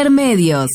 Intermedios. 0.00 0.70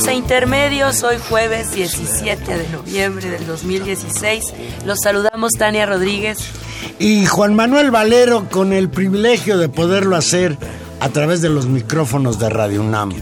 Bienvenidos 0.00 0.08
a 0.08 0.32
Intermedios, 0.32 1.02
hoy 1.02 1.16
jueves 1.28 1.74
17 1.74 2.56
de 2.56 2.68
noviembre 2.70 3.28
del 3.28 3.46
2016. 3.46 4.44
Los 4.86 5.00
saludamos 5.02 5.52
Tania 5.52 5.84
Rodríguez. 5.84 6.38
Y 6.98 7.26
Juan 7.26 7.54
Manuel 7.54 7.90
Valero 7.90 8.48
con 8.48 8.72
el 8.72 8.88
privilegio 8.88 9.58
de 9.58 9.68
poderlo 9.68 10.16
hacer 10.16 10.56
a 11.00 11.10
través 11.10 11.42
de 11.42 11.50
los 11.50 11.66
micrófonos 11.66 12.38
de 12.38 12.48
Radio 12.48 12.80
UNAM. 12.80 13.12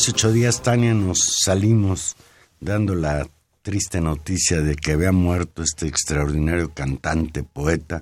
Hace 0.00 0.12
ocho 0.12 0.32
días, 0.32 0.62
Tania, 0.62 0.94
nos 0.94 1.18
salimos 1.44 2.16
dando 2.58 2.94
la 2.94 3.28
triste 3.60 4.00
noticia 4.00 4.62
de 4.62 4.74
que 4.74 4.92
había 4.92 5.12
muerto 5.12 5.62
este 5.62 5.88
extraordinario 5.88 6.72
cantante, 6.72 7.42
poeta. 7.42 8.00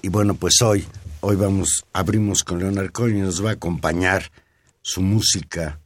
Y 0.00 0.08
bueno, 0.08 0.32
pues 0.32 0.62
hoy, 0.62 0.86
hoy 1.20 1.36
vamos, 1.36 1.84
abrimos 1.92 2.42
con 2.42 2.58
Leonard 2.58 2.90
Cohen 2.90 3.18
y 3.18 3.20
nos 3.20 3.44
va 3.44 3.50
a 3.50 3.52
acompañar 3.52 4.32
su 4.80 5.02
música, 5.02 5.78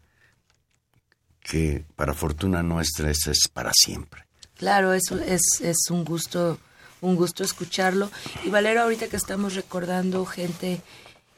que 1.41 1.84
para 1.97 2.15
fortuna 2.15 2.62
nuestra 2.62 3.11
esa 3.11 3.33
es 3.33 3.49
para 3.53 3.73
siempre. 3.75 4.25
Claro, 4.55 4.93
es, 4.93 5.11
es, 5.11 5.43
es 5.61 5.91
un 5.91 6.05
gusto 6.05 6.61
un 7.01 7.17
gusto 7.17 7.43
escucharlo. 7.43 8.09
Y 8.45 8.51
Valero, 8.51 8.83
ahorita 8.83 9.09
que 9.09 9.17
estamos 9.17 9.57
recordando 9.57 10.25
gente 10.27 10.81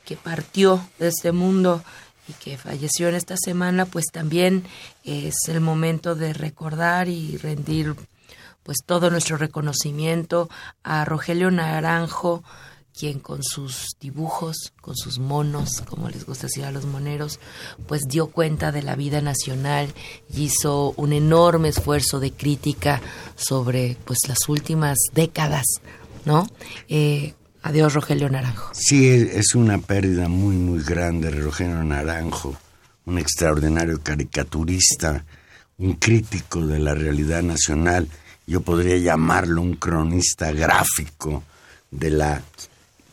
que 0.05 0.17
partió 0.17 0.87
de 0.99 1.09
este 1.09 1.33
mundo 1.33 1.83
y 2.31 2.33
que 2.33 2.57
falleció 2.57 3.09
en 3.09 3.15
esta 3.15 3.37
semana, 3.37 3.87
pues 3.87 4.07
también 4.13 4.65
es 5.05 5.35
el 5.49 5.61
momento 5.61 6.15
de 6.15 6.33
recordar 6.33 7.09
y 7.09 7.37
rendir 7.37 7.95
pues 8.63 8.79
todo 8.87 9.11
nuestro 9.11 9.37
reconocimiento 9.37 10.49
a 10.83 11.05
Rogelio 11.05 11.51
Naranjo, 11.51 12.45
quien 12.97 13.19
con 13.19 13.43
sus 13.43 13.97
dibujos, 14.01 14.73
con 14.81 14.97
sus 14.97 15.19
monos, 15.19 15.83
como 15.89 16.09
les 16.09 16.27
gusta 16.27 16.47
decir 16.47 16.65
a 16.65 16.71
los 16.71 16.85
moneros, 16.85 17.41
pues 17.87 18.03
dio 18.07 18.29
cuenta 18.29 18.73
de 18.73 18.83
la 18.83 18.97
vida 18.97 19.21
nacional 19.21 19.93
y 20.33 20.45
hizo 20.45 20.93
un 20.97 21.13
enorme 21.13 21.69
esfuerzo 21.69 22.21
de 22.21 22.33
crítica 22.33 23.01
sobre 23.37 23.97
pues 24.05 24.19
las 24.29 24.49
últimas 24.49 24.99
décadas, 25.15 25.65
¿no? 26.25 26.47
Eh, 26.89 27.35
adiós 27.62 27.94
Rogelio 27.94 28.28
Naranjo. 28.28 28.71
Sí, 28.72 29.09
es 29.09 29.54
una 29.54 29.78
pérdida 29.78 30.28
muy, 30.28 30.56
muy 30.56 30.82
grande. 30.82 31.31
Rogelio 31.31 31.82
Naranjo, 31.82 32.56
un 33.06 33.19
extraordinario 33.19 34.03
caricaturista, 34.03 35.25
un 35.78 35.94
crítico 35.94 36.66
de 36.66 36.78
la 36.78 36.94
realidad 36.94 37.43
nacional. 37.43 38.09
Yo 38.47 38.60
podría 38.62 38.97
llamarlo 38.97 39.62
un 39.62 39.76
cronista 39.76 40.53
gráfico 40.53 41.44
de 41.91 42.10
la 42.10 42.43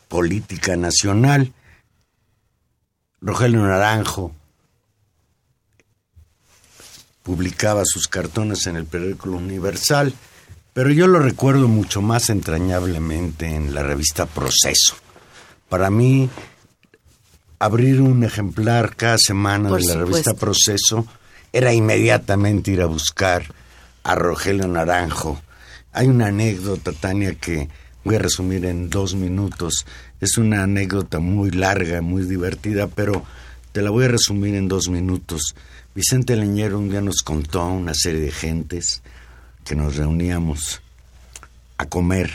política 0.07 0.75
nacional. 0.75 1.53
Rogelio 3.21 3.61
Naranjo 3.61 4.33
publicaba 7.23 7.83
sus 7.83 8.07
cartones 8.07 8.67
en 8.67 8.77
el 8.77 8.85
periódico 8.85 9.29
Universal, 9.31 10.13
pero 10.77 10.91
yo 10.91 11.07
lo 11.07 11.17
recuerdo 11.17 11.67
mucho 11.67 12.03
más 12.03 12.29
entrañablemente 12.29 13.47
en 13.47 13.73
la 13.73 13.81
revista 13.81 14.27
Proceso. 14.27 14.95
Para 15.69 15.89
mí, 15.89 16.29
abrir 17.57 17.99
un 17.99 18.23
ejemplar 18.23 18.95
cada 18.95 19.17
semana 19.17 19.69
Por 19.69 19.81
de 19.81 19.87
la 19.87 19.95
revista. 19.95 20.35
Proceso 20.35 21.07
era 21.51 21.73
inmediatamente 21.73 22.69
ir 22.69 22.83
a 22.83 22.85
buscar 22.85 23.51
a 24.03 24.13
Rogelio 24.13 24.67
Naranjo. 24.67 25.41
Hay 25.93 26.09
una 26.09 26.27
anécdota, 26.27 26.91
Tania, 26.91 27.33
que 27.33 27.69
voy 28.03 28.17
a 28.17 28.19
resumir 28.19 28.63
en 28.65 28.91
dos 28.91 29.15
minutos. 29.15 29.83
Es 30.21 30.37
una 30.37 30.61
anécdota 30.61 31.17
muy 31.17 31.49
larga, 31.49 32.03
muy 32.03 32.21
divertida, 32.21 32.85
pero 32.85 33.23
te 33.71 33.81
la 33.81 33.89
voy 33.89 34.05
a 34.05 34.09
resumir 34.09 34.53
en 34.53 34.67
dos 34.67 34.89
minutos. 34.89 35.55
Vicente 35.95 36.35
Leñero 36.35 36.77
un 36.77 36.91
día 36.91 37.01
nos 37.01 37.23
contó 37.23 37.61
a 37.61 37.67
una 37.67 37.95
serie 37.95 38.21
de 38.21 38.31
gentes 38.31 39.01
que 39.67 39.75
nos 39.75 39.97
reuníamos 39.97 40.81
a 41.77 41.85
comer 41.87 42.31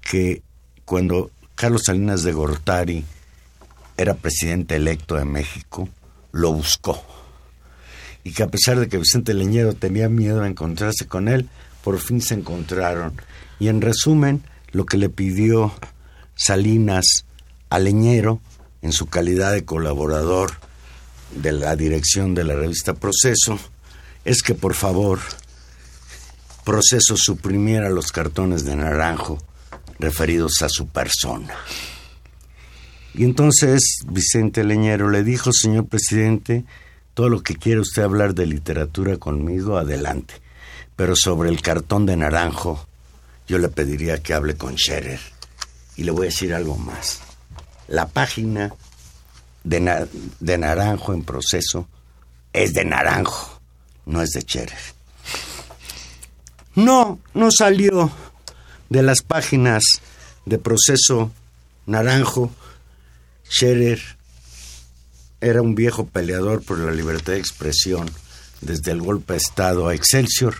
que 0.00 0.42
cuando 0.84 1.30
Carlos 1.54 1.82
Salinas 1.86 2.24
de 2.24 2.32
Gortari 2.32 3.04
era 3.96 4.14
presidente 4.14 4.74
electo 4.74 5.14
de 5.14 5.24
México, 5.24 5.88
lo 6.32 6.52
buscó. 6.52 7.00
Y 8.24 8.32
que 8.32 8.42
a 8.42 8.48
pesar 8.48 8.80
de 8.80 8.88
que 8.88 8.98
Vicente 8.98 9.34
Leñero 9.34 9.74
tenía 9.74 10.08
miedo 10.08 10.42
a 10.42 10.48
encontrarse 10.48 11.06
con 11.06 11.28
él, 11.28 11.48
por 11.84 12.00
fin 12.00 12.20
se 12.20 12.34
encontraron. 12.34 13.20
Y 13.60 13.68
en 13.68 13.80
resumen, 13.80 14.42
lo 14.72 14.84
que 14.84 14.96
le 14.96 15.08
pidió 15.08 15.72
Salinas 16.34 17.04
a 17.70 17.78
Leñero, 17.78 18.40
en 18.82 18.92
su 18.92 19.06
calidad 19.06 19.52
de 19.52 19.64
colaborador 19.64 20.52
de 21.34 21.52
la 21.52 21.76
dirección 21.76 22.34
de 22.34 22.44
la 22.44 22.54
revista 22.54 22.94
Proceso, 22.94 23.58
es 24.24 24.42
que 24.42 24.54
por 24.54 24.74
favor 24.74 25.20
Proceso 26.66 27.14
suprimiera 27.16 27.90
los 27.90 28.10
cartones 28.10 28.64
de 28.64 28.74
naranjo 28.74 29.38
referidos 30.00 30.62
a 30.62 30.68
su 30.68 30.88
persona. 30.88 31.54
Y 33.14 33.22
entonces 33.22 34.00
Vicente 34.08 34.64
Leñero 34.64 35.08
le 35.08 35.22
dijo, 35.22 35.52
señor 35.52 35.86
presidente, 35.86 36.64
todo 37.14 37.28
lo 37.28 37.40
que 37.44 37.54
quiera 37.54 37.80
usted 37.80 38.02
hablar 38.02 38.34
de 38.34 38.46
literatura 38.46 39.16
conmigo, 39.16 39.78
adelante. 39.78 40.34
Pero 40.96 41.14
sobre 41.14 41.50
el 41.50 41.62
cartón 41.62 42.04
de 42.04 42.16
naranjo, 42.16 42.84
yo 43.46 43.58
le 43.58 43.68
pediría 43.68 44.20
que 44.20 44.34
hable 44.34 44.56
con 44.56 44.76
Scherer. 44.76 45.20
Y 45.94 46.02
le 46.02 46.10
voy 46.10 46.22
a 46.26 46.30
decir 46.30 46.52
algo 46.52 46.76
más. 46.76 47.20
La 47.86 48.08
página 48.08 48.74
de, 49.62 50.08
de 50.40 50.58
naranjo 50.58 51.14
en 51.14 51.22
proceso 51.22 51.88
es 52.52 52.74
de 52.74 52.84
naranjo, 52.84 53.60
no 54.04 54.20
es 54.20 54.30
de 54.30 54.40
Scherer. 54.40 54.95
No, 56.76 57.18
no 57.32 57.50
salió 57.50 58.10
de 58.90 59.02
las 59.02 59.22
páginas 59.22 59.82
de 60.44 60.58
proceso 60.58 61.32
naranjo 61.86 62.50
Scherer 63.48 63.98
era 65.40 65.62
un 65.62 65.74
viejo 65.74 66.06
peleador 66.06 66.62
por 66.62 66.78
la 66.78 66.92
libertad 66.92 67.32
de 67.32 67.38
expresión 67.38 68.10
desde 68.60 68.92
el 68.92 69.00
golpe 69.00 69.32
de 69.32 69.38
Estado 69.38 69.88
a 69.88 69.94
Excelsior, 69.94 70.56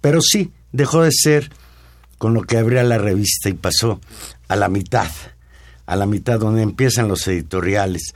pero 0.00 0.20
sí 0.20 0.52
dejó 0.70 1.02
de 1.02 1.10
ser 1.12 1.50
con 2.18 2.32
lo 2.32 2.42
que 2.42 2.58
abría 2.58 2.84
la 2.84 2.98
revista 2.98 3.48
y 3.48 3.54
pasó 3.54 4.00
a 4.46 4.54
la 4.54 4.68
mitad, 4.68 5.10
a 5.86 5.96
la 5.96 6.06
mitad 6.06 6.38
donde 6.38 6.62
empiezan 6.62 7.08
los 7.08 7.26
editoriales. 7.26 8.14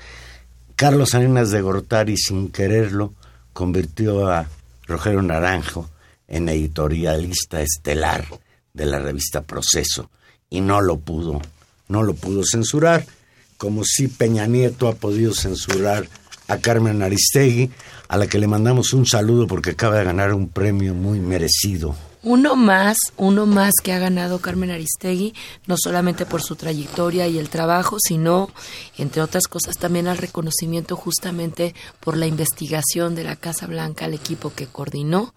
Carlos 0.76 1.10
Salinas 1.10 1.50
de 1.50 1.60
Gortari, 1.60 2.16
sin 2.16 2.50
quererlo, 2.50 3.14
convirtió 3.52 4.30
a 4.30 4.46
Rogelio 4.86 5.22
Naranjo 5.22 5.90
en 6.30 6.48
editorialista 6.48 7.60
estelar 7.60 8.24
de 8.72 8.86
la 8.86 8.98
revista 8.98 9.42
Proceso 9.42 10.10
y 10.48 10.62
no 10.62 10.80
lo 10.80 10.98
pudo, 10.98 11.42
no 11.88 12.02
lo 12.02 12.14
pudo 12.14 12.42
censurar, 12.44 13.04
como 13.58 13.84
si 13.84 14.08
Peña 14.08 14.46
Nieto 14.46 14.88
ha 14.88 14.94
podido 14.94 15.34
censurar 15.34 16.08
a 16.48 16.58
Carmen 16.58 17.02
Aristegui, 17.02 17.70
a 18.08 18.16
la 18.16 18.26
que 18.26 18.38
le 18.38 18.46
mandamos 18.46 18.92
un 18.92 19.06
saludo 19.06 19.46
porque 19.46 19.70
acaba 19.70 19.98
de 19.98 20.04
ganar 20.04 20.32
un 20.32 20.48
premio 20.48 20.94
muy 20.94 21.20
merecido. 21.20 21.94
Uno 22.22 22.54
más, 22.54 22.98
uno 23.16 23.46
más 23.46 23.72
que 23.82 23.92
ha 23.92 23.98
ganado 23.98 24.40
Carmen 24.40 24.70
Aristegui, 24.70 25.32
no 25.66 25.76
solamente 25.78 26.26
por 26.26 26.42
su 26.42 26.54
trayectoria 26.54 27.26
y 27.28 27.38
el 27.38 27.48
trabajo, 27.48 27.96
sino, 27.98 28.50
entre 28.98 29.22
otras 29.22 29.46
cosas, 29.46 29.78
también 29.78 30.06
al 30.06 30.18
reconocimiento 30.18 30.96
justamente 30.96 31.74
por 31.98 32.16
la 32.16 32.26
investigación 32.26 33.14
de 33.14 33.24
la 33.24 33.36
Casa 33.36 33.66
Blanca, 33.66 34.04
al 34.04 34.12
equipo 34.14 34.52
que 34.54 34.66
coordinó. 34.66 35.32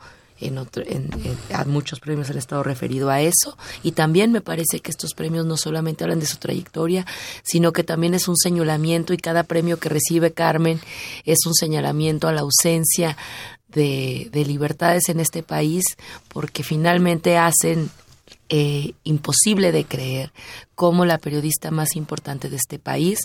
En 0.45 0.57
otro, 0.57 0.83
en, 0.85 1.09
en- 1.23 1.55
a 1.55 1.65
muchos 1.65 1.99
premios 1.99 2.29
han 2.29 2.37
estado 2.37 2.63
referido 2.63 3.09
a 3.09 3.21
eso. 3.21 3.57
Y 3.83 3.93
también 3.93 4.31
me 4.31 4.41
parece 4.41 4.79
que 4.81 4.91
estos 4.91 5.13
premios 5.13 5.45
no 5.45 5.57
solamente 5.57 6.03
hablan 6.03 6.19
de 6.19 6.25
su 6.25 6.37
trayectoria 6.37 7.05
sino 7.43 7.71
que 7.73 7.83
también 7.83 8.13
es 8.13 8.27
un 8.27 8.35
señalamiento 8.37 9.13
y 9.13 9.17
cada 9.17 9.43
premio 9.43 9.79
que 9.79 9.89
recibe 9.89 10.33
Carmen 10.33 10.79
es 11.25 11.45
un 11.45 11.53
señalamiento 11.53 12.27
a 12.27 12.31
la 12.33 12.41
ausencia 12.41 13.17
de, 13.67 14.29
de 14.31 14.45
libertades 14.45 15.09
en 15.09 15.19
este 15.19 15.43
país 15.43 15.83
porque 16.27 16.63
finalmente 16.63 17.37
hacen 17.37 17.89
eh, 18.49 18.93
imposible 19.03 19.71
de 19.71 19.85
creer 19.85 20.31
cómo 20.75 21.05
la 21.05 21.17
periodista 21.17 21.71
más 21.71 21.95
importante 21.95 22.49
de 22.49 22.57
este 22.57 22.77
país, 22.79 23.19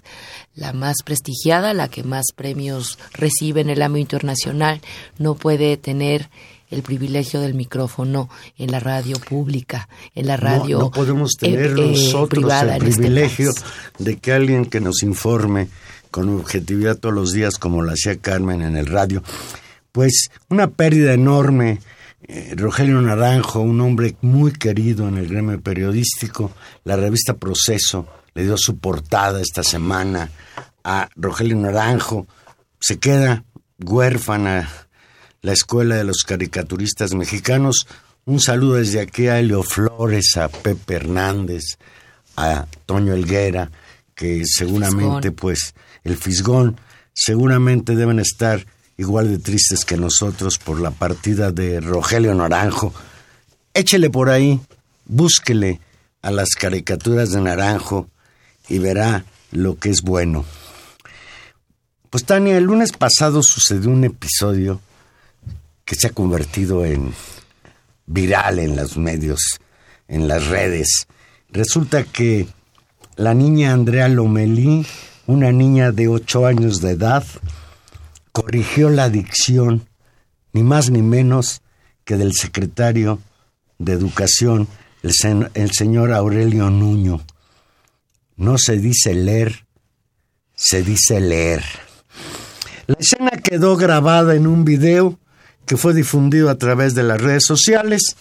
la 0.55 0.73
más 0.73 0.97
prestigiada, 1.05 1.75
la 1.75 1.89
que 1.89 2.03
más 2.03 2.27
premios 2.35 2.99
recibe 3.13 3.61
en 3.61 3.71
el 3.71 3.83
ámbito 3.83 4.03
internacional, 4.17 4.81
no 5.19 5.35
puede 5.35 5.77
tener 5.77 6.31
el 6.71 6.83
privilegio 6.83 7.41
del 7.41 7.55
micrófono 7.55 8.29
en 8.57 8.71
la 8.71 8.81
radio 8.81 9.19
pública, 9.19 9.89
en 10.15 10.27
la 10.27 10.37
radio 10.37 10.79
no, 10.79 10.85
no 10.85 10.91
podemos 10.91 11.33
eh, 11.35 11.39
tener 11.41 11.71
eh, 11.79 11.93
nosotros 11.93 12.29
privada 12.29 12.77
el 12.77 12.87
este 12.87 13.03
privilegio 13.03 13.53
de 13.99 14.17
que 14.19 14.33
alguien 14.33 14.67
que 14.67 14.81
nos 14.81 15.03
informe 15.03 15.69
con 16.11 16.29
objetividad 16.29 16.99
todos 16.99 17.15
los 17.15 17.33
días, 17.33 17.59
como 17.59 17.83
lo 17.83 17.93
hacía 17.93 18.19
Carmen 18.19 18.63
en 18.63 18.77
el 18.77 18.87
radio, 18.87 19.23
pues 19.93 20.31
una 20.49 20.69
pérdida 20.71 21.13
enorme. 21.13 21.81
Eh, 22.27 22.55
Rogelio 22.57 23.01
Naranjo, 23.01 23.61
un 23.61 23.81
hombre 23.81 24.17
muy 24.21 24.53
querido 24.53 25.09
en 25.09 25.17
el 25.17 25.29
gremio 25.29 25.61
periodístico, 25.61 26.51
la 26.85 26.97
revista 26.97 27.35
Proceso 27.35 28.07
le 28.35 28.43
dio 28.43 28.57
su 28.59 28.79
portada 28.79 29.41
esta 29.41 29.63
semana 29.63 30.31
a 30.85 31.09
Rogelio 31.17 31.57
Naranjo, 31.57 32.27
se 32.81 32.99
queda 32.99 33.45
huérfana 33.79 34.69
la 35.43 35.53
Escuela 35.53 35.97
de 35.97 36.05
los 36.05 36.25
Caricaturistas 36.25 37.15
Mexicanos. 37.15 37.87
Un 38.25 38.41
saludo 38.41 38.75
desde 38.75 39.01
aquí 39.01 39.29
a 39.29 39.39
Elio 39.39 39.63
Flores, 39.63 40.37
a 40.37 40.49
Pepe 40.49 40.97
Hernández, 40.97 41.79
a 42.37 42.67
Toño 42.87 43.15
Elguera, 43.15 43.71
que 44.15 44.43
seguramente, 44.45 45.31
pues, 45.33 45.75
el 46.05 46.17
Fisgón, 46.17 46.81
seguramente 47.15 47.95
deben 47.95 48.19
estar 48.19 48.67
igual 48.97 49.31
de 49.31 49.39
tristes 49.39 49.85
que 49.85 49.97
nosotros 49.97 50.59
por 50.59 50.81
la 50.81 50.91
partida 50.91 51.53
de 51.53 51.81
Rogelio 51.81 52.35
Naranjo. 52.35 52.93
Échele 53.73 54.11
por 54.11 54.29
ahí, 54.29 54.61
búsquele 55.07 55.81
a 56.21 56.31
las 56.31 56.51
caricaturas 56.51 57.31
de 57.31 57.41
Naranjo 57.41 58.09
y 58.69 58.79
verá 58.79 59.25
lo 59.53 59.79
que 59.79 59.91
es 59.91 60.03
bueno. 60.03 60.45
Pues 62.11 62.25
Tania, 62.25 62.57
el 62.57 62.65
lunes 62.65 62.93
pasado 62.93 63.41
sucedió 63.43 63.91
un 63.91 64.05
episodio 64.05 64.81
que 65.89 65.95
se 65.95 66.09
ha 66.09 66.11
convertido 66.11 66.85
en 66.85 67.15
viral 68.05 68.59
en 68.59 68.77
los 68.77 68.99
medios, 68.99 69.59
en 70.07 70.29
las 70.29 70.47
redes. 70.49 71.09
Resulta 71.49 72.05
que 72.05 72.47
la 73.17 73.33
niña 73.33 73.73
Andrea 73.73 74.07
Lomelí, 74.09 74.87
una 75.27 75.51
niña 75.51 75.91
de 75.91 76.09
ocho 76.09 76.45
años 76.45 76.83
de 76.83 76.91
edad, 76.91 77.25
corrigió 78.33 78.91
la 78.91 79.09
dicción, 79.09 79.89
ni 80.53 80.63
más 80.63 80.91
ni 80.91 81.01
menos 81.01 81.63
que 82.05 82.19
del 82.19 82.35
secretario 82.35 83.19
de 83.79 83.95
Educación, 83.95 84.69
el, 85.03 85.51
el 85.55 85.73
señor 85.73 86.13
Aurelio 86.13 86.69
Nuño. 86.69 87.23
No 88.37 88.59
se 88.59 88.77
dice 88.77 89.15
leer, 89.15 89.65
se 90.55 90.83
dice 90.83 91.19
leer. 91.19 91.65
La 92.87 92.97
escena 93.01 93.31
quedó 93.43 93.79
grabada 93.79 94.35
en 94.35 94.47
un 94.47 94.67
video 94.67 95.19
que 95.69 95.77
fue 95.77 95.95
difundido 95.95 96.51
a 96.51 96.57
través 96.59 96.95
de 96.95 97.03
las 97.05 97.21
redes 97.21 97.45
sociales 97.47 98.17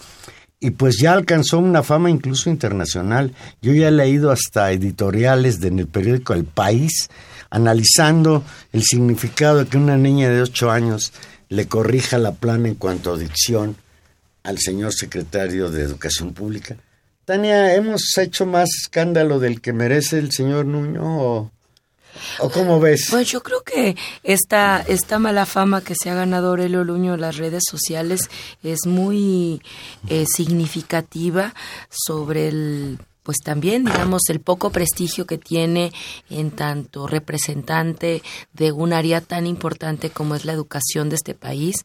y 0.60 0.72
pues 0.72 0.98
ya 1.00 1.14
alcanzó 1.14 1.60
una 1.60 1.82
fama 1.84 2.10
incluso 2.10 2.50
internacional. 2.50 3.34
Yo 3.62 3.74
ya 3.74 3.88
he 3.88 3.92
leído 3.92 4.32
hasta 4.32 4.72
editoriales 4.72 5.60
de- 5.60 5.70
en 5.70 5.80
el 5.80 5.88
periódico 5.88 6.34
El 6.34 6.46
País 6.46 7.10
analizando 7.50 8.44
el 8.74 8.84
significado 8.84 9.60
de 9.60 9.66
que 9.68 9.78
una 9.78 9.98
niña 9.98 10.30
de 10.30 10.42
8 10.42 10.70
años 10.70 11.14
le 11.50 11.68
corrija 11.68 12.18
la 12.18 12.34
plana 12.34 12.68
en 12.68 12.76
cuanto 12.76 13.14
a 13.14 13.18
dicción 13.18 13.76
al 14.44 14.60
señor 14.60 14.94
secretario 14.94 15.72
de 15.72 15.84
Educación 15.84 16.34
Pública. 16.34 16.76
Tania, 17.26 17.74
¿hemos 17.76 18.18
hecho 18.18 18.46
más 18.46 18.70
escándalo 18.82 19.40
del 19.40 19.62
que 19.62 19.74
merece 19.74 20.18
el 20.20 20.32
señor 20.32 20.66
Nuño 20.66 21.02
o, 21.04 21.52
o 22.40 22.50
cómo 22.50 22.80
ves? 22.80 23.08
Pues 23.10 23.28
yo 23.28 23.42
creo 23.42 23.62
que 23.64 23.96
esta, 24.24 24.84
esta 24.88 25.20
mala 25.20 25.46
fama 25.46 25.82
que 25.82 25.96
se 25.96 26.10
ha 26.10 26.16
ganado 26.16 26.50
Aurelio 26.50 26.84
Luño 26.84 27.14
en 27.16 27.22
las 27.22 27.38
redes 27.38 27.64
sociales 27.70 28.30
es 28.64 28.86
muy 28.86 29.62
eh, 30.10 30.26
significativa 30.28 31.54
sobre 31.90 32.48
el 32.50 33.00
pues 33.24 33.40
también 33.44 33.84
digamos 33.84 34.22
el 34.30 34.40
poco 34.40 34.70
prestigio 34.70 35.28
que 35.28 35.38
tiene 35.38 35.92
en 36.30 36.50
tanto 36.50 37.08
representante 37.08 38.24
de 38.54 38.72
un 38.72 38.94
área 38.94 39.20
tan 39.20 39.46
importante 39.46 40.10
como 40.12 40.34
es 40.36 40.46
la 40.46 40.54
educación 40.54 41.10
de 41.10 41.18
este 41.18 41.34
país 41.34 41.76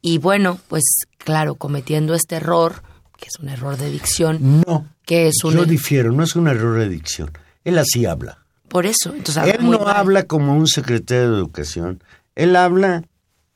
y 0.00 0.16
bueno 0.16 0.58
pues 0.68 0.84
claro 1.18 1.56
cometiendo 1.56 2.14
este 2.14 2.36
error 2.36 2.82
que 3.18 3.26
es 3.28 3.38
un 3.38 3.50
error 3.50 3.76
de 3.76 3.90
dicción 3.90 4.62
No. 4.66 4.88
que 5.04 5.28
es 5.28 5.44
un 5.44 5.54
Yo 5.54 5.64
difiero, 5.66 6.12
no 6.12 6.24
es 6.24 6.34
un 6.34 6.48
error 6.48 6.78
de 6.78 6.88
dicción. 6.88 7.30
Él 7.64 7.76
así 7.78 8.06
habla. 8.06 8.38
Por 8.70 8.86
eso 8.86 9.12
entonces 9.14 9.42
Él 9.54 9.68
no 9.70 9.80
mal. 9.80 9.96
habla 9.96 10.22
como 10.22 10.56
un 10.56 10.66
secretario 10.66 11.32
de 11.32 11.36
Educación. 11.38 12.02
Él 12.36 12.56
habla 12.56 13.02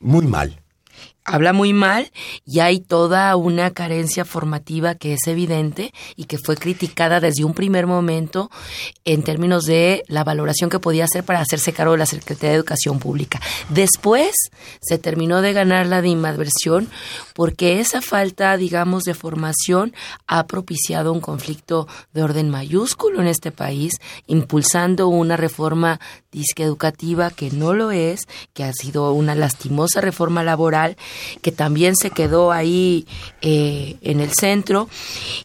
muy 0.00 0.26
mal. 0.26 0.60
Habla 1.24 1.52
muy 1.52 1.72
mal 1.72 2.10
y 2.44 2.60
hay 2.60 2.80
toda 2.80 3.34
una 3.36 3.70
carencia 3.70 4.24
formativa 4.24 4.94
que 4.94 5.14
es 5.14 5.26
evidente 5.26 5.92
y 6.16 6.24
que 6.24 6.38
fue 6.38 6.56
criticada 6.56 7.20
desde 7.20 7.44
un 7.44 7.54
primer 7.54 7.86
momento 7.86 8.50
en 9.04 9.22
términos 9.22 9.64
de 9.64 10.04
la 10.06 10.24
valoración 10.24 10.70
que 10.70 10.78
podía 10.78 11.04
hacer 11.04 11.24
para 11.24 11.40
hacerse 11.40 11.72
cargo 11.72 11.92
de 11.92 11.98
la 11.98 12.06
Secretaría 12.06 12.50
de 12.50 12.56
Educación 12.56 12.98
Pública. 12.98 13.40
Después 13.70 14.34
se 14.80 14.98
terminó 14.98 15.40
de 15.40 15.52
ganar 15.52 15.86
la 15.86 15.98
animadversión 15.98 16.88
porque 17.34 17.80
esa 17.80 18.02
falta, 18.02 18.56
digamos, 18.56 19.04
de 19.04 19.14
formación 19.14 19.94
ha 20.26 20.46
propiciado 20.46 21.12
un 21.12 21.20
conflicto 21.20 21.88
de 22.12 22.22
orden 22.22 22.50
mayúsculo 22.50 23.20
en 23.20 23.28
este 23.28 23.50
país, 23.50 23.94
impulsando 24.26 25.08
una 25.08 25.36
reforma 25.36 26.00
disque 26.30 26.64
educativa 26.64 27.30
que 27.30 27.50
no 27.50 27.72
lo 27.72 27.90
es, 27.92 28.22
que 28.52 28.64
ha 28.64 28.72
sido 28.72 29.12
una 29.12 29.34
lastimosa 29.34 30.00
reforma 30.00 30.42
laboral, 30.42 30.96
que 31.42 31.52
también 31.52 31.94
se 31.96 32.10
quedó 32.10 32.52
ahí 32.52 33.06
eh, 33.42 33.96
en 34.02 34.20
el 34.20 34.32
centro. 34.32 34.88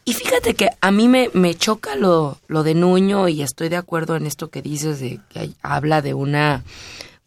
Y 0.06 0.14
fíjate 0.14 0.54
que 0.56 0.70
a 0.82 0.92
mí 0.92 1.08
me, 1.08 1.30
me 1.34 1.56
choca 1.56 1.96
lo, 1.96 2.38
lo 2.48 2.64
de 2.64 2.76
Nuño 2.76 3.28
y 3.28 3.42
estoy 3.42 3.70
de 3.70 3.78
acuerdo 3.78 4.16
en 4.16 4.26
esto 4.26 4.50
que 4.50 4.62
dices, 4.62 5.00
de 5.00 5.20
que 5.30 5.40
hay- 5.40 5.56
habla 5.62 6.02
de 6.02 6.14
una, 6.14 6.64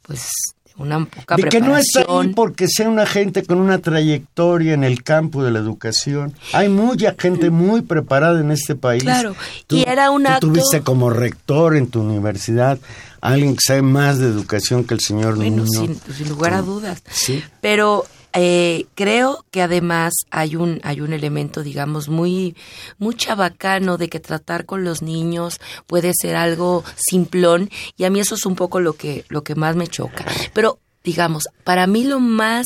pues, 0.03 0.29
de 0.65 0.83
una 0.83 1.05
poca 1.05 1.37
de 1.37 1.45
que 1.45 1.61
no 1.61 1.77
está 1.77 2.01
ahí 2.09 2.29
porque 2.35 2.67
sea 2.69 2.89
una 2.89 3.05
gente 3.07 3.45
con 3.45 3.59
una 3.59 3.79
trayectoria 3.79 4.73
en 4.75 4.85
el 4.85 5.03
campo 5.03 5.43
de 5.45 5.51
la 5.51 5.59
educación. 5.59 6.33
Hay 6.53 6.69
mucha 6.69 7.15
gente 7.19 7.51
muy 7.51 7.83
preparada 7.83 8.41
en 8.41 8.51
este 8.51 8.75
país. 8.75 9.03
Claro, 9.03 9.35
y 9.69 9.87
era 9.89 10.11
un 10.11 10.23
tú 10.25 10.29
acto- 10.31 10.41
tuviste 10.41 10.81
como 10.83 11.11
rector 11.11 11.77
en 11.77 11.89
tu 11.89 12.01
universidad 12.01 12.79
alguien 13.21 13.55
que 13.55 13.61
sabe 13.65 13.83
más 13.83 14.19
de 14.19 14.27
educación 14.27 14.85
que 14.85 14.95
el 14.95 15.01
señor 15.01 15.37
Bueno, 15.37 15.59
Nuño. 15.65 15.95
sin, 16.05 16.15
sin 16.15 16.29
lugar 16.29 16.55
a 16.55 16.63
dudas. 16.63 17.03
Sí. 17.11 17.43
Pero 17.61 18.05
Eh, 18.35 18.87
creo 18.95 19.45
que 19.51 19.61
además 19.61 20.15
hay 20.31 20.57
un, 20.57 20.81
hay 20.85 21.01
un 21.03 21.13
elemento, 21.13 21.63
digamos, 21.63 22.09
muy, 22.09 22.57
muy 22.99 23.15
chabacano 23.15 23.99
de 23.99 24.09
que 24.09 24.21
tratar 24.21 24.65
con 24.65 24.85
los 24.85 25.03
niños 25.03 25.61
puede 25.87 26.13
ser 26.19 26.37
algo 26.37 26.83
simplón 26.97 27.69
y 27.99 28.05
a 28.05 28.11
mí 28.11 28.21
eso 28.21 28.35
es 28.35 28.47
un 28.47 28.55
poco 28.55 28.81
lo 28.81 28.95
que, 28.95 29.25
lo 29.29 29.45
que 29.45 29.55
más 29.55 29.77
me 29.77 29.87
choca. 29.87 30.25
Pero, 30.55 30.79
digamos, 31.05 31.45
para 31.65 31.87
mí 31.87 32.05
lo 32.05 32.21
más, 32.21 32.65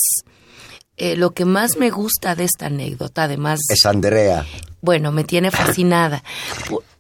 eh, 0.97 1.17
lo 1.17 1.33
que 1.35 1.45
más 1.45 1.77
me 1.79 1.91
gusta 1.91 2.37
de 2.37 2.45
esta 2.45 2.67
anécdota, 2.67 3.25
además, 3.25 3.59
Es 3.69 3.85
Andrea. 3.87 4.47
bueno, 4.81 5.11
me 5.11 5.25
tiene 5.25 5.51
fascinada. 5.51 6.23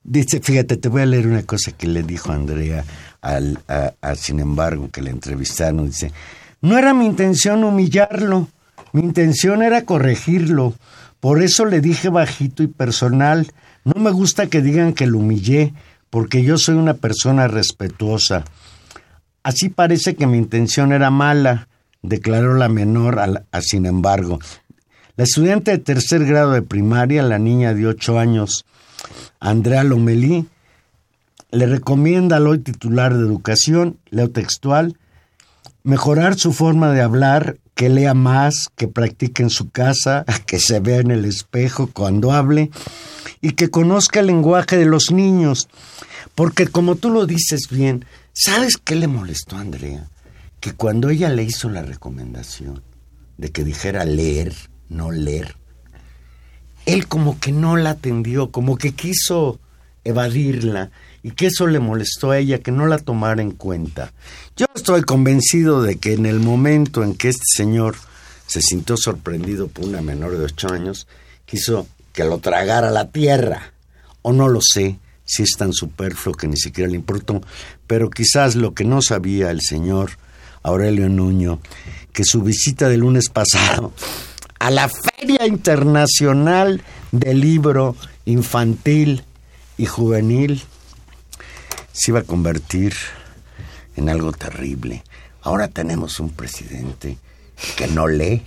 Dice, 0.02 0.40
fíjate, 0.40 0.76
te 0.76 0.88
voy 0.88 1.02
a 1.02 1.06
leer 1.06 1.26
una 1.26 1.42
cosa 1.44 1.72
que 1.72 1.86
le 1.86 2.02
dijo 2.02 2.32
Andrea 2.32 2.84
al, 3.20 3.60
a, 3.68 3.92
a, 4.00 4.14
sin 4.16 4.40
embargo, 4.40 4.88
que 4.90 5.02
le 5.02 5.10
entrevistaron. 5.10 5.86
Dice, 5.86 6.12
no 6.60 6.78
era 6.78 6.94
mi 6.94 7.06
intención 7.06 7.64
humillarlo, 7.64 8.48
mi 8.96 9.02
intención 9.02 9.60
era 9.60 9.82
corregirlo. 9.82 10.72
Por 11.20 11.42
eso 11.42 11.66
le 11.66 11.82
dije 11.82 12.08
bajito 12.08 12.62
y 12.62 12.66
personal. 12.66 13.52
No 13.84 14.00
me 14.00 14.10
gusta 14.10 14.46
que 14.46 14.62
digan 14.62 14.94
que 14.94 15.06
lo 15.06 15.18
humillé, 15.18 15.74
porque 16.08 16.42
yo 16.42 16.56
soy 16.56 16.76
una 16.76 16.94
persona 16.94 17.46
respetuosa. 17.46 18.46
Así 19.42 19.68
parece 19.68 20.14
que 20.14 20.26
mi 20.26 20.38
intención 20.38 20.92
era 20.92 21.10
mala, 21.10 21.68
declaró 22.00 22.54
la 22.54 22.70
menor 22.70 23.18
a, 23.20 23.60
sin 23.60 23.84
embargo. 23.84 24.38
La 25.16 25.24
estudiante 25.24 25.72
de 25.72 25.78
tercer 25.78 26.24
grado 26.24 26.52
de 26.52 26.62
primaria, 26.62 27.22
la 27.22 27.38
niña 27.38 27.74
de 27.74 27.86
ocho 27.86 28.18
años, 28.18 28.64
Andrea 29.40 29.84
Lomelí, 29.84 30.46
le 31.50 31.66
recomienda 31.66 32.36
al 32.38 32.46
hoy 32.46 32.60
titular 32.60 33.12
de 33.12 33.26
educación, 33.26 33.98
leo 34.08 34.30
textual, 34.30 34.96
mejorar 35.82 36.38
su 36.38 36.54
forma 36.54 36.92
de 36.92 37.02
hablar, 37.02 37.58
que 37.76 37.90
lea 37.90 38.14
más, 38.14 38.70
que 38.74 38.88
practique 38.88 39.42
en 39.42 39.50
su 39.50 39.70
casa, 39.70 40.24
que 40.46 40.58
se 40.58 40.80
vea 40.80 40.98
en 40.98 41.12
el 41.12 41.24
espejo 41.26 41.88
cuando 41.92 42.32
hable 42.32 42.70
y 43.40 43.52
que 43.52 43.70
conozca 43.70 44.20
el 44.20 44.26
lenguaje 44.26 44.78
de 44.78 44.86
los 44.86 45.12
niños. 45.12 45.68
Porque 46.34 46.66
como 46.66 46.96
tú 46.96 47.10
lo 47.10 47.26
dices 47.26 47.68
bien, 47.70 48.06
¿sabes 48.32 48.78
qué 48.82 48.96
le 48.96 49.06
molestó 49.06 49.56
a 49.56 49.60
Andrea? 49.60 50.08
Que 50.58 50.72
cuando 50.72 51.10
ella 51.10 51.28
le 51.28 51.44
hizo 51.44 51.68
la 51.68 51.82
recomendación 51.82 52.82
de 53.36 53.52
que 53.52 53.62
dijera 53.62 54.06
leer, 54.06 54.54
no 54.88 55.10
leer, 55.10 55.54
él 56.86 57.06
como 57.08 57.38
que 57.38 57.52
no 57.52 57.76
la 57.76 57.90
atendió, 57.90 58.50
como 58.50 58.78
que 58.78 58.94
quiso 58.94 59.60
evadirla 60.02 60.90
y 61.26 61.32
que 61.32 61.46
eso 61.46 61.66
le 61.66 61.80
molestó 61.80 62.30
a 62.30 62.38
ella, 62.38 62.60
que 62.60 62.70
no 62.70 62.86
la 62.86 62.98
tomara 62.98 63.42
en 63.42 63.50
cuenta. 63.50 64.12
Yo 64.56 64.66
estoy 64.76 65.02
convencido 65.02 65.82
de 65.82 65.96
que 65.96 66.12
en 66.12 66.24
el 66.24 66.38
momento 66.38 67.02
en 67.02 67.16
que 67.16 67.30
este 67.30 67.42
señor 67.52 67.96
se 68.46 68.62
sintió 68.62 68.96
sorprendido 68.96 69.66
por 69.66 69.86
una 69.86 70.02
menor 70.02 70.38
de 70.38 70.44
ocho 70.44 70.72
años, 70.72 71.08
quiso 71.44 71.88
que 72.12 72.22
lo 72.22 72.38
tragara 72.38 72.92
la 72.92 73.10
tierra. 73.10 73.72
O 74.22 74.32
no 74.32 74.46
lo 74.46 74.60
sé 74.62 75.00
si 75.24 75.42
es 75.42 75.56
tan 75.58 75.72
superfluo 75.72 76.36
que 76.36 76.46
ni 76.46 76.56
siquiera 76.56 76.88
le 76.88 76.94
importó, 76.94 77.42
pero 77.88 78.08
quizás 78.08 78.54
lo 78.54 78.72
que 78.72 78.84
no 78.84 79.02
sabía 79.02 79.50
el 79.50 79.62
señor 79.62 80.12
Aurelio 80.62 81.08
Nuño, 81.08 81.58
que 82.12 82.22
su 82.22 82.40
visita 82.42 82.88
del 82.88 83.00
lunes 83.00 83.30
pasado 83.30 83.92
a 84.60 84.70
la 84.70 84.88
Feria 84.88 85.44
Internacional 85.44 86.84
del 87.10 87.40
Libro 87.40 87.96
Infantil 88.26 89.24
y 89.76 89.86
Juvenil 89.86 90.62
se 91.96 92.10
iba 92.10 92.20
a 92.20 92.24
convertir 92.24 92.94
en 93.96 94.08
algo 94.10 94.32
terrible. 94.32 95.02
Ahora 95.42 95.68
tenemos 95.68 96.20
un 96.20 96.30
presidente 96.30 97.16
que 97.76 97.86
no 97.86 98.06
lee 98.06 98.42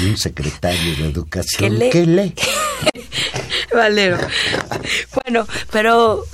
y 0.00 0.10
un 0.10 0.16
secretario 0.16 0.96
de 0.96 1.08
educación 1.08 1.70
Que 1.72 1.78
lee. 1.78 1.90
que 1.90 2.06
lee. 2.06 2.34
Valero. 3.74 4.16
Bueno, 5.24 5.46
pero 5.72 6.24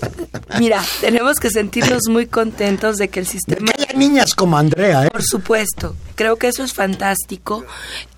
mira, 0.58 0.84
tenemos 1.00 1.38
que 1.38 1.50
sentirnos 1.50 2.02
muy 2.08 2.26
contentos 2.26 2.98
de 2.98 3.08
que 3.08 3.20
el 3.20 3.26
De 3.26 3.32
sistema 3.32 3.72
que 3.72 3.82
haya 3.82 3.98
niñas 3.98 4.34
como 4.34 4.56
Andrea, 4.58 5.06
¿eh? 5.06 5.10
Por 5.10 5.22
supuesto, 5.22 5.96
creo 6.14 6.36
que 6.36 6.48
eso 6.48 6.62
es 6.62 6.72
fantástico. 6.74 7.64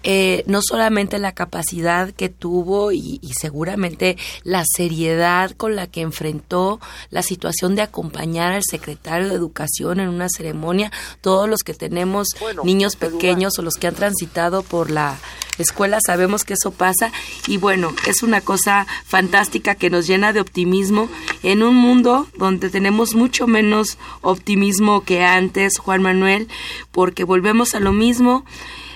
Eh, 0.06 0.44
no 0.46 0.60
solamente 0.62 1.18
la 1.18 1.32
capacidad 1.32 2.10
que 2.10 2.28
tuvo 2.28 2.92
y, 2.92 3.18
y 3.22 3.32
seguramente 3.40 4.16
la 4.42 4.62
seriedad 4.64 5.52
con 5.52 5.76
la 5.76 5.86
que 5.86 6.02
enfrentó 6.02 6.78
la 7.10 7.22
situación 7.22 7.74
de 7.74 7.82
acompañar 7.82 8.52
al 8.52 8.62
secretario 8.62 9.28
de 9.28 9.34
Educación 9.34 10.00
en 10.00 10.08
una 10.08 10.28
ceremonia. 10.28 10.92
Todos 11.20 11.48
los 11.48 11.62
que 11.62 11.74
tenemos 11.74 12.28
niños 12.64 12.96
pequeños 12.96 13.58
o 13.58 13.62
los 13.62 13.74
que 13.74 13.86
han 13.86 13.94
transitado 13.94 14.62
por 14.62 14.90
la 14.90 15.18
escuela 15.58 15.98
sabemos 16.04 16.44
que 16.44 16.54
eso 16.54 16.70
pasa. 16.70 17.12
Y 17.46 17.56
bueno, 17.56 17.94
es 18.06 18.22
una 18.22 18.40
cosa 18.40 18.86
fantástica 19.04 19.74
que 19.74 19.90
nos 19.90 20.06
llena 20.06 20.32
de 20.32 20.40
optimismo 20.40 21.08
en 21.42 21.62
un 21.62 21.76
mundo 21.76 22.26
donde 22.36 22.70
tenemos 22.70 23.14
mucho 23.14 23.46
menos 23.46 23.98
optimismo 24.20 25.02
que 25.02 25.22
antes, 25.22 25.78
Juan 25.78 26.02
Manuel, 26.02 26.48
porque 26.92 27.24
volvemos 27.24 27.74
a 27.74 27.80
lo 27.80 27.92
mismo. 27.92 28.44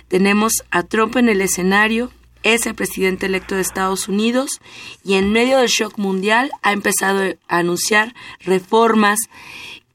Tenemos 0.08 0.52
a 0.70 0.82
Trump 0.82 1.16
en 1.16 1.28
el 1.28 1.40
escenario, 1.40 2.10
es 2.42 2.66
el 2.66 2.74
presidente 2.74 3.26
electo 3.26 3.54
de 3.54 3.60
Estados 3.60 4.08
Unidos 4.08 4.60
y 5.04 5.14
en 5.14 5.32
medio 5.32 5.58
del 5.58 5.68
shock 5.68 5.98
mundial 5.98 6.50
ha 6.62 6.72
empezado 6.72 7.22
a 7.48 7.58
anunciar 7.58 8.14
reformas 8.40 9.18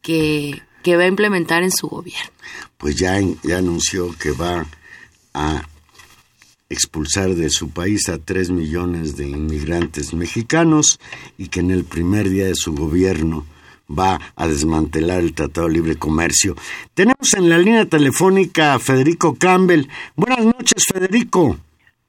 que, 0.01 0.61
que 0.83 0.95
va 0.95 1.03
a 1.03 1.07
implementar 1.07 1.63
en 1.63 1.71
su 1.71 1.87
gobierno. 1.87 2.31
Pues 2.77 2.95
ya, 2.95 3.19
ya 3.43 3.57
anunció 3.57 4.15
que 4.19 4.31
va 4.31 4.65
a 5.33 5.67
expulsar 6.69 7.35
de 7.35 7.49
su 7.49 7.69
país 7.69 8.09
a 8.09 8.17
tres 8.17 8.49
millones 8.49 9.15
de 9.15 9.27
inmigrantes 9.27 10.13
mexicanos 10.13 10.99
y 11.37 11.47
que 11.47 11.61
en 11.61 11.71
el 11.71 11.85
primer 11.85 12.29
día 12.29 12.45
de 12.45 12.55
su 12.55 12.73
gobierno 12.73 13.45
va 13.89 14.19
a 14.35 14.47
desmantelar 14.47 15.19
el 15.19 15.33
Tratado 15.33 15.67
de 15.67 15.73
Libre 15.73 15.95
Comercio. 15.97 16.55
Tenemos 16.93 17.33
en 17.35 17.49
la 17.49 17.57
línea 17.57 17.85
telefónica 17.85 18.73
a 18.73 18.79
Federico 18.79 19.35
Campbell. 19.37 19.85
Buenas 20.15 20.45
noches, 20.45 20.83
Federico. 20.91 21.57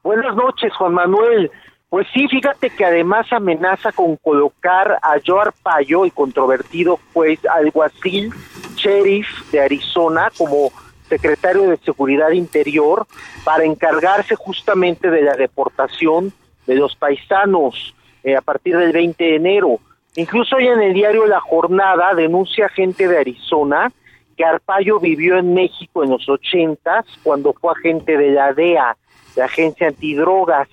Buenas 0.03 0.37
noches, 0.37 0.73
Juan 0.77 0.95
Manuel. 0.95 1.51
Pues 1.89 2.07
sí, 2.13 2.27
fíjate 2.29 2.71
que 2.71 2.85
además 2.85 3.33
amenaza 3.33 3.93
con 3.93 4.17
colocar 4.17 4.99
a 5.01 5.15
Joe 5.25 5.43
Arpaio, 5.43 6.05
el 6.05 6.13
controvertido 6.13 6.99
juez 7.13 7.39
alguacil, 7.47 8.33
sheriff 8.75 9.29
de 9.53 9.61
Arizona, 9.61 10.31
como 10.37 10.73
secretario 11.09 11.71
de 11.71 11.77
Seguridad 11.77 12.31
Interior, 12.33 13.07
para 13.45 13.65
encargarse 13.65 14.35
justamente 14.35 15.09
de 15.09 15.23
la 15.23 15.37
deportación 15.37 16.33
de 16.67 16.75
los 16.75 16.97
paisanos 16.97 17.95
eh, 18.25 18.37
a 18.37 18.41
partir 18.41 18.77
del 18.77 18.93
20 18.93 19.23
de 19.23 19.37
enero. 19.37 19.79
Incluso 20.17 20.57
hoy 20.57 20.69
en 20.69 20.81
el 20.81 20.95
diario 20.95 21.27
La 21.27 21.41
Jornada 21.41 22.15
denuncia 22.15 22.69
gente 22.69 23.09
de 23.09 23.19
Arizona 23.19 23.91
que 24.37 24.45
Arpaio 24.45 24.99
vivió 25.01 25.39
en 25.39 25.55
México 25.55 26.03
en 26.03 26.11
los 26.11 26.29
ochentas 26.29 27.05
cuando 27.23 27.53
fue 27.53 27.73
agente 27.73 28.17
de 28.17 28.31
la 28.31 28.53
DEA, 28.53 28.97
la 29.37 29.45
Agencia 29.45 29.89
Antidrogas. 29.89 30.69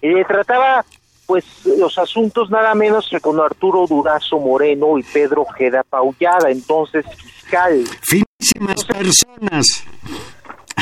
Y 0.00 0.08
le 0.08 0.24
trataba 0.24 0.84
pues 1.26 1.64
los 1.64 1.96
asuntos 1.98 2.50
nada 2.50 2.74
menos 2.74 3.08
que 3.08 3.20
con 3.20 3.40
Arturo 3.40 3.86
Durazo 3.86 4.38
Moreno 4.38 4.98
y 4.98 5.02
Pedro 5.02 5.42
Ojeda 5.42 5.82
Paullada, 5.82 6.50
entonces 6.50 7.06
fiscal. 7.16 7.84
Finísimas 8.02 8.84
personas. 8.84 9.86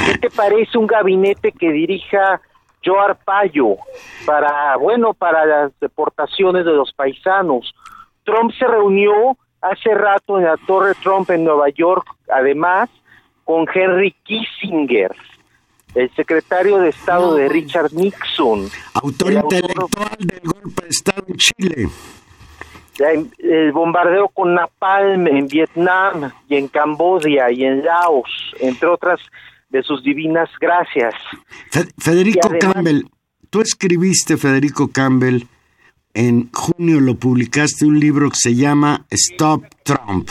¿Qué 0.06 0.18
te 0.18 0.30
parece 0.30 0.78
un 0.78 0.86
gabinete 0.86 1.52
que 1.52 1.70
dirija 1.70 2.40
Joe 2.84 2.98
Arpaio 2.98 3.76
para, 4.24 4.76
bueno, 4.76 5.14
para 5.14 5.44
las 5.44 5.72
deportaciones 5.78 6.64
de 6.64 6.72
los 6.72 6.92
paisanos? 6.94 7.74
Trump 8.30 8.52
se 8.58 8.66
reunió 8.66 9.36
hace 9.60 9.94
rato 9.94 10.38
en 10.38 10.44
la 10.44 10.56
Torre 10.66 10.94
Trump 11.02 11.28
en 11.30 11.44
Nueva 11.44 11.68
York, 11.70 12.06
además, 12.32 12.88
con 13.44 13.66
Henry 13.74 14.14
Kissinger, 14.22 15.14
el 15.94 16.08
secretario 16.14 16.78
de 16.78 16.90
Estado 16.90 17.32
No, 17.32 17.34
de. 17.34 17.48
Richard 17.48 17.92
Nixon. 17.92 18.68
Autor 18.94 19.30
El 19.32 19.38
autor- 19.38 19.54
intelectual 19.60 20.16
del 20.20 20.40
golpe 20.44 20.82
de 20.84 20.88
Estado 20.88 21.24
en 21.28 21.36
Chile. 21.36 21.88
El 23.38 23.72
bombardeo 23.72 24.28
con 24.28 24.54
Napalm 24.54 25.26
en 25.26 25.46
Vietnam 25.48 26.30
y 26.48 26.56
en 26.56 26.68
Camboya 26.68 27.50
y 27.50 27.64
en 27.64 27.82
Laos, 27.82 28.28
entre 28.60 28.88
otras 28.88 29.18
de 29.70 29.82
sus 29.82 30.02
divinas 30.02 30.50
gracias. 30.60 31.14
Fe- 31.70 31.88
Federico 31.98 32.40
además- 32.48 32.74
Campbell, 32.74 33.02
tú 33.48 33.62
escribiste, 33.62 34.36
Federico 34.36 34.88
Campbell, 34.92 35.44
en 36.14 36.50
junio 36.52 37.00
lo 37.00 37.16
publicaste 37.16 37.86
un 37.86 38.00
libro 38.00 38.30
que 38.30 38.38
se 38.38 38.54
llama 38.54 39.06
Stop 39.10 39.64
Trump, 39.84 40.28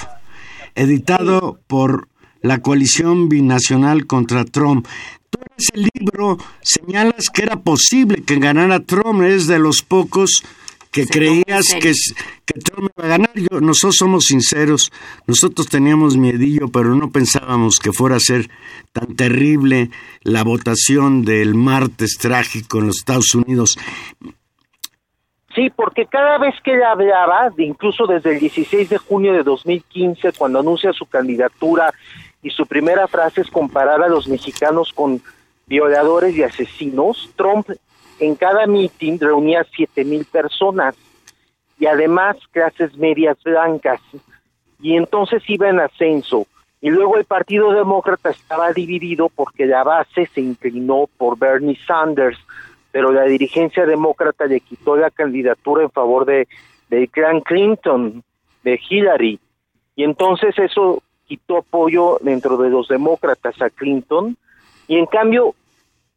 editado 0.76 1.60
por 1.68 2.08
la 2.42 2.62
coalición 2.62 3.30
binacional 3.30 4.06
contra 4.06 4.46
Trump. 4.46 4.88
Tú 5.30 5.40
en 5.42 5.54
ese 5.58 5.90
libro 5.94 6.38
señalas 6.62 7.30
que 7.34 7.44
era 7.44 7.62
posible 7.62 8.24
que 8.24 8.40
ganara 8.40 8.80
Trump, 8.82 9.22
es 9.22 9.48
de 9.48 9.60
los 9.60 9.82
pocos 9.82 10.44
que 10.92 11.06
Se 11.06 11.10
creías 11.10 11.66
que 11.80 12.60
Trump 12.60 12.90
iba 12.98 13.06
a 13.06 13.10
ganar. 13.10 13.32
Yo, 13.36 13.62
nosotros 13.62 13.96
somos 13.98 14.26
sinceros, 14.26 14.92
nosotros 15.28 15.68
teníamos 15.68 16.18
miedillo, 16.18 16.70
pero 16.70 16.96
no 16.96 17.12
pensábamos 17.12 17.78
que 17.78 17.94
fuera 17.94 18.16
a 18.16 18.20
ser 18.20 18.50
tan 18.92 19.16
terrible 19.16 19.92
la 20.24 20.44
votación 20.44 21.24
del 21.24 21.54
martes 21.54 22.18
trágico 22.18 22.80
en 22.80 22.88
los 22.88 22.98
Estados 22.98 23.36
Unidos. 23.36 23.78
Sí, 25.60 25.70
porque 25.70 26.06
cada 26.06 26.38
vez 26.38 26.56
que 26.64 26.74
ella 26.74 26.92
hablaba, 26.92 27.52
incluso 27.58 28.08
desde 28.08 28.32
el 28.32 28.40
16 28.40 28.88
de 28.92 28.98
junio 28.98 29.34
de 29.34 29.44
2015, 29.44 30.32
cuando 30.38 30.60
anuncia 30.60 30.94
su 30.94 31.06
candidatura 31.06 31.94
y 32.42 32.50
su 32.50 32.66
primera 32.66 33.10
frase 33.10 33.42
es 33.42 33.50
comparar 33.50 34.02
a 34.02 34.08
los 34.08 34.30
mexicanos 34.30 34.94
con 34.94 35.22
violadores 35.68 36.34
y 36.38 36.44
asesinos, 36.44 37.30
Trump 37.36 37.72
en 38.22 38.36
cada 38.36 38.68
meeting 38.68 39.20
reunía 39.20 39.66
siete 39.76 40.06
mil 40.06 40.24
personas 40.24 40.96
y 41.78 41.88
además 41.88 42.38
clases 42.52 42.96
medias 42.96 43.38
blancas 43.44 44.00
y 44.82 44.96
entonces 44.96 45.44
iba 45.50 45.68
en 45.68 45.82
ascenso. 45.82 46.48
Y 46.80 46.90
luego 46.90 47.18
el 47.18 47.26
Partido 47.26 47.74
Demócrata 47.74 48.30
estaba 48.30 48.72
dividido 48.72 49.28
porque 49.28 49.66
la 49.66 49.84
base 49.84 50.30
se 50.34 50.40
inclinó 50.40 51.10
por 51.18 51.38
Bernie 51.38 51.78
Sanders, 51.86 52.40
pero 52.92 53.12
la 53.12 53.24
dirigencia 53.24 53.86
demócrata 53.86 54.46
le 54.46 54.60
quitó 54.62 54.96
la 54.96 55.12
candidatura 55.12 55.84
en 55.84 55.92
favor 55.92 56.26
de, 56.26 56.48
de 56.90 57.08
clan 57.08 57.42
Clinton, 57.42 58.24
de 58.64 58.80
Hillary. 58.90 59.40
Y 59.96 60.04
entonces 60.04 60.58
eso 60.58 61.04
quitó 61.26 61.58
apoyo 61.58 62.18
dentro 62.22 62.58
de 62.58 62.70
los 62.70 62.88
demócratas 62.88 63.62
a 63.62 63.70
Clinton. 63.70 64.36
Y 64.88 64.98
en 64.98 65.06
cambio, 65.06 65.54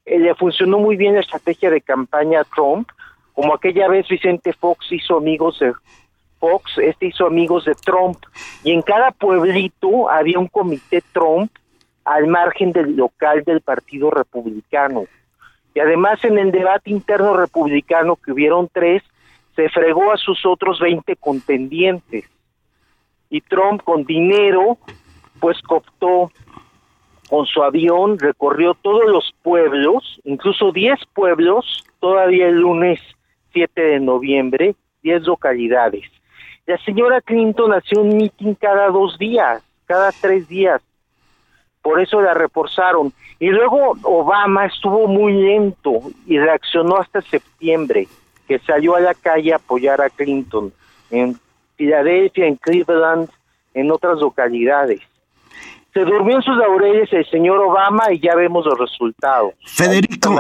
eh, 0.05 0.19
le 0.19 0.35
funcionó 0.35 0.79
muy 0.79 0.97
bien 0.97 1.15
la 1.15 1.21
estrategia 1.21 1.71
de 1.71 1.81
campaña 1.81 2.41
a 2.41 2.45
Trump, 2.45 2.89
como 3.35 3.55
aquella 3.55 3.89
vez 3.89 4.09
Vicente 4.09 4.53
Fox 4.53 4.91
hizo 4.91 5.19
amigos 5.19 5.59
de 5.59 5.73
Fox, 6.39 6.73
este 6.79 7.07
hizo 7.07 7.27
amigos 7.27 7.67
de 7.67 7.75
Trump, 7.75 8.19
y 8.65 8.73
en 8.73 8.83
cada 8.83 9.11
pueblito 9.13 10.11
había 10.11 10.39
un 10.39 10.49
comité 10.49 11.03
Trump 11.13 11.53
al 12.05 12.27
margen 12.27 12.73
del 12.73 12.97
local 12.97 13.45
del 13.45 13.61
Partido 13.61 14.11
Republicano. 14.11 15.05
Y 15.75 15.81
además 15.81 16.25
en 16.25 16.39
el 16.39 16.53
debate 16.53 16.91
interno 16.91 17.35
republicano, 17.35 18.17
que 18.17 18.33
hubieron 18.33 18.69
tres, 18.73 19.03
se 19.57 19.69
fregó 19.69 20.13
a 20.13 20.17
sus 20.17 20.45
otros 20.45 20.81
20 20.81 21.17
contendientes. 21.17 22.25
Y 23.31 23.41
Trump 23.41 23.83
con 23.83 24.05
dinero, 24.05 24.79
pues 25.41 25.61
cooptó 25.63 26.31
con 27.29 27.47
su 27.47 27.63
avión, 27.63 28.19
recorrió 28.19 28.75
todos 28.75 29.07
los 29.07 29.33
pueblos, 29.43 30.21
incluso 30.25 30.71
10 30.71 30.99
pueblos, 31.15 31.85
todavía 31.99 32.49
el 32.49 32.57
lunes 32.57 33.01
7 33.53 33.81
de 33.81 34.01
noviembre, 34.01 34.75
10 35.03 35.23
localidades. 35.23 36.05
La 36.67 36.79
señora 36.85 37.21
Clinton 37.21 37.73
hacía 37.73 38.01
un 38.01 38.17
meeting 38.17 38.55
cada 38.55 38.89
dos 38.89 39.19
días, 39.19 39.63
cada 39.87 40.13
tres 40.13 40.47
días. 40.49 40.81
Por 41.83 42.01
eso 42.01 42.21
la 42.21 42.35
reforzaron. 42.35 43.13
Y 43.39 43.49
luego 43.49 43.97
Obama 44.03 44.67
estuvo 44.67 45.09
muy 45.09 45.33
lento 45.33 46.01
y 46.27 46.39
reaccionó 46.39 46.97
hasta 46.97 47.21
septiembre, 47.23 48.07
que 48.47 48.59
salió 48.61 48.95
a 48.95 49.01
la 49.01 49.15
calle 49.15 49.53
a 49.53 49.57
apoyar 49.57 50.01
a 50.01 50.11
Clinton 50.11 50.73
en 51.11 51.39
Filadelfia, 51.77 52.47
en 52.47 52.57
Cleveland, 52.57 53.29
en 53.75 53.91
otras 53.91 54.19
localidades. 54.19 55.01
Se 55.93 56.01
durmió 56.01 56.37
en 56.37 56.43
sus 56.43 56.57
laureles 56.57 57.13
el 57.13 57.27
señor 57.27 57.59
Obama 57.59 58.11
y 58.13 58.19
ya 58.19 58.35
vemos 58.35 58.65
los 58.65 58.79
resultados. 58.79 59.53
Federico, 59.67 60.35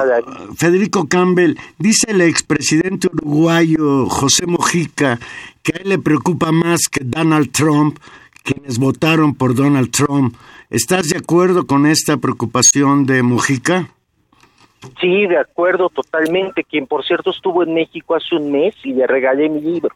Federico 0.56 1.06
Campbell, 1.08 1.56
dice 1.78 2.12
el 2.12 2.22
expresidente 2.22 3.08
uruguayo 3.12 4.06
José 4.06 4.46
Mojica 4.46 5.18
que 5.62 5.72
a 5.74 5.82
él 5.82 5.90
le 5.90 5.98
preocupa 5.98 6.52
más 6.52 6.88
que 6.90 7.04
Donald 7.04 7.52
Trump, 7.52 7.98
quienes 8.42 8.78
votaron 8.78 9.34
por 9.34 9.54
Donald 9.54 9.90
Trump. 9.90 10.36
¿Estás 10.72 11.10
de 11.10 11.18
acuerdo 11.18 11.66
con 11.66 11.84
esta 11.84 12.16
preocupación 12.16 13.04
de 13.04 13.22
Mojica? 13.22 13.90
Sí, 15.02 15.26
de 15.26 15.36
acuerdo, 15.36 15.90
totalmente. 15.90 16.64
Quien, 16.64 16.86
por 16.86 17.04
cierto, 17.04 17.28
estuvo 17.28 17.62
en 17.62 17.74
México 17.74 18.14
hace 18.14 18.36
un 18.36 18.50
mes 18.50 18.74
y 18.82 18.94
le 18.94 19.06
regalé 19.06 19.50
mi 19.50 19.60
libro. 19.60 19.94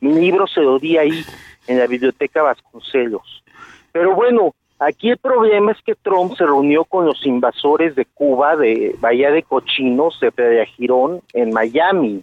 Mi 0.00 0.14
libro 0.14 0.46
se 0.46 0.60
lo 0.60 0.78
di 0.78 0.96
ahí, 0.98 1.24
en 1.66 1.80
la 1.80 1.88
biblioteca 1.88 2.42
Vasconcelos. 2.42 3.42
Pero 3.90 4.14
bueno, 4.14 4.54
aquí 4.78 5.10
el 5.10 5.18
problema 5.18 5.72
es 5.72 5.78
que 5.82 5.96
Trump 5.96 6.36
se 6.36 6.44
reunió 6.44 6.84
con 6.84 7.06
los 7.06 7.26
invasores 7.26 7.96
de 7.96 8.04
Cuba, 8.04 8.54
de 8.54 8.94
Bahía 9.00 9.32
de 9.32 9.42
Cochinos, 9.42 10.20
de 10.20 10.30
Playa 10.30 10.64
Girón, 10.76 11.22
en 11.32 11.52
Miami. 11.52 12.22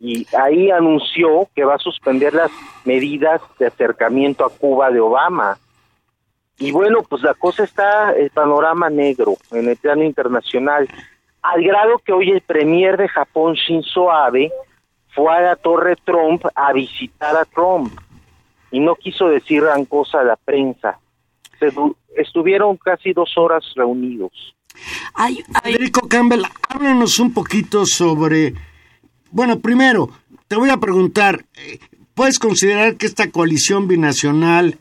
Y 0.00 0.26
ahí 0.36 0.72
anunció 0.72 1.48
que 1.54 1.62
va 1.62 1.76
a 1.76 1.78
suspender 1.78 2.34
las 2.34 2.50
medidas 2.84 3.40
de 3.60 3.68
acercamiento 3.68 4.44
a 4.44 4.50
Cuba 4.50 4.90
de 4.90 4.98
Obama. 4.98 5.58
Y 6.58 6.72
bueno, 6.72 7.02
pues 7.08 7.22
la 7.22 7.34
cosa 7.34 7.64
está 7.64 8.12
el 8.12 8.30
panorama 8.30 8.90
negro 8.90 9.36
en 9.52 9.68
el 9.68 9.76
plano 9.76 10.02
internacional, 10.04 10.88
al 11.42 11.62
grado 11.62 11.98
que 12.04 12.12
hoy 12.12 12.30
el 12.30 12.40
premier 12.40 12.96
de 12.96 13.08
Japón, 13.08 13.54
Shinzo 13.54 14.10
Abe, 14.10 14.50
fue 15.14 15.32
a 15.34 15.40
la 15.40 15.56
Torre 15.56 15.96
Trump 16.04 16.44
a 16.54 16.72
visitar 16.72 17.36
a 17.36 17.44
Trump 17.44 17.92
y 18.70 18.80
no 18.80 18.96
quiso 18.96 19.28
decir 19.28 19.62
gran 19.62 19.84
cosa 19.84 20.20
a 20.20 20.24
la 20.24 20.36
prensa. 20.36 20.98
Se 21.58 21.68
estuvieron 22.16 22.76
casi 22.76 23.12
dos 23.12 23.36
horas 23.36 23.64
reunidos. 23.74 24.32
Hay, 25.14 25.42
hay- 25.62 25.72
Federico 25.74 26.06
Campbell, 26.08 26.42
háblanos 26.68 27.18
un 27.18 27.32
poquito 27.32 27.86
sobre... 27.86 28.54
Bueno, 29.30 29.58
primero, 29.60 30.08
te 30.48 30.56
voy 30.56 30.70
a 30.70 30.76
preguntar, 30.76 31.44
eh, 31.56 31.78
¿puedes 32.14 32.38
considerar 32.38 32.96
que 32.96 33.06
esta 33.06 33.30
coalición 33.30 33.88
binacional 33.88 34.78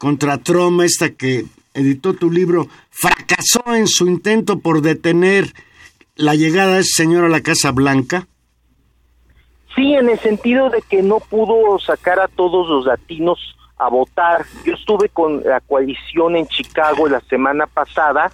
contra 0.00 0.38
Trump, 0.38 0.80
esta 0.80 1.10
que 1.10 1.44
editó 1.74 2.14
tu 2.14 2.30
libro, 2.30 2.68
fracasó 2.90 3.74
en 3.74 3.86
su 3.86 4.06
intento 4.06 4.60
por 4.60 4.80
detener 4.80 5.52
la 6.16 6.34
llegada 6.34 6.76
de 6.76 6.80
ese 6.80 7.02
señor 7.02 7.24
a 7.24 7.28
la 7.28 7.42
Casa 7.42 7.70
Blanca? 7.70 8.26
Sí, 9.76 9.92
en 9.92 10.08
el 10.08 10.18
sentido 10.18 10.70
de 10.70 10.80
que 10.80 11.02
no 11.02 11.20
pudo 11.20 11.78
sacar 11.78 12.18
a 12.18 12.28
todos 12.28 12.66
los 12.66 12.86
latinos 12.86 13.38
a 13.76 13.90
votar. 13.90 14.46
Yo 14.64 14.72
estuve 14.72 15.10
con 15.10 15.42
la 15.44 15.60
coalición 15.60 16.34
en 16.34 16.46
Chicago 16.46 17.06
la 17.06 17.20
semana 17.20 17.66
pasada 17.66 18.32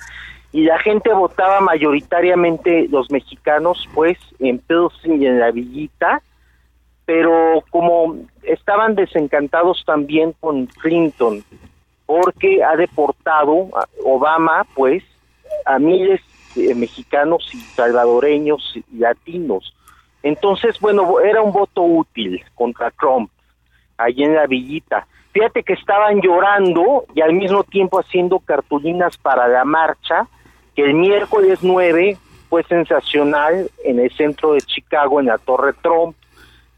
y 0.52 0.62
la 0.62 0.78
gente 0.78 1.12
votaba 1.12 1.60
mayoritariamente 1.60 2.86
los 2.92 3.10
mexicanos, 3.10 3.88
pues, 3.92 4.18
en 4.38 4.58
Pilsen 4.58 5.20
y 5.20 5.26
en 5.26 5.40
la 5.40 5.50
Villita, 5.50 6.22
pero 7.06 7.62
como 7.70 8.16
estaban 8.42 8.96
desencantados 8.96 9.82
también 9.86 10.34
con 10.40 10.66
Clinton, 10.66 11.42
porque 12.04 12.62
ha 12.62 12.76
deportado 12.76 13.68
Obama, 14.04 14.66
pues, 14.74 15.02
a 15.64 15.78
miles 15.78 16.20
de 16.54 16.74
mexicanos 16.74 17.48
y 17.54 17.58
salvadoreños 17.58 18.74
y 18.76 18.98
latinos. 18.98 19.74
Entonces, 20.22 20.78
bueno, 20.80 21.20
era 21.20 21.42
un 21.42 21.52
voto 21.52 21.82
útil 21.82 22.44
contra 22.54 22.90
Trump, 22.90 23.30
allí 23.96 24.24
en 24.24 24.34
la 24.34 24.46
villita. 24.46 25.06
Fíjate 25.32 25.62
que 25.62 25.74
estaban 25.74 26.20
llorando 26.20 27.04
y 27.14 27.20
al 27.20 27.34
mismo 27.34 27.62
tiempo 27.62 28.00
haciendo 28.00 28.40
cartulinas 28.40 29.16
para 29.18 29.46
la 29.46 29.64
marcha, 29.64 30.26
que 30.74 30.82
el 30.82 30.94
miércoles 30.94 31.60
9 31.62 32.16
fue 32.48 32.64
sensacional 32.64 33.70
en 33.84 34.00
el 34.00 34.10
centro 34.12 34.54
de 34.54 34.60
Chicago, 34.60 35.20
en 35.20 35.26
la 35.26 35.38
Torre 35.38 35.72
Trump, 35.82 36.16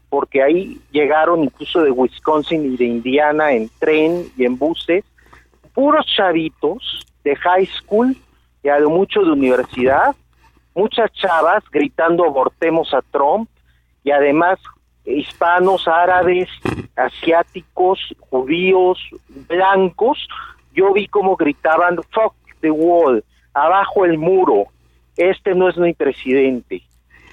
porque 0.09 0.41
ahí 0.41 0.79
llegaron 0.91 1.43
incluso 1.43 1.81
de 1.81 1.91
Wisconsin 1.91 2.73
y 2.73 2.77
de 2.77 2.85
Indiana 2.85 3.51
en 3.53 3.69
tren 3.79 4.25
y 4.35 4.45
en 4.45 4.57
buses, 4.57 5.05
puros 5.73 6.05
chavitos 6.15 7.05
de 7.23 7.35
high 7.35 7.67
school 7.67 8.15
y 8.63 8.69
a 8.69 8.79
lo 8.79 8.89
mucho 8.89 9.21
de 9.21 9.31
universidad, 9.31 10.15
muchas 10.73 11.11
chavas 11.13 11.63
gritando 11.71 12.25
abortemos 12.25 12.93
a 12.93 13.01
Trump 13.11 13.49
y 14.03 14.11
además 14.11 14.59
hispanos, 15.05 15.87
árabes, 15.87 16.49
asiáticos, 16.95 17.99
judíos, 18.19 18.99
blancos, 19.47 20.27
yo 20.73 20.93
vi 20.93 21.07
cómo 21.07 21.35
gritaban 21.35 21.97
fuck 22.11 22.33
the 22.61 22.71
wall, 22.71 23.23
abajo 23.53 24.05
el 24.05 24.17
muro, 24.17 24.65
este 25.17 25.55
no 25.55 25.69
es 25.69 25.77
mi 25.77 25.93
presidente. 25.93 26.81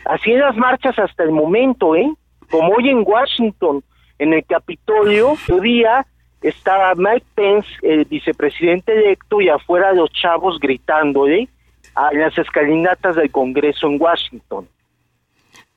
Así 0.04 0.32
en 0.32 0.40
las 0.40 0.56
marchas 0.56 0.98
hasta 0.98 1.24
el 1.24 1.32
momento, 1.32 1.96
¿eh? 1.96 2.12
Como 2.50 2.72
hoy 2.74 2.88
en 2.88 3.02
Washington, 3.04 3.82
en 4.18 4.32
el 4.32 4.44
Capitolio, 4.44 5.36
un 5.48 5.60
día 5.60 6.06
estaba 6.42 6.94
Mike 6.94 7.26
Pence, 7.34 7.68
el 7.82 8.04
vicepresidente 8.04 8.92
electo, 8.92 9.40
y 9.40 9.48
afuera 9.48 9.92
los 9.92 10.10
chavos 10.10 10.58
gritándole 10.60 11.48
a 11.94 12.12
las 12.12 12.36
escalinatas 12.38 13.16
del 13.16 13.30
Congreso 13.30 13.88
en 13.88 14.00
Washington. 14.00 14.68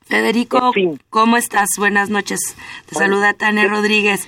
Federico, 0.01 0.67
En 0.67 0.73
fin. 0.73 0.99
¿cómo 1.09 1.37
estás? 1.37 1.69
Buenas 1.77 2.09
noches. 2.09 2.39
Te 2.87 2.95
saluda 2.95 3.33
Tania 3.33 3.67
Rodríguez. 3.67 4.27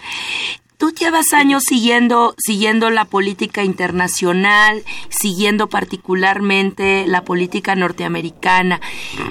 Tú 0.78 0.92
llevas 0.92 1.34
años 1.34 1.64
siguiendo, 1.64 2.34
siguiendo 2.40 2.90
la 2.90 3.06
política 3.06 3.64
internacional, 3.64 4.82
siguiendo 5.10 5.68
particularmente 5.68 7.06
la 7.06 7.24
política 7.24 7.76
norteamericana. 7.76 8.82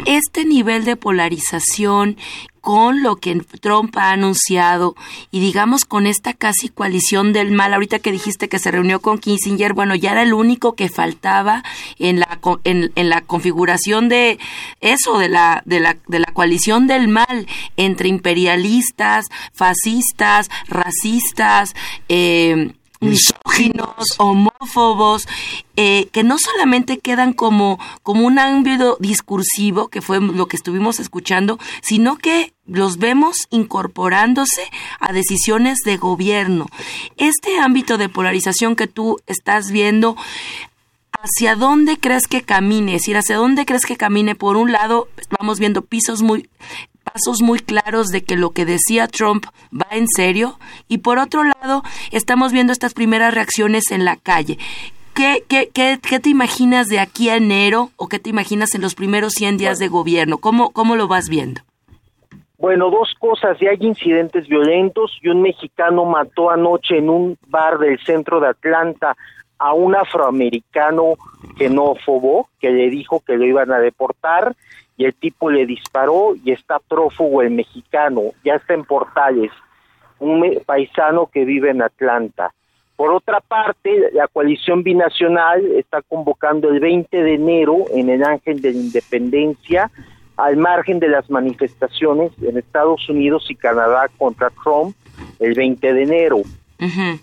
Este 0.06 0.44
nivel 0.44 0.84
de 0.84 0.94
polarización 0.94 2.16
con 2.60 3.02
lo 3.02 3.16
que 3.16 3.40
Trump 3.60 3.96
ha 3.96 4.12
anunciado 4.12 4.94
y 5.30 5.40
digamos 5.40 5.84
con 5.84 6.06
esta 6.06 6.34
casi 6.34 6.68
coalición 6.68 7.32
del 7.32 7.52
mal, 7.52 7.72
ahorita 7.72 7.98
que 7.98 8.12
dijiste 8.12 8.48
que 8.48 8.58
se 8.58 8.70
reunió 8.70 9.00
con 9.00 9.18
Kissinger, 9.18 9.72
bueno, 9.72 9.94
ya 9.94 10.12
era 10.12 10.22
el 10.22 10.34
único 10.34 10.74
que 10.74 10.88
faltaba 10.88 11.62
en 11.98 12.20
la, 12.20 12.40
en, 12.64 12.92
en 12.94 13.08
la 13.08 13.22
configuración 13.22 14.08
de 14.08 14.38
eso, 14.80 15.18
de 15.18 15.28
la, 15.28 15.62
de, 15.64 15.80
la, 15.80 15.96
de 16.06 16.18
la 16.18 16.32
coalición 16.32 16.86
del 16.86 17.08
mal 17.08 17.46
entre 17.76 18.08
imperialistas, 18.08 19.26
fascistas, 19.52 20.48
racistas, 20.68 21.74
eh, 22.08 22.72
homófobos, 24.18 25.26
eh, 25.76 26.08
que 26.12 26.22
no 26.22 26.38
solamente 26.38 26.98
quedan 26.98 27.32
como, 27.32 27.78
como 28.02 28.26
un 28.26 28.38
ámbito 28.38 28.96
discursivo, 29.00 29.88
que 29.88 30.02
fue 30.02 30.20
lo 30.20 30.46
que 30.46 30.56
estuvimos 30.56 31.00
escuchando, 31.00 31.58
sino 31.82 32.16
que 32.16 32.52
los 32.66 32.98
vemos 32.98 33.46
incorporándose 33.50 34.62
a 35.00 35.12
decisiones 35.12 35.78
de 35.84 35.96
gobierno. 35.96 36.66
Este 37.16 37.58
ámbito 37.58 37.98
de 37.98 38.08
polarización 38.08 38.76
que 38.76 38.86
tú 38.86 39.18
estás 39.26 39.70
viendo, 39.70 40.16
¿hacia 41.22 41.56
dónde 41.56 41.98
crees 41.98 42.26
que 42.26 42.42
camine? 42.42 42.94
Es 42.94 43.02
decir, 43.02 43.16
¿hacia 43.16 43.36
dónde 43.36 43.66
crees 43.66 43.86
que 43.86 43.96
camine? 43.96 44.34
Por 44.34 44.56
un 44.56 44.72
lado, 44.72 45.08
vamos 45.38 45.58
viendo 45.58 45.82
pisos 45.82 46.22
muy 46.22 46.48
pasos 47.12 47.42
muy 47.42 47.58
claros 47.58 48.08
de 48.08 48.22
que 48.22 48.36
lo 48.36 48.50
que 48.50 48.64
decía 48.64 49.08
Trump 49.08 49.46
va 49.72 49.86
en 49.90 50.06
serio 50.08 50.58
y 50.88 50.98
por 50.98 51.18
otro 51.18 51.42
lado 51.44 51.82
estamos 52.10 52.52
viendo 52.52 52.72
estas 52.72 52.94
primeras 52.94 53.34
reacciones 53.34 53.90
en 53.90 54.04
la 54.04 54.16
calle. 54.16 54.58
¿Qué, 55.14 55.44
qué, 55.48 55.70
qué, 55.72 55.98
qué 56.00 56.20
te 56.20 56.30
imaginas 56.30 56.86
de 56.86 57.00
aquí 57.00 57.28
a 57.28 57.36
enero 57.36 57.90
o 57.96 58.08
qué 58.08 58.18
te 58.18 58.30
imaginas 58.30 58.74
en 58.74 58.82
los 58.82 58.94
primeros 58.94 59.32
100 59.34 59.56
días 59.56 59.78
de 59.78 59.88
gobierno? 59.88 60.38
¿Cómo, 60.38 60.70
cómo 60.70 60.96
lo 60.96 61.08
vas 61.08 61.28
viendo? 61.28 61.62
Bueno, 62.58 62.90
dos 62.90 63.14
cosas. 63.18 63.58
Ya 63.58 63.70
hay 63.70 63.78
incidentes 63.80 64.46
violentos 64.46 65.18
y 65.20 65.28
un 65.28 65.42
mexicano 65.42 66.04
mató 66.04 66.50
anoche 66.50 66.98
en 66.98 67.08
un 67.08 67.36
bar 67.48 67.78
del 67.78 67.98
centro 68.00 68.38
de 68.38 68.48
Atlanta 68.48 69.16
a 69.58 69.74
un 69.74 69.94
afroamericano 69.94 71.14
xenófobo 71.58 72.48
que 72.58 72.70
le 72.70 72.88
dijo 72.88 73.20
que 73.26 73.36
lo 73.36 73.44
iban 73.44 73.72
a 73.72 73.78
deportar 73.78 74.56
y 75.00 75.06
el 75.06 75.14
tipo 75.14 75.48
le 75.48 75.64
disparó 75.64 76.34
y 76.44 76.52
está 76.52 76.78
prófugo 76.78 77.40
el 77.40 77.52
mexicano, 77.52 78.20
ya 78.44 78.56
está 78.56 78.74
en 78.74 78.84
Portales, 78.84 79.50
un 80.18 80.60
paisano 80.66 81.26
que 81.32 81.46
vive 81.46 81.70
en 81.70 81.80
Atlanta. 81.80 82.52
Por 82.96 83.14
otra 83.14 83.40
parte, 83.40 84.10
la 84.12 84.28
coalición 84.28 84.82
binacional 84.82 85.64
está 85.78 86.02
convocando 86.02 86.68
el 86.68 86.80
20 86.80 87.16
de 87.16 87.32
enero 87.32 87.86
en 87.94 88.10
el 88.10 88.22
Ángel 88.22 88.60
de 88.60 88.72
la 88.72 88.78
Independencia, 88.78 89.90
al 90.36 90.58
margen 90.58 90.98
de 90.98 91.08
las 91.08 91.30
manifestaciones 91.30 92.32
en 92.42 92.58
Estados 92.58 93.08
Unidos 93.08 93.46
y 93.48 93.54
Canadá 93.54 94.06
contra 94.18 94.50
Trump, 94.62 94.94
el 95.38 95.54
20 95.54 95.94
de 95.94 96.02
enero. 96.02 96.42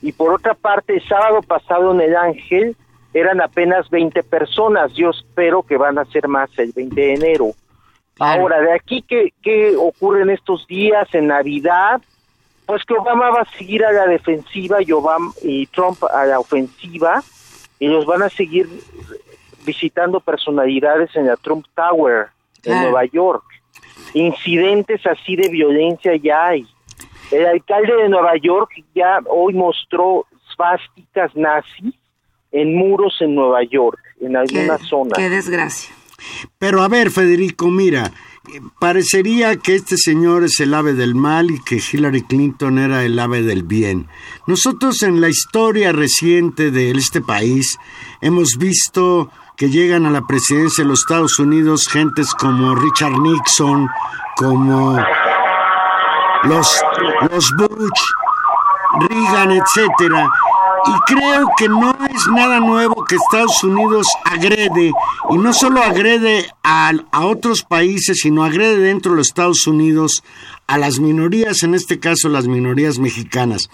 Y 0.01 0.13
por 0.13 0.33
otra 0.33 0.55
parte, 0.55 0.95
el 0.95 1.07
sábado 1.07 1.43
pasado 1.43 1.93
en 1.93 2.01
el 2.01 2.15
Ángel 2.15 2.75
eran 3.13 3.39
apenas 3.39 3.87
20 3.91 4.23
personas, 4.23 4.91
yo 4.95 5.11
espero 5.11 5.61
que 5.61 5.77
van 5.77 5.99
a 5.99 6.05
ser 6.05 6.27
más 6.27 6.49
el 6.57 6.71
20 6.75 6.99
de 6.99 7.13
enero. 7.13 7.51
Ahora, 8.19 8.59
de 8.61 8.73
aquí, 8.73 9.03
¿qué, 9.07 9.33
¿qué 9.41 9.75
ocurre 9.75 10.23
en 10.23 10.29
estos 10.29 10.65
días, 10.67 11.07
en 11.13 11.27
Navidad? 11.27 12.01
Pues 12.65 12.83
que 12.83 12.93
Obama 12.93 13.29
va 13.29 13.41
a 13.41 13.57
seguir 13.57 13.85
a 13.85 13.91
la 13.91 14.07
defensiva 14.07 14.81
y, 14.81 14.91
Obama, 14.91 15.31
y 15.41 15.67
Trump 15.67 16.03
a 16.03 16.25
la 16.25 16.39
ofensiva 16.39 17.23
y 17.79 17.87
los 17.87 18.05
van 18.05 18.23
a 18.23 18.29
seguir 18.29 18.67
visitando 19.65 20.19
personalidades 20.19 21.15
en 21.15 21.27
la 21.27 21.35
Trump 21.37 21.65
Tower 21.75 22.27
en 22.63 22.81
Nueva 22.81 23.05
York. 23.05 23.43
Incidentes 24.13 25.05
así 25.05 25.35
de 25.35 25.49
violencia 25.49 26.15
ya 26.15 26.47
hay. 26.47 26.65
El 27.31 27.45
alcalde 27.45 27.93
de 27.95 28.09
Nueva 28.09 28.35
York 28.37 28.71
ya 28.95 29.19
hoy 29.27 29.53
mostró 29.53 30.25
svásticas 30.53 31.35
nazis 31.35 31.93
en 32.51 32.75
muros 32.75 33.17
en 33.19 33.35
Nueva 33.35 33.63
York, 33.63 33.99
en 34.21 34.35
algunas 34.37 34.81
zonas. 34.81 35.17
Qué 35.17 35.29
desgracia. 35.29 35.96
Pero 36.57 36.81
a 36.81 36.87
ver, 36.87 37.11
Federico, 37.11 37.67
mira, 37.67 38.11
parecería 38.79 39.57
que 39.57 39.75
este 39.75 39.97
señor 39.97 40.43
es 40.43 40.59
el 40.59 40.73
ave 40.73 40.93
del 40.93 41.15
mal 41.15 41.51
y 41.51 41.61
que 41.61 41.81
Hillary 41.81 42.23
Clinton 42.23 42.79
era 42.79 43.03
el 43.03 43.17
ave 43.19 43.43
del 43.43 43.63
bien. 43.63 44.07
Nosotros 44.47 45.03
en 45.03 45.21
la 45.21 45.29
historia 45.29 45.91
reciente 45.91 46.71
de 46.71 46.91
este 46.91 47.21
país 47.21 47.77
hemos 48.21 48.57
visto 48.57 49.31
que 49.57 49.69
llegan 49.69 50.05
a 50.05 50.11
la 50.11 50.21
presidencia 50.21 50.83
de 50.83 50.89
los 50.89 50.99
Estados 50.99 51.39
Unidos 51.39 51.87
gentes 51.87 52.33
como 52.33 52.75
Richard 52.75 53.17
Nixon, 53.19 53.87
como 54.35 54.97
los, 56.43 56.81
los 57.31 57.51
Bush, 57.57 58.01
Reagan, 59.09 59.51
etcétera, 59.51 60.29
y 60.85 61.13
creo 61.13 61.47
que 61.57 61.67
no 61.67 61.91
es 62.09 62.27
nada 62.31 62.59
nuevo 62.59 63.03
que 63.05 63.15
Estados 63.15 63.63
Unidos 63.63 64.07
agrede, 64.25 64.91
y 65.29 65.37
no 65.37 65.53
solo 65.53 65.81
agrede 65.81 66.45
a, 66.63 66.91
a, 67.11 67.25
otros 67.25 67.63
países, 67.63 68.19
sino 68.21 68.43
agrede 68.43 68.77
dentro 68.77 69.11
de 69.11 69.17
los 69.17 69.27
Estados 69.27 69.65
Unidos 69.67 70.23
a 70.67 70.77
las 70.77 70.99
minorías, 70.99 71.63
en 71.63 71.73
este 71.73 71.99
caso 71.99 72.29
las 72.29 72.47
minorías 72.47 72.99
mexicanas. 72.99 73.69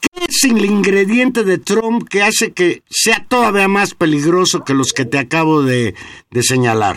¿Qué 0.00 0.24
es 0.28 0.44
el 0.44 0.64
ingrediente 0.64 1.42
de 1.42 1.58
Trump 1.58 2.08
que 2.08 2.22
hace 2.22 2.52
que 2.52 2.82
sea 2.88 3.24
todavía 3.28 3.66
más 3.66 3.94
peligroso 3.94 4.64
que 4.64 4.74
los 4.74 4.92
que 4.92 5.04
te 5.04 5.18
acabo 5.18 5.62
de, 5.62 5.94
de 6.30 6.42
señalar? 6.42 6.96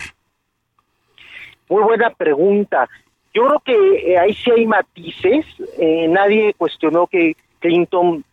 Muy 1.67 1.83
buena 1.83 2.11
pregunta. 2.11 2.87
Yo 3.33 3.47
creo 3.47 3.59
que 3.65 4.11
eh, 4.11 4.19
ahí 4.19 4.33
sí 4.33 4.51
hay 4.51 4.67
matices. 4.67 5.45
Eh, 5.79 6.07
nadie 6.09 6.53
cuestionó 6.53 7.07
que 7.07 7.35
Clinton 7.59 8.23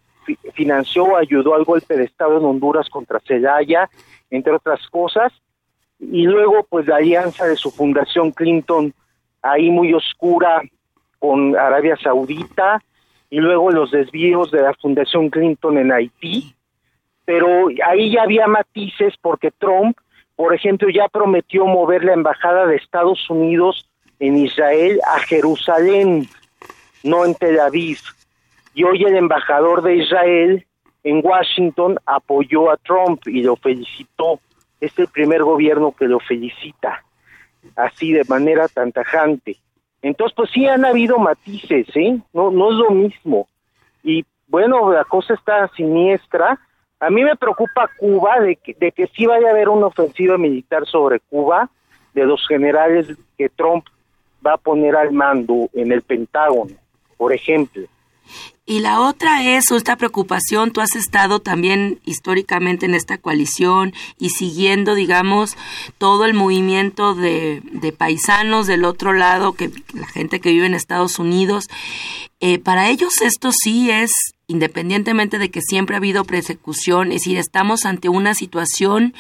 financió, 0.55 1.17
ayudó 1.17 1.55
al 1.55 1.65
golpe 1.65 1.97
de 1.97 2.05
Estado 2.05 2.39
en 2.39 2.45
Honduras 2.45 2.89
contra 2.89 3.21
Celaya, 3.21 3.89
entre 4.31 4.53
otras 4.53 4.87
cosas, 4.89 5.33
y 5.99 6.25
luego 6.25 6.67
pues 6.69 6.87
la 6.87 6.97
alianza 6.97 7.47
de 7.47 7.57
su 7.57 7.71
fundación 7.71 8.31
Clinton 8.33 8.93
ahí 9.43 9.71
muy 9.71 9.95
oscura 9.95 10.63
con 11.19 11.57
Arabia 11.57 11.97
Saudita, 11.97 12.83
y 13.31 13.39
luego 13.39 13.71
los 13.71 13.91
desvíos 13.91 14.51
de 14.51 14.63
la 14.63 14.75
fundación 14.75 15.29
Clinton 15.29 15.79
en 15.79 15.93
Haití, 15.93 16.55
pero 17.25 17.69
ahí 17.87 18.13
ya 18.13 18.23
había 18.23 18.47
matices 18.47 19.15
porque 19.21 19.51
Trump, 19.51 19.99
por 20.35 20.55
ejemplo, 20.55 20.89
ya 20.89 21.09
prometió 21.09 21.67
mover 21.67 22.05
la 22.05 22.15
embajada 22.15 22.67
de 22.67 22.77
Estados 22.77 23.29
Unidos 23.29 23.89
en 24.19 24.39
Israel 24.39 25.01
a 25.15 25.19
Jerusalén, 25.21 26.27
no 27.03 27.25
en 27.25 27.35
Tel 27.35 27.61
Aviv 27.61 27.99
y 28.79 28.85
hoy 28.85 29.03
el 29.03 29.17
embajador 29.17 29.83
de 29.83 29.97
Israel 29.97 30.65
en 31.03 31.21
Washington 31.25 31.99
apoyó 32.07 32.71
a 32.71 32.77
Trump 32.77 33.27
y 33.27 33.43
lo 33.43 33.57
felicitó. 33.57 34.39
Es 34.81 34.97
el 35.01 35.09
primer 35.09 35.43
gobierno 35.43 35.91
que 35.91 36.07
lo 36.07 36.21
felicita, 36.21 37.03
así 37.75 38.13
de 38.13 38.23
manera 38.29 38.69
tan 38.69 38.93
tajante. 38.93 39.57
Entonces, 40.01 40.33
pues 40.37 40.51
sí 40.53 40.69
han 40.69 40.85
habido 40.85 41.19
matices, 41.19 41.89
¿eh? 41.97 42.21
No, 42.33 42.53
no 42.53 42.71
es 42.71 42.77
lo 42.77 42.91
mismo. 42.91 43.49
Y 44.05 44.25
bueno, 44.47 44.93
la 44.93 45.03
cosa 45.03 45.35
está 45.35 45.67
siniestra. 45.75 46.61
A 47.01 47.11
mí 47.11 47.25
me 47.25 47.35
preocupa 47.35 47.91
Cuba, 47.99 48.39
de 48.39 48.55
que, 48.55 48.75
de 48.75 48.93
que 48.93 49.09
sí 49.09 49.27
vaya 49.27 49.49
a 49.49 49.51
haber 49.51 49.71
una 49.71 49.87
ofensiva 49.87 50.39
militar 50.39 50.87
sobre 50.87 51.19
Cuba, 51.19 51.69
de 52.15 52.25
los 52.25 52.47
generales 52.47 53.09
que 53.37 53.49
Trump 53.49 53.87
va 54.47 54.53
a 54.53 54.57
poner 54.57 54.95
al 54.95 55.11
mando 55.11 55.69
en 55.73 55.91
el 55.91 56.03
Pentágono, 56.03 56.77
por 57.17 57.33
ejemplo. 57.33 57.83
Y 58.69 58.81
la 58.81 59.01
otra 59.01 59.43
es 59.43 59.71
esta 59.71 59.97
preocupación, 59.97 60.73
tú 60.73 60.83
has 60.83 60.95
estado 60.95 61.41
también 61.41 62.01
históricamente 62.05 62.85
en 62.85 62.95
esta 62.95 63.17
coalición 63.17 63.95
y 64.19 64.29
siguiendo, 64.29 64.95
digamos, 64.95 65.57
todo 65.97 66.27
el 66.27 66.35
movimiento 66.35 67.15
de, 67.15 67.63
de 67.73 67.93
paisanos 67.93 68.67
del 68.67 68.85
otro 68.85 69.15
lado, 69.15 69.55
que 69.55 69.71
la 69.95 70.07
gente 70.07 70.41
que 70.41 70.51
vive 70.51 70.67
en 70.67 70.75
Estados 70.75 71.19
Unidos. 71.19 71.69
Eh, 72.41 72.59
para 72.59 72.91
ellos 72.91 73.23
esto 73.23 73.53
sí 73.59 73.91
es, 73.91 74.13
independientemente 74.49 75.39
de 75.39 75.51
que 75.51 75.63
siempre 75.63 75.97
ha 75.97 76.01
habido 76.01 76.25
persecución, 76.25 77.09
es 77.09 77.23
decir, 77.23 77.39
estamos 77.39 77.87
ante 77.87 78.11
una 78.11 78.35
situación 78.35 79.15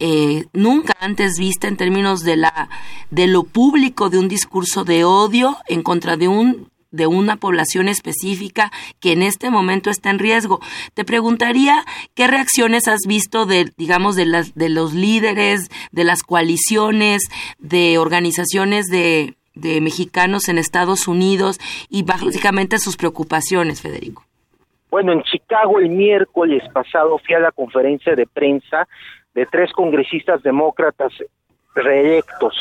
eh, 0.00 0.46
nunca 0.52 0.96
antes 0.98 1.38
vista 1.38 1.68
en 1.68 1.76
términos 1.76 2.24
de 2.24 2.36
la 2.36 2.68
de 3.12 3.28
lo 3.28 3.44
público 3.44 4.10
de 4.10 4.18
un 4.18 4.26
discurso 4.26 4.82
de 4.82 5.04
odio 5.04 5.56
en 5.68 5.84
contra 5.84 6.16
de 6.16 6.26
un 6.26 6.73
de 6.94 7.06
una 7.06 7.36
población 7.36 7.88
específica 7.88 8.70
que 9.00 9.12
en 9.12 9.22
este 9.22 9.50
momento 9.50 9.90
está 9.90 10.10
en 10.10 10.18
riesgo. 10.18 10.60
Te 10.94 11.04
preguntaría 11.04 11.84
qué 12.14 12.26
reacciones 12.26 12.86
has 12.88 13.00
visto 13.06 13.46
de, 13.46 13.72
digamos, 13.76 14.14
de, 14.16 14.26
las, 14.26 14.54
de 14.54 14.68
los 14.68 14.94
líderes, 14.94 15.70
de 15.90 16.04
las 16.04 16.22
coaliciones, 16.22 17.22
de 17.58 17.98
organizaciones 17.98 18.86
de, 18.86 19.34
de 19.54 19.80
mexicanos 19.80 20.48
en 20.48 20.58
Estados 20.58 21.08
Unidos 21.08 21.58
y 21.88 22.04
básicamente 22.04 22.78
sus 22.78 22.96
preocupaciones, 22.96 23.82
Federico. 23.82 24.24
Bueno, 24.90 25.12
en 25.12 25.22
Chicago 25.24 25.80
el 25.80 25.88
miércoles 25.88 26.62
pasado 26.72 27.18
fui 27.18 27.34
a 27.34 27.40
la 27.40 27.50
conferencia 27.50 28.14
de 28.14 28.26
prensa 28.26 28.86
de 29.34 29.46
tres 29.46 29.72
congresistas 29.72 30.42
demócratas 30.44 31.12
reelectos. 31.74 32.54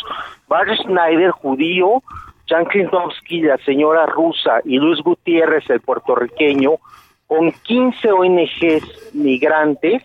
Barry 0.48 0.76
Schneider, 0.78 1.30
judío, 1.30 2.02
Jan 2.48 2.66
Klinkowski, 2.66 3.42
la 3.42 3.58
señora 3.60 4.06
rusa, 4.06 4.60
y 4.66 4.78
Luis 4.78 5.02
Gutiérrez, 5.02 5.70
el 5.70 5.82
puertorriqueño, 5.82 6.74
con 7.28 7.52
15 7.52 8.12
ONGs 8.12 9.14
migrantes, 9.14 10.04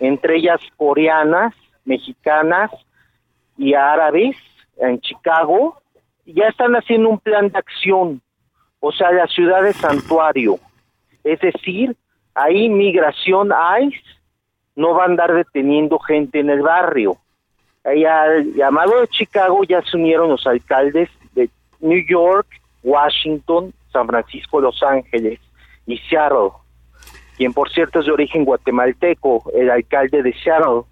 entre 0.00 0.36
ellas 0.36 0.60
coreanas, 0.76 1.54
mexicanas 1.84 2.70
y 3.56 3.74
árabes, 3.74 4.36
en 4.76 5.00
Chicago, 5.00 5.80
ya 6.24 6.48
están 6.48 6.74
haciendo 6.74 7.08
un 7.08 7.18
plan 7.18 7.48
de 7.48 7.58
acción, 7.58 8.20
o 8.80 8.92
sea, 8.92 9.10
la 9.10 9.26
ciudad 9.26 9.62
de 9.62 9.72
santuario. 9.72 10.58
Es 11.24 11.40
decir, 11.40 11.96
ahí 12.34 12.68
migración 12.68 13.50
ICE 13.80 14.00
no 14.76 14.94
va 14.94 15.02
a 15.02 15.06
andar 15.06 15.34
deteniendo 15.34 15.98
gente 15.98 16.38
en 16.38 16.50
el 16.50 16.62
barrio. 16.62 17.16
Ahí 17.84 18.04
al 18.04 18.54
llamado 18.54 19.00
de 19.00 19.08
Chicago 19.08 19.64
ya 19.64 19.82
se 19.82 19.96
unieron 19.96 20.28
los 20.28 20.46
alcaldes 20.46 21.08
de 21.17 21.17
New 21.80 22.02
York, 22.08 22.46
Washington, 22.82 23.72
San 23.92 24.06
Francisco, 24.06 24.60
Los 24.60 24.82
Ángeles 24.82 25.40
y 25.86 25.98
Seattle, 25.98 26.50
quien 27.36 27.52
por 27.52 27.70
cierto 27.70 28.00
es 28.00 28.06
de 28.06 28.12
origen 28.12 28.44
guatemalteco, 28.44 29.50
el 29.54 29.70
alcalde 29.70 30.22
de 30.22 30.32
Seattle. 30.34 30.82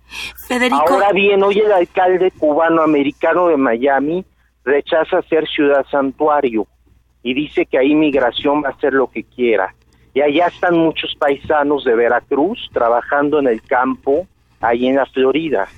Federico, 0.47 0.83
Ahora 0.89 1.13
bien, 1.13 1.43
hoy 1.43 1.59
el 1.59 1.73
alcalde 1.73 2.31
cubano-americano 2.31 3.49
de 3.49 3.57
Miami 3.57 4.25
rechaza 4.65 5.23
ser 5.23 5.47
ciudad 5.49 5.85
santuario 5.91 6.67
y 7.23 7.35
dice 7.35 7.67
que 7.67 7.79
ahí 7.79 7.95
migración 7.95 8.63
va 8.63 8.69
a 8.69 8.73
hacer 8.73 8.93
lo 8.93 9.09
que 9.09 9.25
quiera. 9.25 9.75
Y 10.15 10.21
allá 10.21 10.47
están 10.47 10.79
muchos 10.79 11.15
paisanos 11.17 11.85
de 11.85 11.95
Veracruz 11.95 12.71
trabajando 12.73 13.39
en 13.39 13.49
el 13.49 13.61
campo, 13.63 14.27
ahí 14.61 14.87
en 14.87 14.97
la 14.97 15.07
Florida. 15.07 15.69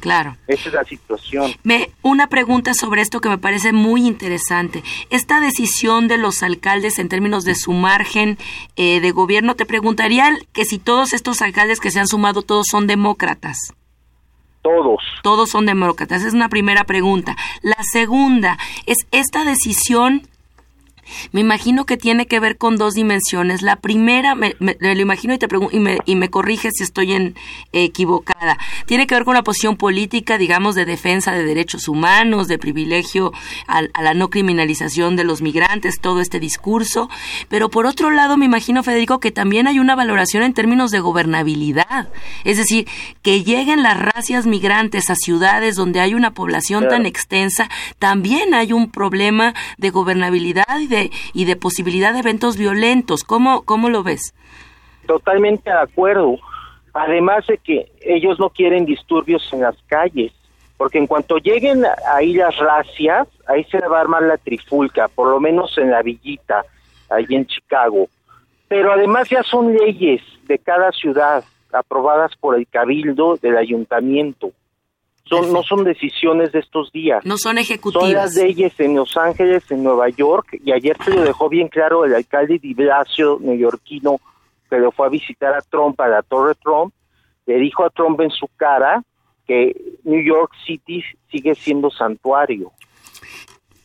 Claro. 0.00 0.36
Esa 0.46 0.68
es 0.68 0.74
la 0.74 0.84
situación. 0.84 1.52
Me, 1.62 1.90
una 2.02 2.28
pregunta 2.28 2.74
sobre 2.74 3.02
esto 3.02 3.20
que 3.20 3.28
me 3.28 3.38
parece 3.38 3.72
muy 3.72 4.06
interesante. 4.06 4.82
Esta 5.10 5.40
decisión 5.40 6.08
de 6.08 6.18
los 6.18 6.42
alcaldes 6.42 6.98
en 6.98 7.08
términos 7.08 7.44
de 7.44 7.54
su 7.54 7.72
margen 7.72 8.38
eh, 8.76 9.00
de 9.00 9.10
gobierno, 9.10 9.56
te 9.56 9.66
preguntaría 9.66 10.36
que 10.52 10.64
si 10.64 10.78
todos 10.78 11.12
estos 11.12 11.42
alcaldes 11.42 11.80
que 11.80 11.90
se 11.90 12.00
han 12.00 12.08
sumado, 12.08 12.42
todos 12.42 12.66
son 12.70 12.86
demócratas. 12.86 13.74
Todos. 14.62 15.02
Todos 15.22 15.50
son 15.50 15.66
demócratas. 15.66 16.22
Es 16.22 16.34
una 16.34 16.48
primera 16.48 16.84
pregunta. 16.84 17.36
La 17.62 17.82
segunda 17.92 18.58
es 18.86 18.98
esta 19.10 19.44
decisión. 19.44 20.28
Me 21.32 21.40
imagino 21.40 21.84
que 21.86 21.96
tiene 21.96 22.26
que 22.26 22.40
ver 22.40 22.56
con 22.56 22.76
dos 22.76 22.94
dimensiones. 22.94 23.62
La 23.62 23.76
primera, 23.76 24.34
me, 24.34 24.54
me- 24.58 24.76
me 24.80 24.94
lo 24.94 25.00
imagino 25.02 25.34
y 25.34 25.38
te 25.38 25.48
pregun- 25.48 25.70
y 25.72 25.80
me, 25.80 25.98
y 26.04 26.16
me 26.16 26.28
corrige 26.30 26.70
si 26.72 26.82
estoy 26.84 27.12
en, 27.12 27.34
eh, 27.72 27.84
equivocada. 27.84 28.58
Tiene 28.86 29.06
que 29.06 29.14
ver 29.14 29.24
con 29.24 29.32
una 29.32 29.42
posición 29.42 29.76
política, 29.76 30.38
digamos, 30.38 30.74
de 30.74 30.84
defensa 30.84 31.32
de 31.32 31.44
derechos 31.44 31.88
humanos, 31.88 32.48
de 32.48 32.58
privilegio 32.58 33.32
al- 33.66 33.90
a, 33.94 34.02
la 34.02 34.14
no 34.14 34.30
criminalización 34.30 35.16
de 35.16 35.24
los 35.24 35.42
migrantes, 35.42 36.00
todo 36.00 36.20
este 36.20 36.40
discurso. 36.40 37.08
Pero 37.48 37.68
por 37.70 37.86
otro 37.86 38.10
lado, 38.10 38.36
me 38.36 38.46
imagino, 38.46 38.82
Federico, 38.82 39.20
que 39.20 39.30
también 39.30 39.66
hay 39.66 39.78
una 39.78 39.94
valoración 39.94 40.42
en 40.42 40.54
términos 40.54 40.90
de 40.90 41.00
gobernabilidad. 41.00 42.08
Es 42.44 42.56
decir, 42.56 42.86
que 43.22 43.42
lleguen 43.44 43.82
las 43.82 43.98
racias 43.98 44.46
migrantes 44.46 45.10
a 45.10 45.14
ciudades 45.14 45.76
donde 45.76 46.00
hay 46.00 46.14
una 46.14 46.32
población 46.32 46.88
tan 46.88 47.06
extensa, 47.06 47.68
también 47.98 48.54
hay 48.54 48.72
un 48.72 48.90
problema 48.90 49.54
de 49.78 49.90
gobernabilidad 49.90 50.78
y 50.80 50.86
de, 50.86 50.99
y 51.32 51.44
de 51.44 51.56
posibilidad 51.56 52.12
de 52.12 52.20
eventos 52.20 52.56
violentos. 52.56 53.24
¿Cómo, 53.24 53.62
cómo 53.62 53.88
lo 53.88 54.02
ves? 54.02 54.34
Totalmente 55.06 55.70
de 55.70 55.78
acuerdo. 55.78 56.38
Además 56.92 57.46
de 57.46 57.58
que 57.58 57.90
ellos 58.00 58.38
no 58.38 58.50
quieren 58.50 58.84
disturbios 58.84 59.48
en 59.52 59.60
las 59.60 59.76
calles, 59.86 60.32
porque 60.76 60.98
en 60.98 61.06
cuanto 61.06 61.38
lleguen 61.38 61.84
ahí 62.14 62.34
las 62.34 62.56
racias, 62.56 63.28
ahí 63.46 63.64
se 63.64 63.78
va 63.86 63.98
a 63.98 64.00
armar 64.00 64.22
la 64.22 64.38
trifulca, 64.38 65.08
por 65.08 65.28
lo 65.28 65.38
menos 65.38 65.76
en 65.78 65.90
la 65.90 66.02
villita, 66.02 66.64
ahí 67.10 67.26
en 67.30 67.46
Chicago. 67.46 68.08
Pero 68.66 68.92
además 68.92 69.28
ya 69.28 69.42
son 69.42 69.74
leyes 69.74 70.22
de 70.44 70.58
cada 70.58 70.90
ciudad 70.92 71.44
aprobadas 71.72 72.32
por 72.36 72.56
el 72.56 72.66
cabildo 72.66 73.36
del 73.36 73.56
ayuntamiento. 73.56 74.52
Son, 75.24 75.52
no 75.52 75.62
son 75.62 75.84
decisiones 75.84 76.50
de 76.50 76.58
estos 76.58 76.90
días. 76.90 77.24
No 77.24 77.38
son 77.38 77.50
Son 77.52 77.58
ejecutivas. 77.58 78.10
las 78.12 78.34
leyes 78.34 78.72
en 78.78 78.96
Los 78.96 79.16
Ángeles, 79.16 79.62
en 79.70 79.84
Nueva 79.84 80.08
York, 80.08 80.58
y 80.64 80.72
ayer 80.72 80.96
se 81.04 81.10
lo 81.12 81.22
dejó 81.22 81.48
bien 81.48 81.68
claro 81.68 82.04
el 82.04 82.14
alcalde 82.14 82.58
de 82.60 82.74
Blasio, 82.74 83.38
neoyorquino, 83.40 84.18
que 84.68 84.78
lo 84.78 84.90
fue 84.90 85.06
a 85.06 85.10
visitar 85.10 85.54
a 85.54 85.60
Trump, 85.62 86.00
a 86.00 86.08
la 86.08 86.22
Torre 86.22 86.54
Trump, 86.62 86.92
le 87.46 87.58
dijo 87.58 87.84
a 87.84 87.90
Trump 87.90 88.20
en 88.20 88.30
su 88.30 88.48
cara 88.56 89.02
que 89.46 89.74
New 90.04 90.22
York 90.22 90.52
City 90.66 91.02
sigue 91.30 91.54
siendo 91.54 91.90
santuario. 91.90 92.72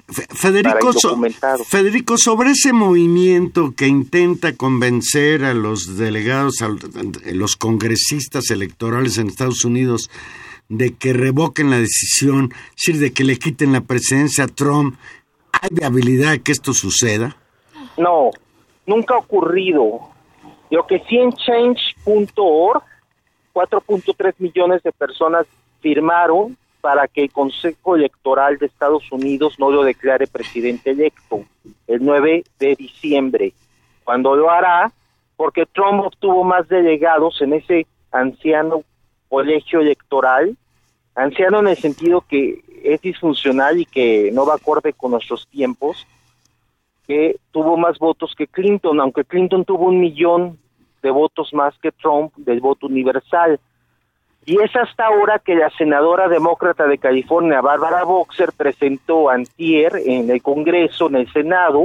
Fe- 0.08 0.28
Federico, 0.30 0.93
so-. 0.93 1.17
Federico, 1.67 2.17
sobre 2.17 2.52
ese 2.52 2.74
movimiento 2.74 3.74
que 3.76 3.88
intenta 3.88 4.56
convencer 4.56 5.43
a 5.43 5.54
los 5.56 5.98
delegados, 5.98 6.62
a 6.62 6.69
los 7.34 7.56
congresistas 7.56 8.52
electorales 8.52 9.17
en 9.17 9.28
Estados 9.28 9.65
Unidos 9.65 10.12
de 10.69 10.95
que 10.95 11.13
revoquen 11.13 11.69
la 11.69 11.78
decisión, 11.78 12.51
es 12.54 12.86
decir, 12.86 12.99
de 12.99 13.13
que 13.13 13.23
le 13.23 13.38
quiten 13.38 13.73
la 13.73 13.82
presidencia 13.82 14.45
a 14.45 14.47
Trump, 14.47 14.97
¿hay 15.51 15.69
viabilidad 15.71 16.38
que 16.39 16.51
esto 16.51 16.73
suceda? 16.73 17.36
No, 17.97 18.32
nunca 18.86 19.15
ha 19.15 19.19
ocurrido. 19.19 19.99
Lo 20.69 20.86
que 20.88 20.99
sí 21.08 21.17
en 21.17 21.32
change.org, 21.34 22.84
4.3 23.54 24.34
millones 24.39 24.84
de 24.84 24.91
personas 24.91 25.45
firmaron 25.82 26.58
para 26.82 27.08
que 27.08 27.23
el 27.23 27.32
Consejo 27.32 27.95
Electoral 27.95 28.58
de 28.58 28.65
Estados 28.67 29.12
Unidos 29.12 29.56
no 29.58 29.71
lo 29.71 29.84
declare 29.84 30.28
presidente 30.28 30.91
electo 30.91 31.43
el 31.88 32.04
9 32.04 32.43
de 32.60 32.75
diciembre, 32.75 33.54
cuando 34.04 34.36
lo 34.36 34.51
hará, 34.51 34.91
porque 35.36 35.65
Trump 35.65 36.06
obtuvo 36.06 36.43
más 36.43 36.67
delegados 36.67 37.41
en 37.41 37.54
ese 37.54 37.88
anciano 38.12 38.84
colegio 39.36 39.82
electoral, 39.82 40.56
anciano 41.13 41.60
en 41.60 41.67
el 41.67 41.76
sentido 41.76 42.21
que 42.21 42.63
es 42.82 43.02
disfuncional 43.02 43.82
y 43.82 43.86
que 43.86 44.32
no 44.32 44.45
va 44.45 44.56
acorde 44.56 44.93
con 44.93 45.12
nuestros 45.12 45.45
tiempos, 45.50 46.08
que 47.06 47.36
tuvo 47.52 47.76
más 47.76 48.00
votos 48.00 48.34
que 48.38 48.48
Clinton, 48.48 48.98
aunque 49.02 49.26
Clinton 49.26 49.65
tuvo 49.65 49.88
un 49.88 50.00
millón 50.00 50.58
de 51.04 51.12
votos 51.12 51.54
más 51.54 51.78
que 51.80 51.91
Trump 51.91 52.34
del 52.38 52.62
voto 52.62 52.88
universal. 52.88 53.60
Y 54.45 54.62
es 54.62 54.74
hasta 54.74 55.08
ahora 55.08 55.39
que 55.39 55.56
la 55.56 55.69
senadora 55.71 56.30
demócrata 56.30 56.88
de 56.88 56.98
California, 56.98 57.60
Bárbara 57.60 58.06
Boxer, 58.06 58.54
presentó 58.56 59.30
antier 59.30 59.98
en 60.06 60.30
el 60.30 60.41
Congreso, 60.41 61.08
en 61.10 61.15
el 61.17 61.34
Senado, 61.34 61.84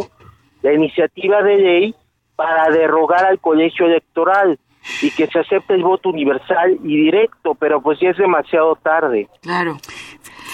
la 0.63 0.73
iniciativa 0.73 1.43
de 1.43 1.57
ley 1.57 1.95
para 2.37 2.71
derrogar 2.71 3.25
al 3.25 3.41
colegio 3.41 3.87
electoral 3.87 4.57
y 5.03 5.11
que 5.11 5.27
se 5.27 5.39
acepte 5.39 5.75
el 5.75 5.83
voto 5.83 6.09
universal 6.09 6.79
y 6.83 6.97
directo, 7.05 7.55
pero 7.55 7.81
pues 7.81 7.99
ya 8.01 8.11
es 8.11 8.17
demasiado 8.17 8.77
tarde. 8.77 9.29
Claro. 9.43 9.79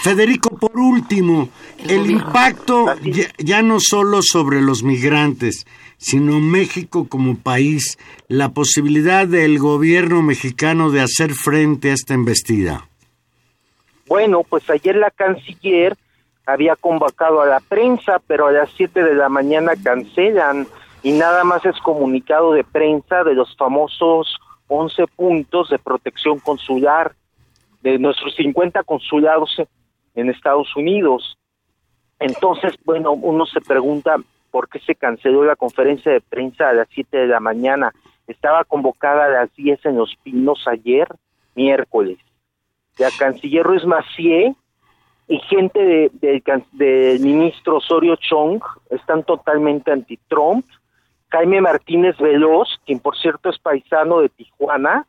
Federico, 0.03 0.55
por 0.57 0.77
último, 0.77 1.49
El 1.87 2.09
impacto 2.09 2.85
ya, 3.03 3.25
ya 3.37 3.61
no 3.61 3.79
solo 3.79 4.21
sobre 4.21 4.61
los 4.61 4.83
migrantes, 4.83 5.65
sino 5.97 6.39
México 6.39 7.07
como 7.09 7.37
país, 7.37 7.97
la 8.27 8.49
posibilidad 8.49 9.27
del 9.27 9.59
gobierno 9.59 10.21
mexicano 10.21 10.91
de 10.91 11.01
hacer 11.01 11.33
frente 11.33 11.89
a 11.89 11.93
esta 11.93 12.13
embestida. 12.13 12.87
Bueno, 14.07 14.43
pues 14.47 14.69
ayer 14.69 14.95
la 14.95 15.11
canciller 15.11 15.97
había 16.45 16.75
convocado 16.75 17.41
a 17.41 17.45
la 17.45 17.59
prensa, 17.59 18.21
pero 18.25 18.47
a 18.47 18.51
las 18.51 18.69
7 18.77 19.03
de 19.03 19.15
la 19.15 19.27
mañana 19.27 19.73
cancelan 19.83 20.67
y 21.03 21.11
nada 21.11 21.43
más 21.43 21.65
es 21.65 21.77
comunicado 21.81 22.53
de 22.53 22.63
prensa 22.63 23.23
de 23.23 23.33
los 23.33 23.55
famosos 23.55 24.37
11 24.67 25.07
puntos 25.07 25.69
de 25.69 25.79
protección 25.79 26.39
consular 26.39 27.13
de 27.81 27.97
nuestros 27.99 28.35
50 28.35 28.83
consulados 28.83 29.55
en 30.15 30.29
Estados 30.29 30.75
Unidos. 30.75 31.37
Entonces, 32.19 32.73
bueno, 32.83 33.11
uno 33.11 33.45
se 33.45 33.61
pregunta 33.61 34.17
por 34.51 34.67
qué 34.69 34.79
se 34.79 34.95
canceló 34.95 35.43
la 35.45 35.55
conferencia 35.55 36.11
de 36.11 36.21
prensa 36.21 36.69
a 36.69 36.73
las 36.73 36.87
7 36.91 37.15
de 37.17 37.27
la 37.27 37.39
mañana. 37.39 37.93
Estaba 38.27 38.63
convocada 38.65 39.25
a 39.25 39.29
las 39.29 39.55
10 39.55 39.85
en 39.85 39.97
Los 39.97 40.15
Pinos 40.23 40.67
ayer, 40.67 41.07
miércoles 41.55 42.17
la 42.97 43.09
canciller 43.11 43.63
Ruiz 43.63 43.85
Macié 43.85 44.55
y 45.27 45.37
gente 45.41 45.79
de- 45.79 46.09
del 46.13 46.41
can- 46.41 46.65
del 46.71 47.19
ministro 47.19 47.77
Osorio 47.77 48.15
Chong 48.15 48.59
están 48.89 49.23
totalmente 49.23 49.91
anti-Trump. 49.91 50.65
Jaime 51.29 51.61
Martínez 51.61 52.17
Veloz, 52.17 52.69
quien 52.85 52.99
por 52.99 53.17
cierto 53.17 53.49
es 53.49 53.59
paisano 53.59 54.19
de 54.19 54.29
Tijuana, 54.29 55.05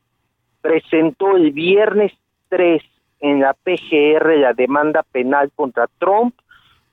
presentó 0.60 1.36
el 1.36 1.52
viernes 1.52 2.12
3 2.48 2.82
en 3.20 3.40
la 3.40 3.54
PGR 3.54 4.36
la 4.38 4.52
demanda 4.52 5.02
penal 5.02 5.50
contra 5.54 5.86
Trump 5.98 6.34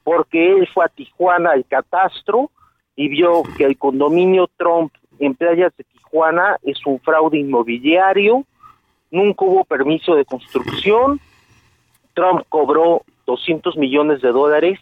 porque 0.03 0.53
él 0.53 0.67
fue 0.73 0.85
a 0.85 0.89
Tijuana 0.89 1.51
al 1.51 1.65
catastro 1.65 2.51
y 2.95 3.09
vio 3.09 3.43
que 3.57 3.65
el 3.65 3.77
condominio 3.77 4.47
Trump 4.55 4.93
en 5.19 5.33
playas 5.33 5.75
de 5.77 5.83
Tijuana 5.83 6.57
es 6.63 6.85
un 6.85 6.99
fraude 6.99 7.39
inmobiliario, 7.39 8.43
nunca 9.11 9.45
hubo 9.45 9.65
permiso 9.65 10.15
de 10.15 10.25
construcción, 10.25 11.19
Trump 12.13 12.43
cobró 12.49 13.01
200 13.25 13.77
millones 13.77 14.21
de 14.21 14.29
dólares 14.29 14.79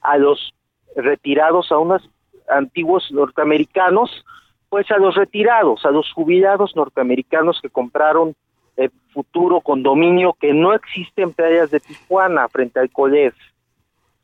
a 0.00 0.16
los 0.16 0.54
retirados, 0.94 1.72
a 1.72 1.78
unos 1.78 2.08
antiguos 2.50 3.10
norteamericanos, 3.10 4.24
pues 4.68 4.90
a 4.90 4.98
los 4.98 5.14
retirados, 5.14 5.84
a 5.84 5.90
los 5.90 6.12
jubilados 6.12 6.76
norteamericanos 6.76 7.60
que 7.60 7.70
compraron 7.70 8.34
el 8.76 8.90
futuro 9.12 9.60
condominio 9.60 10.34
que 10.40 10.54
no 10.54 10.72
existe 10.72 11.22
en 11.22 11.32
playas 11.32 11.70
de 11.70 11.80
Tijuana 11.80 12.48
frente 12.48 12.80
al 12.80 12.90
COLEF. 12.90 13.34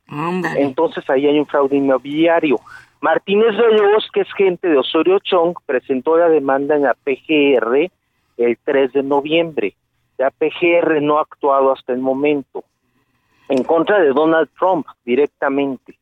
Ándale. 0.08 0.62
Entonces 0.62 1.08
ahí 1.10 1.26
hay 1.26 1.38
un 1.38 1.46
fraude 1.46 1.76
inmobiliario. 1.76 2.60
Martínez 3.00 3.56
Veloz, 3.56 4.08
que 4.12 4.20
es 4.20 4.32
gente 4.34 4.68
de 4.68 4.78
Osorio 4.78 5.18
Chong, 5.18 5.56
presentó 5.66 6.16
la 6.16 6.28
demanda 6.28 6.76
en 6.76 6.82
la 6.82 6.94
PGR 6.94 7.90
el 8.36 8.58
3 8.64 8.92
de 8.92 9.02
noviembre. 9.02 9.74
La 10.18 10.30
PGR 10.30 11.02
no 11.02 11.18
ha 11.18 11.22
actuado 11.22 11.72
hasta 11.72 11.92
el 11.92 11.98
momento 11.98 12.64
en 13.48 13.62
contra 13.64 14.00
de 14.00 14.12
Donald 14.12 14.48
Trump 14.58 14.86
directamente. 15.04 15.98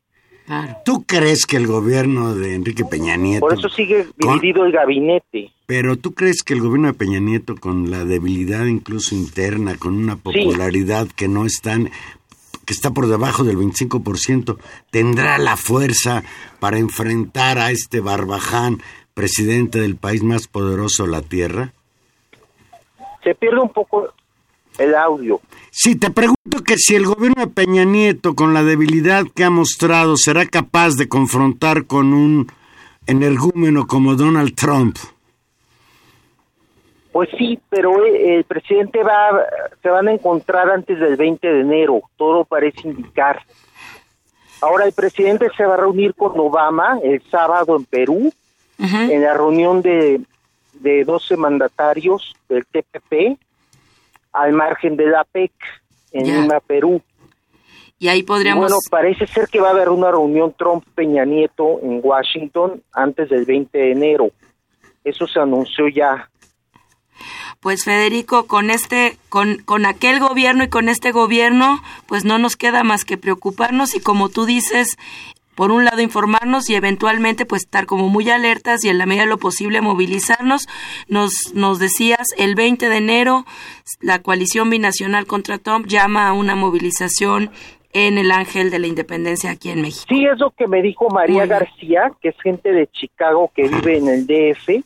Claro. 0.46 0.76
¿Tú 0.84 1.04
crees 1.04 1.46
que 1.46 1.56
el 1.56 1.66
gobierno 1.66 2.34
de 2.34 2.54
Enrique 2.54 2.84
Peña 2.84 3.16
Nieto... 3.16 3.46
Por 3.46 3.54
eso 3.58 3.68
sigue 3.70 4.06
con- 4.20 4.38
dividido 4.40 4.66
el 4.66 4.72
gabinete. 4.72 5.50
Pero 5.66 5.96
tú 5.96 6.12
crees 6.12 6.42
que 6.42 6.52
el 6.52 6.60
gobierno 6.60 6.88
de 6.88 6.94
Peña 6.94 7.18
Nieto, 7.18 7.54
con 7.56 7.90
la 7.90 8.04
debilidad 8.04 8.66
incluso 8.66 9.14
interna, 9.14 9.76
con 9.78 9.94
una 9.94 10.16
popularidad 10.16 11.08
que 11.08 11.28
no 11.28 11.46
están, 11.46 11.90
que 12.66 12.74
está 12.74 12.90
por 12.90 13.06
debajo 13.06 13.44
del 13.44 13.56
25%, 13.56 14.58
tendrá 14.90 15.38
la 15.38 15.56
fuerza 15.56 16.22
para 16.60 16.78
enfrentar 16.78 17.58
a 17.58 17.70
este 17.70 18.00
barbaján, 18.00 18.82
presidente 19.14 19.80
del 19.80 19.96
país 19.96 20.22
más 20.22 20.46
poderoso 20.48 21.04
de 21.04 21.10
la 21.12 21.22
tierra? 21.22 21.72
Se 23.22 23.34
pierde 23.34 23.60
un 23.60 23.72
poco 23.72 24.12
el 24.78 24.94
audio. 24.94 25.40
Sí, 25.70 25.96
te 25.96 26.10
pregunto 26.10 26.62
que 26.64 26.76
si 26.76 26.94
el 26.94 27.06
gobierno 27.06 27.44
de 27.44 27.52
Peña 27.52 27.84
Nieto, 27.84 28.34
con 28.34 28.54
la 28.54 28.62
debilidad 28.62 29.24
que 29.34 29.44
ha 29.44 29.50
mostrado, 29.50 30.16
será 30.16 30.46
capaz 30.46 30.94
de 30.96 31.08
confrontar 31.08 31.86
con 31.86 32.12
un 32.12 32.46
energúmeno 33.06 33.86
como 33.86 34.14
Donald 34.14 34.54
Trump. 34.54 34.96
Pues 37.12 37.28
sí, 37.38 37.60
pero 37.70 38.04
eh, 38.04 38.36
el 38.36 38.44
presidente 38.44 39.02
va, 39.04 39.40
se 39.82 39.88
van 39.88 40.08
a 40.08 40.12
encontrar 40.12 40.68
antes 40.70 40.98
del 40.98 41.16
20 41.16 41.46
de 41.46 41.60
enero, 41.60 42.02
todo 42.16 42.44
parece 42.44 42.88
indicar. 42.88 43.40
Ahora 44.60 44.86
el 44.86 44.92
presidente 44.92 45.48
se 45.56 45.64
va 45.64 45.74
a 45.74 45.78
reunir 45.78 46.14
con 46.14 46.32
Obama 46.40 46.98
el 47.02 47.22
sábado 47.30 47.76
en 47.76 47.84
Perú, 47.84 48.32
en 48.78 49.22
la 49.22 49.34
reunión 49.34 49.82
de, 49.82 50.20
de 50.72 51.04
12 51.04 51.36
mandatarios 51.36 52.34
del 52.48 52.66
TPP, 52.66 53.38
al 54.34 54.52
margen 54.52 54.96
de 54.96 55.06
la 55.06 55.24
PEC, 55.24 55.52
en 56.12 56.26
Ya. 56.26 56.40
Lima, 56.40 56.60
Perú. 56.60 57.00
Y 57.98 58.08
ahí 58.08 58.22
podríamos... 58.22 58.64
Bueno, 58.64 58.76
parece 58.90 59.26
ser 59.26 59.48
que 59.48 59.60
va 59.60 59.68
a 59.68 59.70
haber 59.70 59.88
una 59.88 60.10
reunión 60.10 60.52
Trump-Peña 60.58 61.24
Nieto 61.24 61.80
en 61.82 62.00
Washington 62.02 62.82
antes 62.92 63.30
del 63.30 63.46
20 63.46 63.78
de 63.78 63.92
enero. 63.92 64.30
Eso 65.04 65.26
se 65.26 65.38
anunció 65.38 65.88
ya. 65.88 66.28
Pues 67.60 67.84
Federico, 67.84 68.46
con 68.46 68.68
este, 68.70 69.16
con, 69.30 69.58
con 69.58 69.86
aquel 69.86 70.18
gobierno 70.18 70.64
y 70.64 70.68
con 70.68 70.88
este 70.88 71.12
gobierno, 71.12 71.80
pues 72.06 72.24
no 72.24 72.38
nos 72.38 72.56
queda 72.56 72.82
más 72.82 73.04
que 73.04 73.16
preocuparnos 73.16 73.94
y 73.94 74.00
como 74.00 74.28
tú 74.28 74.44
dices, 74.44 74.96
por 75.54 75.70
un 75.70 75.84
lado 75.84 76.00
informarnos 76.00 76.68
y 76.70 76.74
eventualmente 76.74 77.46
pues 77.46 77.62
estar 77.62 77.86
como 77.86 78.08
muy 78.08 78.28
alertas 78.30 78.84
y 78.84 78.88
en 78.88 78.98
la 78.98 79.06
medida 79.06 79.24
de 79.24 79.30
lo 79.30 79.38
posible 79.38 79.80
movilizarnos. 79.80 80.66
Nos, 81.08 81.54
nos 81.54 81.78
decías, 81.78 82.28
el 82.36 82.54
20 82.54 82.88
de 82.88 82.96
enero 82.96 83.44
la 84.00 84.20
coalición 84.20 84.70
binacional 84.70 85.26
contra 85.26 85.58
Trump 85.58 85.86
llama 85.86 86.28
a 86.28 86.32
una 86.32 86.54
movilización 86.56 87.50
en 87.92 88.18
el 88.18 88.32
Ángel 88.32 88.70
de 88.70 88.80
la 88.80 88.88
Independencia 88.88 89.50
aquí 89.50 89.70
en 89.70 89.82
México. 89.82 90.06
Sí, 90.08 90.24
es 90.26 90.38
lo 90.38 90.50
que 90.50 90.66
me 90.66 90.82
dijo 90.82 91.08
María. 91.10 91.46
García, 91.46 92.12
que 92.20 92.30
es 92.30 92.36
gente 92.42 92.72
de 92.72 92.88
Chicago 92.88 93.50
que 93.54 93.68
vive 93.68 93.98
en 93.98 94.08
el 94.08 94.26
DF. 94.26 94.84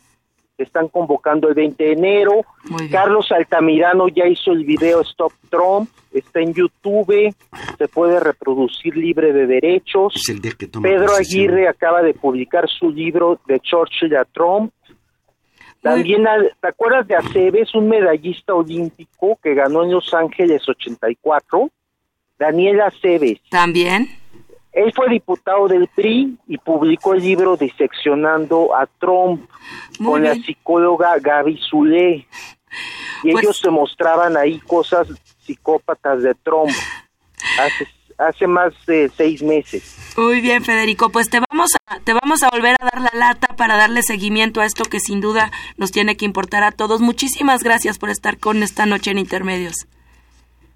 Están 0.59 0.89
convocando 0.89 1.49
el 1.49 1.55
20 1.55 1.85
de 1.85 1.93
enero. 1.93 2.45
Carlos 2.91 3.31
Altamirano 3.31 4.09
ya 4.09 4.27
hizo 4.27 4.51
el 4.51 4.65
video 4.65 5.01
Stop 5.03 5.33
Trump. 5.49 5.89
Está 6.13 6.41
en 6.41 6.53
YouTube. 6.53 7.33
Se 7.79 7.87
puede 7.87 8.19
reproducir 8.19 8.97
libre 8.97 9.33
de 9.33 9.47
derechos. 9.47 10.15
Pedro. 10.83 11.15
Aguirre 11.15 11.69
acaba 11.69 12.03
de 12.03 12.13
publicar 12.13 12.69
su 12.69 12.91
libro 12.91 13.41
de 13.47 13.61
Churchill 13.61 14.17
a 14.17 14.25
Trump. 14.25 14.73
También, 15.81 16.25
¿te 16.61 16.69
acuerdas 16.69 17.07
de 17.07 17.15
Aceves, 17.15 17.73
un 17.77 17.89
medallista 17.89 18.53
olímpico 18.53 19.39
que 19.41 19.55
ganó 19.55 19.85
en 19.85 19.93
Los 19.93 20.13
Ángeles 20.13 20.69
84? 20.69 21.71
Daniel 22.37 22.81
Aceves. 22.81 23.39
También. 23.49 24.09
Él 24.73 24.93
fue 24.95 25.09
diputado 25.09 25.67
del 25.67 25.89
PRI 25.89 26.37
y 26.47 26.59
publicó 26.59 27.15
el 27.15 27.23
libro 27.23 27.57
Diseccionando 27.57 28.75
a 28.77 28.87
Trump 29.01 29.49
Muy 29.99 30.13
con 30.13 30.25
la 30.25 30.33
bien. 30.33 30.45
psicóloga 30.45 31.19
Gaby 31.19 31.59
Zulé. 31.69 32.27
Y 33.25 33.33
Pues- 33.33 33.45
ellos 33.45 33.59
se 33.59 33.71
mostraban 33.71 34.37
ahí 34.37 34.59
cosas 34.61 35.09
psicópatas 35.41 36.23
de 36.23 36.35
Trump 36.35 36.71
hace, 37.59 37.89
hace 38.19 38.47
más 38.47 38.73
de 38.87 39.11
seis 39.17 39.43
meses. 39.43 39.97
Muy 40.17 40.41
bien, 40.41 40.63
Federico. 40.63 41.11
Pues 41.11 41.31
te 41.31 41.41
vamos 41.51 41.71
a, 41.87 41.99
te 42.01 42.13
vamos 42.13 42.43
a 42.43 42.51
volver 42.51 42.77
a 42.79 42.85
dar 42.85 43.01
la 43.01 43.19
lata 43.19 43.57
para 43.57 43.77
darle 43.77 44.03
seguimiento 44.03 44.61
a 44.61 44.67
esto 44.67 44.85
que 44.85 45.01
sin 45.01 45.21
duda 45.21 45.51
nos 45.77 45.91
tiene 45.91 46.17
que 46.17 46.25
importar 46.27 46.63
a 46.63 46.73
todos. 46.73 47.01
Muchísimas 47.01 47.63
gracias 47.65 47.99
por 47.99 48.11
estar 48.11 48.39
con 48.39 48.63
esta 48.63 48.85
noche 48.87 49.11
en 49.11 49.19
Intermedios. 49.19 49.87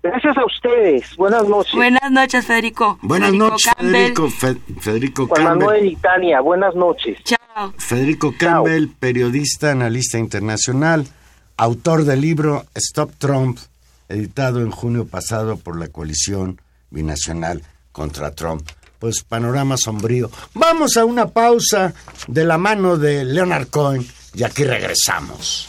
Gracias 0.03 0.37
a 0.37 0.45
ustedes. 0.45 1.17
Buenas 1.17 1.47
noches. 1.49 1.73
Buenas 1.75 2.11
noches, 2.11 2.45
Federico. 2.45 2.99
Buenas 3.03 3.31
Federico 3.31 3.51
noches, 3.51 3.73
Campbell. 3.77 3.93
Federico, 3.93 4.31
Fe- 4.31 4.81
Federico 4.81 5.27
Juan 5.29 5.43
Campbell. 5.45 5.59
Manuel 5.67 5.87
y 5.87 5.97
Tania, 5.97 6.41
buenas 6.41 6.75
noches. 6.75 7.19
Chao. 7.25 7.73
Federico 7.79 8.35
Campbell, 8.38 8.88
periodista, 8.99 9.71
analista 9.71 10.19
internacional, 10.19 11.07
autor 11.57 12.05
del 12.05 12.21
libro 12.21 12.65
Stop 12.75 13.12
Trump, 13.19 13.59
editado 14.09 14.61
en 14.61 14.71
junio 14.73 15.07
pasado 15.07 15.57
por 15.57 15.79
la 15.79 15.88
coalición 15.88 16.61
binacional 16.91 17.62
contra 17.93 18.35
Trump. 18.35 18.69
Pues 18.99 19.23
panorama 19.23 19.77
sombrío. 19.77 20.31
Vamos 20.55 20.97
a 20.97 21.05
una 21.05 21.27
pausa 21.29 21.93
de 22.27 22.45
la 22.45 22.59
mano 22.59 22.97
de 22.97 23.25
Leonard 23.25 23.69
Cohen 23.69 24.07
y 24.35 24.43
aquí 24.45 24.65
regresamos. 24.65 25.69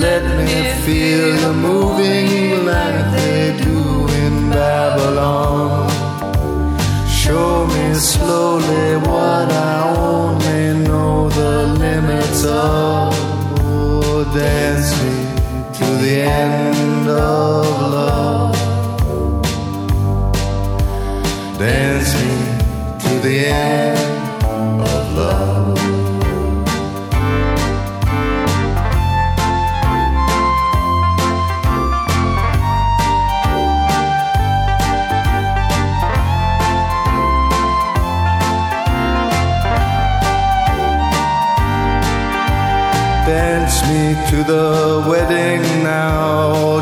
Let 0.00 0.24
me 0.46 0.62
feel 0.86 1.28
you 1.42 1.52
moving 1.52 2.64
like 2.64 3.00
they 3.16 3.54
do 3.62 4.08
in 4.24 4.48
Babylon. 4.48 5.90
Show 7.06 7.66
me 7.66 7.92
slowly 7.92 8.96
what 8.96 9.52
I 9.52 9.94
only 9.98 10.88
know 10.88 11.28
the 11.28 11.66
limits 11.84 12.44
of. 12.46 13.12
Oh, 13.60 14.24
dance 14.34 14.90
me 15.02 15.16
to 15.78 15.86
the 16.02 16.16
end 16.22 17.06
of 17.06 17.66
love. 17.92 18.56
Dance 21.58 22.14
me 22.22 22.32
to 23.02 23.18
the 23.28 23.36
end 23.48 23.89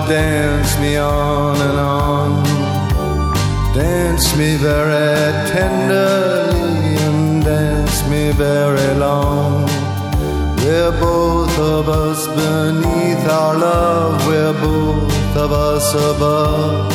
dance 0.09 0.79
me 0.81 0.97
on 0.97 1.57
and 1.61 1.79
on. 1.79 2.43
Dance 3.75 4.37
me 4.37 4.57
very 4.57 5.51
tenderly 5.53 6.97
and 7.07 7.45
dance 7.45 8.09
me 8.09 8.33
very 8.33 8.95
long. 8.99 9.67
We're 10.57 10.93
both 10.99 11.59
of 11.59 11.89
us 11.89 12.27
beneath 12.29 13.29
our 13.29 13.57
love, 13.57 14.27
we're 14.27 14.53
both 14.61 15.37
of 15.37 15.53
us 15.53 15.95
above. 15.95 16.93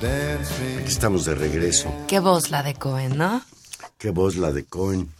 Dance 0.00 0.50
me. 0.60 0.78
Aquí 0.78 0.88
estamos 0.88 1.24
de 1.24 1.34
regreso. 1.34 1.92
Qué 2.06 2.20
voz 2.20 2.50
la 2.50 2.62
de 2.62 2.74
Cohen, 2.74 3.16
¿no? 3.16 3.42
Qué 3.98 4.10
voz 4.10 4.36
la 4.36 4.52
de 4.52 4.64
Cohen. 4.64 5.10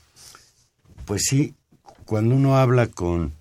Pues 1.04 1.24
sí, 1.24 1.54
cuando 2.04 2.34
uno 2.34 2.56
habla 2.56 2.86
con 2.86 3.32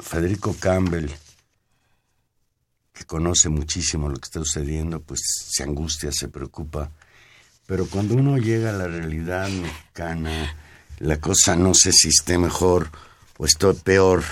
Federico 0.00 0.54
Campbell, 0.58 1.10
que 2.92 3.04
conoce 3.04 3.48
muchísimo 3.48 4.08
lo 4.08 4.16
que 4.16 4.26
está 4.26 4.40
sucediendo, 4.40 5.00
pues 5.00 5.20
se 5.50 5.62
angustia, 5.62 6.10
se 6.12 6.28
preocupa. 6.28 6.90
Pero 7.66 7.86
cuando 7.86 8.14
uno 8.14 8.38
llega 8.38 8.70
a 8.70 8.74
la 8.74 8.86
realidad 8.86 9.48
mexicana, 9.48 10.54
la 10.98 11.18
cosa 11.18 11.56
no 11.56 11.74
sé 11.74 11.92
si 11.92 12.08
esté 12.08 12.38
mejor 12.38 12.90
o 13.38 13.46
esté 13.46 13.72
peor. 13.74 14.22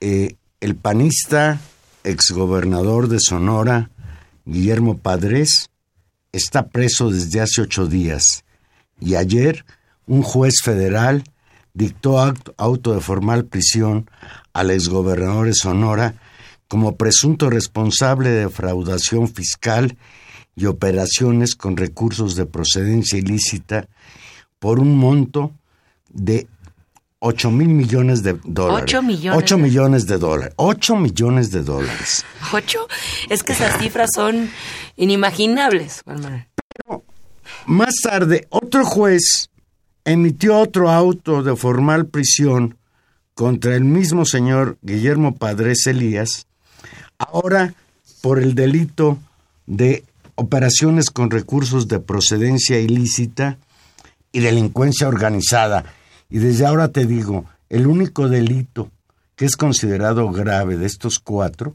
Eh, 0.00 0.36
el 0.60 0.76
panista, 0.76 1.60
exgobernador 2.04 3.08
de 3.08 3.18
Sonora, 3.18 3.90
Guillermo 4.44 4.98
Padres, 4.98 5.70
está 6.32 6.68
preso 6.68 7.10
desde 7.10 7.40
hace 7.40 7.62
ocho 7.62 7.86
días. 7.86 8.44
Y 9.00 9.16
ayer, 9.16 9.64
un 10.06 10.22
juez 10.22 10.60
federal 10.62 11.24
dictó 11.72 12.20
auto 12.56 12.94
de 12.94 13.00
formal 13.00 13.46
prisión 13.46 14.08
al 14.52 14.70
exgobernador 14.70 15.46
de 15.46 15.54
Sonora 15.54 16.14
como 16.68 16.96
presunto 16.96 17.50
responsable 17.50 18.30
de 18.30 18.40
defraudación 18.44 19.28
fiscal 19.28 19.96
y 20.56 20.66
operaciones 20.66 21.54
con 21.54 21.76
recursos 21.76 22.36
de 22.36 22.46
procedencia 22.46 23.18
ilícita 23.18 23.86
por 24.58 24.78
un 24.80 24.96
monto 24.96 25.52
de 26.10 26.46
8 27.18 27.50
mil 27.50 27.68
millones 27.68 28.22
de 28.22 28.38
dólares. 28.44 28.84
Ocho 28.84 29.02
millones 29.02 29.38
8 29.42 29.56
de- 29.56 29.62
millones 29.62 30.06
de 30.06 30.18
dólares. 30.18 30.54
8 30.56 30.96
millones 30.96 31.50
de 31.50 31.62
dólares. 31.62 32.24
Ocho. 32.52 32.86
Es 33.30 33.42
que 33.42 33.52
esas 33.52 33.78
cifras 33.80 34.10
son 34.14 34.50
inimaginables, 34.96 36.02
Juan 36.04 36.20
Manuel. 36.20 36.46
Más 37.66 37.94
tarde, 38.02 38.46
otro 38.50 38.84
juez 38.84 39.48
emitió 40.04 40.58
otro 40.58 40.90
auto 40.90 41.42
de 41.42 41.56
formal 41.56 42.06
prisión 42.06 42.76
contra 43.34 43.74
el 43.74 43.84
mismo 43.84 44.24
señor 44.26 44.78
Guillermo 44.82 45.34
Padres 45.36 45.86
Elías, 45.86 46.46
ahora 47.18 47.74
por 48.20 48.38
el 48.38 48.54
delito 48.54 49.18
de 49.66 50.04
operaciones 50.34 51.10
con 51.10 51.30
recursos 51.30 51.88
de 51.88 52.00
procedencia 52.00 52.78
ilícita 52.80 53.58
y 54.32 54.40
delincuencia 54.40 55.08
organizada. 55.08 55.84
Y 56.30 56.38
desde 56.38 56.66
ahora 56.66 56.88
te 56.88 57.06
digo, 57.06 57.46
el 57.68 57.86
único 57.86 58.28
delito 58.28 58.90
que 59.36 59.44
es 59.44 59.56
considerado 59.56 60.30
grave 60.30 60.76
de 60.76 60.86
estos 60.86 61.18
cuatro 61.18 61.74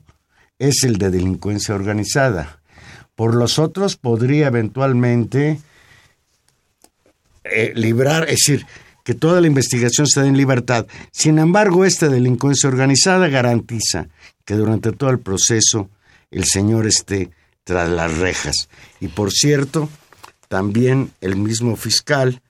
es 0.59 0.83
el 0.83 0.97
de 0.97 1.09
delincuencia 1.09 1.75
organizada. 1.75 2.59
Por 3.15 3.35
los 3.35 3.59
otros 3.59 3.95
podría 3.95 4.47
eventualmente 4.47 5.59
eh, 7.43 7.73
librar, 7.75 8.23
es 8.23 8.39
decir, 8.45 8.65
que 9.03 9.13
toda 9.15 9.41
la 9.41 9.47
investigación 9.47 10.07
se 10.07 10.21
dé 10.21 10.27
en 10.27 10.37
libertad. 10.37 10.85
Sin 11.11 11.39
embargo, 11.39 11.85
esta 11.85 12.09
delincuencia 12.09 12.69
organizada 12.69 13.27
garantiza 13.27 14.07
que 14.45 14.55
durante 14.55 14.91
todo 14.91 15.09
el 15.09 15.19
proceso 15.19 15.89
el 16.31 16.45
señor 16.45 16.85
esté 16.87 17.31
tras 17.63 17.89
las 17.89 18.17
rejas. 18.17 18.69
Y 18.99 19.07
por 19.09 19.31
cierto, 19.31 19.89
también 20.47 21.11
el 21.21 21.35
mismo 21.35 21.75
fiscal 21.75 22.41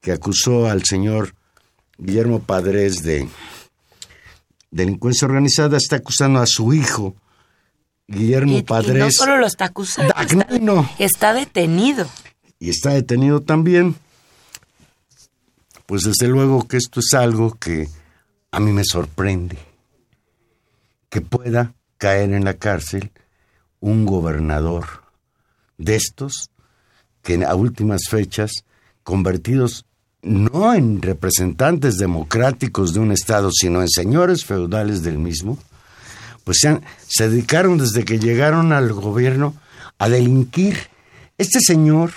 que 0.00 0.12
acusó 0.12 0.66
al 0.66 0.84
señor 0.84 1.34
Guillermo 1.98 2.40
Padres 2.42 3.02
de 3.02 3.28
delincuencia 4.70 5.26
organizada 5.26 5.76
está 5.76 5.96
acusando 5.96 6.40
a 6.40 6.46
su 6.46 6.72
hijo, 6.72 7.14
Guillermo 8.08 8.54
Y, 8.54 8.56
y 8.58 8.62
Padres. 8.62 8.96
no 8.98 9.10
solo 9.10 9.38
lo 9.38 9.46
está 9.46 9.66
acusando, 9.66 10.12
está, 10.18 10.34
Dagnino. 10.44 10.90
está 10.98 11.32
detenido. 11.34 12.08
y 12.58 12.70
está 12.70 12.90
detenido 12.90 13.40
también. 13.42 13.94
Pues 15.92 16.04
desde 16.04 16.26
luego 16.26 16.66
que 16.66 16.78
esto 16.78 17.00
es 17.00 17.12
algo 17.12 17.58
que 17.58 17.86
a 18.50 18.60
mí 18.60 18.72
me 18.72 18.82
sorprende. 18.82 19.58
Que 21.10 21.20
pueda 21.20 21.74
caer 21.98 22.32
en 22.32 22.46
la 22.46 22.54
cárcel 22.54 23.12
un 23.78 24.06
gobernador 24.06 24.86
de 25.76 25.96
estos 25.96 26.48
que 27.20 27.44
a 27.44 27.54
últimas 27.54 28.04
fechas, 28.08 28.64
convertidos 29.02 29.84
no 30.22 30.72
en 30.72 31.02
representantes 31.02 31.98
democráticos 31.98 32.94
de 32.94 33.00
un 33.00 33.12
Estado, 33.12 33.50
sino 33.52 33.82
en 33.82 33.90
señores 33.90 34.46
feudales 34.46 35.02
del 35.02 35.18
mismo, 35.18 35.58
pues 36.44 36.60
se, 37.06 37.28
dedicaron 37.28 37.76
desde 37.76 38.06
que 38.06 38.18
llegaron 38.18 38.72
al 38.72 38.94
gobierno 38.94 39.56
a 39.98 40.08
delinquir. 40.08 40.88
Este 41.36 41.60
señor 41.60 42.12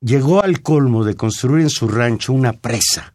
llegó 0.00 0.42
al 0.42 0.62
colmo 0.62 1.04
de 1.04 1.14
construir 1.14 1.62
en 1.62 1.70
su 1.70 1.88
rancho 1.88 2.32
una 2.32 2.52
presa 2.52 3.14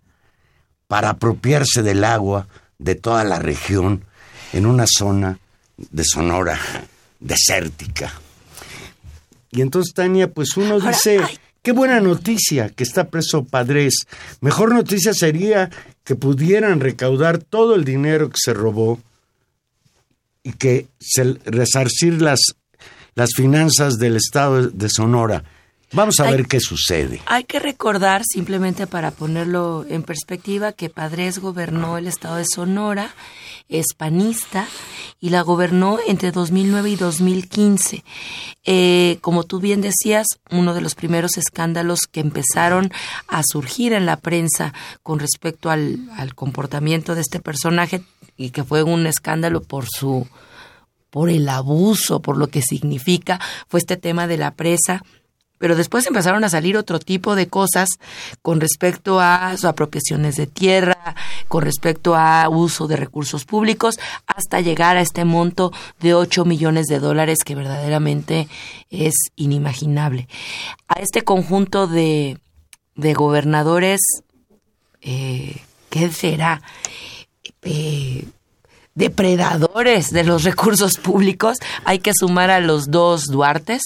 para 0.87 1.09
apropiarse 1.09 1.81
del 1.81 2.03
agua 2.03 2.47
de 2.77 2.95
toda 2.95 3.23
la 3.23 3.39
región 3.39 4.03
en 4.51 4.65
una 4.65 4.85
zona 4.87 5.39
de 5.77 6.03
Sonora 6.03 6.59
desértica. 7.19 8.13
Y 9.51 9.61
entonces, 9.61 9.93
Tania, 9.93 10.31
pues 10.31 10.57
uno 10.57 10.79
dice, 10.79 11.19
qué 11.61 11.71
buena 11.71 11.99
noticia 11.99 12.69
que 12.69 12.83
está 12.83 13.09
preso 13.09 13.43
Padres. 13.43 14.07
Mejor 14.41 14.73
noticia 14.73 15.13
sería 15.13 15.69
que 16.03 16.15
pudieran 16.15 16.79
recaudar 16.79 17.37
todo 17.37 17.75
el 17.75 17.85
dinero 17.85 18.29
que 18.29 18.39
se 18.43 18.53
robó 18.53 18.99
y 20.43 20.53
que 20.53 20.87
se 20.99 21.37
resarcir 21.45 22.21
las, 22.21 22.39
las 23.15 23.31
finanzas 23.35 23.97
del 23.97 24.17
estado 24.17 24.67
de 24.67 24.89
Sonora. 24.89 25.43
Vamos 25.93 26.19
a 26.19 26.23
Ay. 26.25 26.31
ver 26.31 26.47
qué 26.47 26.59
sucede. 26.59 27.21
Hay 27.27 27.43
que 27.43 27.59
recordar, 27.59 28.23
simplemente 28.25 28.87
para 28.87 29.11
ponerlo 29.11 29.85
en 29.87 30.01
perspectiva, 30.03 30.71
que 30.71 30.89
Padres 30.89 31.37
gobernó 31.39 31.97
el 31.97 32.07
estado 32.07 32.37
de 32.37 32.45
Sonora, 32.45 33.13
es 33.69 33.93
panista, 33.95 34.67
y 35.19 35.29
la 35.29 35.41
gobernó 35.41 35.99
entre 36.07 36.31
2009 36.31 36.89
y 36.89 36.95
2015. 36.95 38.03
Eh, 38.65 39.19
como 39.21 39.43
tú 39.43 39.59
bien 39.59 39.81
decías, 39.81 40.25
uno 40.51 40.73
de 40.73 40.81
los 40.81 40.95
primeros 40.95 41.37
escándalos 41.37 42.01
que 42.11 42.19
empezaron 42.19 42.91
a 43.27 43.41
surgir 43.43 43.93
en 43.93 44.05
la 44.05 44.17
prensa 44.17 44.73
con 45.03 45.19
respecto 45.19 45.69
al, 45.69 46.09
al 46.17 46.33
comportamiento 46.33 47.13
de 47.13 47.21
este 47.21 47.39
personaje, 47.39 48.03
y 48.35 48.49
que 48.49 48.63
fue 48.63 48.81
un 48.81 49.05
escándalo 49.05 49.61
por 49.61 49.85
su 49.87 50.27
por 51.11 51.29
el 51.29 51.47
abuso, 51.47 52.23
por 52.23 52.37
lo 52.37 52.47
que 52.47 52.63
significa, 52.63 53.39
fue 53.67 53.79
este 53.79 53.97
tema 53.97 54.25
de 54.25 54.37
la 54.39 54.55
presa. 54.55 55.03
Pero 55.63 55.77
después 55.77 56.05
empezaron 56.05 56.43
a 56.43 56.49
salir 56.49 56.75
otro 56.75 56.99
tipo 56.99 57.37
de 57.37 57.47
cosas 57.47 57.87
con 58.41 58.59
respecto 58.59 59.21
a 59.21 59.55
apropiaciones 59.63 60.35
de 60.35 60.45
tierra, 60.45 61.15
con 61.47 61.63
respecto 61.63 62.15
a 62.15 62.49
uso 62.49 62.85
de 62.85 62.97
recursos 62.97 63.45
públicos, 63.45 63.97
hasta 64.27 64.59
llegar 64.59 64.97
a 64.97 65.01
este 65.01 65.23
monto 65.23 65.71
de 66.01 66.15
8 66.15 66.43
millones 66.43 66.87
de 66.87 66.99
dólares 66.99 67.45
que 67.45 67.55
verdaderamente 67.55 68.49
es 68.89 69.13
inimaginable. 69.37 70.27
A 70.89 70.95
este 70.99 71.21
conjunto 71.21 71.87
de, 71.87 72.39
de 72.95 73.13
gobernadores, 73.13 74.01
eh, 74.99 75.61
¿qué 75.89 76.11
será? 76.11 76.61
Eh, 77.61 78.25
depredadores 78.95 80.11
de 80.11 80.23
los 80.23 80.43
recursos 80.43 80.97
públicos. 80.97 81.57
Hay 81.85 81.99
que 81.99 82.11
sumar 82.13 82.49
a 82.49 82.59
los 82.59 82.91
dos 82.91 83.25
Duartes, 83.25 83.83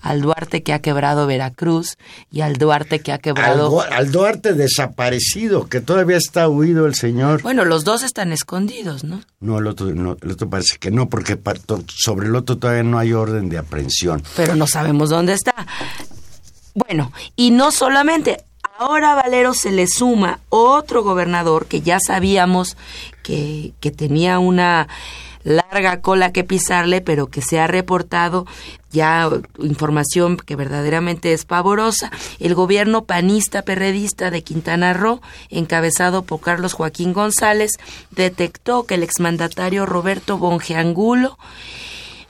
al 0.00 0.20
Duarte 0.20 0.62
que 0.62 0.72
ha 0.72 0.80
quebrado 0.80 1.26
Veracruz 1.26 1.96
y 2.30 2.40
al 2.40 2.56
Duarte 2.56 3.00
que 3.00 3.12
ha 3.12 3.18
quebrado... 3.18 3.80
Al 3.82 4.10
Duarte 4.10 4.54
desaparecido, 4.54 5.68
que 5.68 5.80
todavía 5.80 6.16
está 6.16 6.48
huido 6.48 6.86
el 6.86 6.94
señor. 6.94 7.42
Bueno, 7.42 7.64
los 7.64 7.84
dos 7.84 8.02
están 8.02 8.32
escondidos, 8.32 9.04
¿no? 9.04 9.20
No, 9.40 9.58
el 9.58 9.66
otro, 9.66 9.86
no, 9.94 10.16
el 10.20 10.30
otro 10.30 10.50
parece 10.50 10.78
que 10.78 10.90
no, 10.90 11.08
porque 11.08 11.38
sobre 11.88 12.26
el 12.26 12.34
otro 12.34 12.58
todavía 12.58 12.82
no 12.82 12.98
hay 12.98 13.12
orden 13.12 13.48
de 13.48 13.58
aprehensión. 13.58 14.22
Pero 14.36 14.56
no 14.56 14.66
sabemos 14.66 15.10
dónde 15.10 15.34
está. 15.34 15.66
Bueno, 16.74 17.12
y 17.36 17.50
no 17.50 17.70
solamente, 17.70 18.44
ahora 18.78 19.12
a 19.12 19.14
Valero 19.16 19.54
se 19.54 19.70
le 19.70 19.86
suma 19.86 20.40
otro 20.48 21.02
gobernador 21.02 21.66
que 21.66 21.80
ya 21.80 21.98
sabíamos 22.04 22.76
que, 23.28 23.74
que 23.80 23.90
tenía 23.90 24.38
una 24.38 24.88
larga 25.44 26.00
cola 26.00 26.32
que 26.32 26.44
pisarle, 26.44 27.02
pero 27.02 27.26
que 27.26 27.42
se 27.42 27.60
ha 27.60 27.66
reportado 27.66 28.46
ya 28.90 29.28
información 29.58 30.38
que 30.38 30.56
verdaderamente 30.56 31.34
es 31.34 31.44
pavorosa. 31.44 32.10
El 32.38 32.54
gobierno 32.54 33.04
panista 33.04 33.60
perredista 33.60 34.30
de 34.30 34.42
Quintana 34.42 34.94
Roo, 34.94 35.20
encabezado 35.50 36.22
por 36.22 36.40
Carlos 36.40 36.72
Joaquín 36.72 37.12
González, 37.12 37.72
detectó 38.10 38.84
que 38.84 38.94
el 38.94 39.02
exmandatario 39.02 39.84
Roberto 39.84 40.38
Bongeangulo 40.38 41.38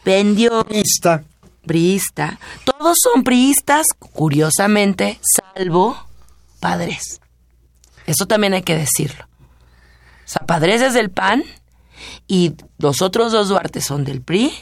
vendió 0.04 0.66
Lista. 0.68 1.22
priista. 1.64 2.40
Todos 2.64 2.96
son 3.00 3.22
priistas, 3.22 3.86
curiosamente, 3.98 5.20
salvo 5.22 5.96
padres. 6.58 7.20
Eso 8.04 8.26
también 8.26 8.54
hay 8.54 8.62
que 8.62 8.76
decirlo. 8.76 9.28
O 10.28 10.30
sea, 10.30 10.44
padres 10.44 10.82
es 10.82 10.92
del 10.92 11.08
PAN 11.08 11.42
y 12.26 12.52
los 12.76 13.00
otros 13.00 13.32
dos 13.32 13.48
Duarte 13.48 13.80
son 13.80 14.04
del 14.04 14.20
PRI 14.20 14.52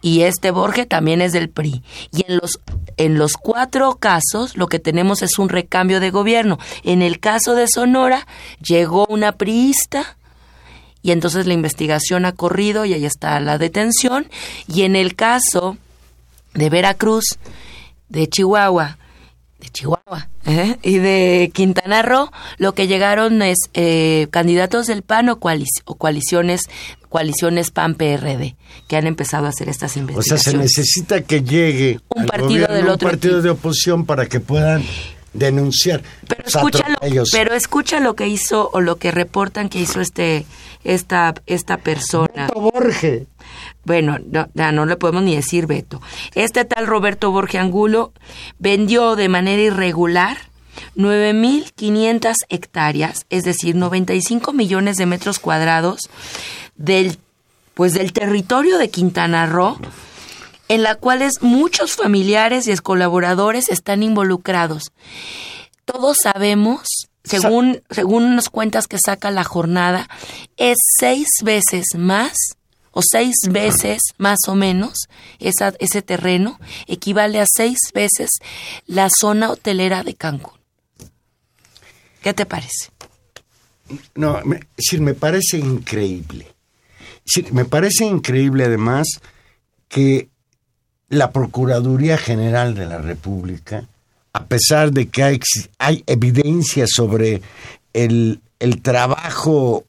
y 0.00 0.22
este 0.22 0.50
Borge 0.50 0.86
también 0.86 1.20
es 1.20 1.32
del 1.32 1.50
PRI. 1.50 1.84
Y 2.10 2.24
en 2.26 2.38
los, 2.38 2.58
en 2.96 3.16
los 3.16 3.34
cuatro 3.34 3.94
casos 3.94 4.56
lo 4.56 4.66
que 4.66 4.80
tenemos 4.80 5.22
es 5.22 5.38
un 5.38 5.50
recambio 5.50 6.00
de 6.00 6.10
gobierno. 6.10 6.58
En 6.82 7.00
el 7.00 7.20
caso 7.20 7.54
de 7.54 7.68
Sonora 7.68 8.26
llegó 8.60 9.06
una 9.08 9.30
priista 9.30 10.16
y 11.00 11.12
entonces 11.12 11.46
la 11.46 11.54
investigación 11.54 12.24
ha 12.24 12.32
corrido 12.32 12.84
y 12.84 12.92
ahí 12.92 13.06
está 13.06 13.38
la 13.38 13.56
detención. 13.56 14.28
Y 14.66 14.82
en 14.82 14.96
el 14.96 15.14
caso 15.14 15.76
de 16.54 16.70
Veracruz, 16.70 17.38
de 18.08 18.28
Chihuahua, 18.28 18.98
de 19.60 19.68
Chihuahua 19.68 20.28
¿eh? 20.48 20.76
y 20.82 20.98
de 20.98 21.50
Quintana 21.54 22.02
Roo, 22.02 22.30
lo 22.56 22.74
que 22.74 22.86
llegaron 22.88 23.42
es 23.42 23.58
eh, 23.74 24.26
candidatos 24.30 24.86
del 24.86 25.02
PAN 25.02 25.28
o, 25.28 25.38
coalic- 25.38 25.82
o 25.84 25.94
coaliciones 25.96 26.62
coaliciones 27.08 27.70
PAN-PRD 27.70 28.54
que 28.86 28.96
han 28.96 29.06
empezado 29.06 29.46
a 29.46 29.48
hacer 29.48 29.68
estas 29.70 29.92
O 29.92 29.94
sea, 29.94 30.00
investigaciones. 30.02 30.72
se 30.72 30.80
necesita 30.80 31.20
que 31.22 31.42
llegue 31.42 32.00
Un 32.08 32.22
al 32.22 32.26
partido 32.26 32.48
gobierno 32.50 32.74
del 32.76 32.84
un 32.84 32.90
otro 32.90 33.08
partido 33.08 33.34
equipo. 33.34 33.42
de 33.44 33.50
oposición 33.50 34.04
para 34.04 34.26
que 34.26 34.40
puedan 34.40 34.84
denunciar. 35.32 36.02
Pero 36.26 36.42
escucha, 36.46 36.88
lo, 36.88 37.22
pero 37.32 37.54
escucha 37.54 38.00
lo 38.00 38.14
que 38.14 38.26
hizo 38.28 38.68
o 38.72 38.80
lo 38.80 38.96
que 38.96 39.10
reportan 39.10 39.68
que 39.68 39.80
hizo 39.80 40.00
este 40.00 40.44
esta 40.84 41.34
esta 41.46 41.78
persona. 41.78 42.46
Beto 42.48 42.60
Borge. 42.60 43.26
Bueno, 43.88 44.18
no, 44.30 44.46
ya 44.52 44.70
no 44.70 44.84
le 44.84 44.96
podemos 44.96 45.22
ni 45.22 45.34
decir 45.34 45.66
Beto. 45.66 46.02
Este 46.34 46.66
tal 46.66 46.86
Roberto 46.86 47.30
Borge 47.30 47.56
Angulo 47.56 48.12
vendió 48.58 49.16
de 49.16 49.30
manera 49.30 49.62
irregular 49.62 50.36
9.500 50.94 52.34
hectáreas, 52.50 53.24
es 53.30 53.44
decir, 53.44 53.76
95 53.76 54.52
millones 54.52 54.98
de 54.98 55.06
metros 55.06 55.38
cuadrados 55.38 56.10
del, 56.76 57.16
pues, 57.72 57.94
del 57.94 58.12
territorio 58.12 58.76
de 58.76 58.90
Quintana 58.90 59.46
Roo, 59.46 59.78
en 60.68 60.82
la 60.82 60.96
cuales 60.96 61.40
muchos 61.40 61.96
familiares 61.96 62.68
y 62.68 62.76
colaboradores 62.76 63.70
están 63.70 64.02
involucrados. 64.02 64.92
Todos 65.86 66.18
sabemos, 66.22 67.08
según, 67.24 67.80
según 67.88 68.24
unas 68.24 68.50
cuentas 68.50 68.86
que 68.86 68.98
saca 69.02 69.30
la 69.30 69.44
jornada, 69.44 70.10
es 70.58 70.76
seis 71.00 71.28
veces 71.42 71.86
más 71.96 72.57
o 72.92 73.00
seis 73.02 73.34
veces 73.50 74.00
más 74.18 74.38
o 74.46 74.54
menos 74.54 75.08
esa, 75.38 75.74
ese 75.78 76.02
terreno 76.02 76.58
equivale 76.86 77.40
a 77.40 77.46
seis 77.46 77.78
veces 77.94 78.30
la 78.86 79.08
zona 79.10 79.50
hotelera 79.50 80.02
de 80.02 80.14
Cancún. 80.14 80.58
¿Qué 82.22 82.34
te 82.34 82.46
parece? 82.46 82.90
No, 84.14 84.40
me, 84.44 84.60
decir, 84.76 85.00
me 85.00 85.14
parece 85.14 85.58
increíble. 85.58 86.46
Decir, 87.24 87.52
me 87.52 87.64
parece 87.64 88.04
increíble 88.04 88.64
además 88.64 89.06
que 89.88 90.28
la 91.08 91.32
Procuraduría 91.32 92.18
General 92.18 92.74
de 92.74 92.86
la 92.86 92.98
República, 92.98 93.88
a 94.32 94.44
pesar 94.44 94.92
de 94.92 95.08
que 95.08 95.22
hay, 95.22 95.40
hay 95.78 96.04
evidencia 96.06 96.86
sobre 96.86 97.40
el, 97.92 98.40
el 98.58 98.82
trabajo 98.82 99.84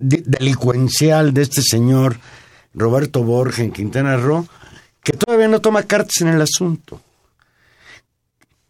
delincuencial 0.00 1.32
de 1.32 1.42
este 1.42 1.62
señor 1.62 2.18
Roberto 2.74 3.22
Borges 3.22 3.60
en 3.60 3.72
Quintana 3.72 4.16
Roo, 4.16 4.46
que 5.02 5.12
todavía 5.12 5.48
no 5.48 5.60
toma 5.60 5.84
cartas 5.84 6.20
en 6.20 6.28
el 6.28 6.40
asunto. 6.40 7.00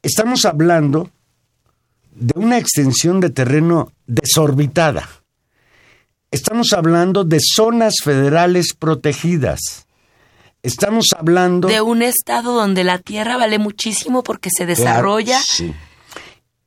Estamos 0.02 0.44
hablando 0.44 1.10
de 2.12 2.38
una 2.38 2.58
extensión 2.58 3.20
de 3.20 3.30
terreno 3.30 3.92
desorbitada. 4.06 5.08
Estamos 6.30 6.72
hablando 6.72 7.24
de 7.24 7.38
zonas 7.40 7.94
federales 8.02 8.74
protegidas. 8.78 9.86
Estamos 10.62 11.06
hablando 11.16 11.68
De 11.68 11.80
un 11.80 12.02
estado 12.02 12.54
donde 12.54 12.84
la 12.84 12.98
tierra 12.98 13.36
vale 13.38 13.58
muchísimo 13.58 14.22
porque 14.22 14.50
se 14.54 14.66
desarrolla. 14.66 15.38
Claro, 15.38 15.46
sí. 15.46 15.74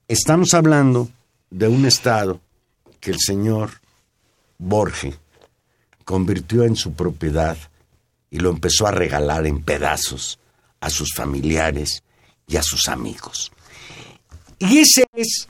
Estamos 0.08 0.54
hablando 0.54 1.10
de 1.50 1.68
un 1.68 1.86
estado 1.86 2.40
que 3.00 3.12
el 3.12 3.20
señor 3.20 3.83
Borge 4.58 5.16
convirtió 6.06 6.64
en 6.64 6.76
su 6.76 6.94
propiedad 6.94 7.58
y 8.30 8.40
lo 8.40 8.50
empezó 8.50 8.88
a 8.88 8.92
regalar 8.92 9.46
en 9.46 9.62
pedazos 9.62 10.40
a 10.80 10.90
sus 10.90 11.14
familiares 11.14 12.04
y 12.48 12.58
a 12.58 12.64
sus 12.64 12.88
amigos. 12.88 13.52
Y 14.60 14.80
ese 14.80 15.06
es 15.14 15.48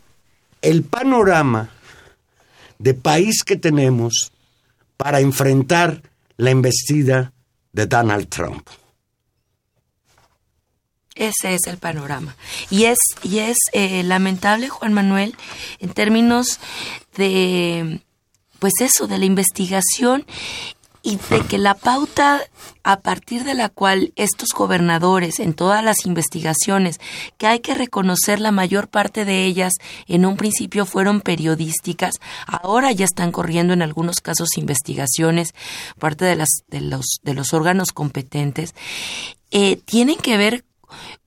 el 0.62 0.84
panorama 0.84 1.70
de 2.80 2.94
país 2.94 3.44
que 3.44 3.56
tenemos 3.56 4.32
para 4.98 5.20
enfrentar 5.20 6.02
la 6.38 6.52
embestida 6.52 7.34
de 7.72 7.86
Donald 7.86 8.28
Trump. 8.30 8.68
Ese 11.16 11.54
es 11.54 11.68
el 11.68 11.78
panorama. 11.78 12.36
Y 12.70 12.86
es, 12.86 12.98
y 13.22 13.40
es 13.40 13.58
eh, 13.72 14.04
lamentable, 14.04 14.70
Juan 14.70 14.94
Manuel, 14.94 15.36
en 15.80 15.94
términos 15.94 16.60
de, 17.16 18.02
pues 18.64 18.76
eso, 18.80 19.08
de 19.08 19.18
la 19.18 19.26
investigación 19.26 20.26
y 21.02 21.18
de 21.30 21.42
que 21.42 21.58
la 21.58 21.74
pauta 21.74 22.40
a 22.84 23.02
partir 23.02 23.44
de 23.44 23.56
la 23.56 23.68
cual 23.68 24.14
estos 24.16 24.52
gobernadores 24.56 25.42
en 25.42 25.54
todas 25.54 25.84
las 25.84 26.06
investigaciones, 26.06 27.02
que 27.38 27.48
hay 27.48 27.60
que 27.60 27.74
reconocer 27.74 28.40
la 28.40 28.54
mayor 28.54 28.88
parte 28.88 29.26
de 29.26 29.44
ellas 29.44 29.74
en 30.08 30.26
un 30.26 30.38
principio 30.38 30.86
fueron 30.86 31.20
periodísticas, 31.20 32.22
ahora 32.48 32.94
ya 32.94 33.04
están 33.04 33.34
corriendo 33.34 33.74
en 33.74 33.82
algunos 33.82 34.22
casos 34.22 34.58
investigaciones, 34.58 35.54
parte 36.00 36.24
de, 36.24 36.38
las, 36.38 36.64
de, 36.70 36.80
los, 36.80 37.20
de 37.22 37.34
los 37.34 37.52
órganos 37.52 37.92
competentes, 37.92 38.76
eh, 39.52 39.76
tienen 39.76 40.16
que 40.16 40.38
ver 40.38 40.64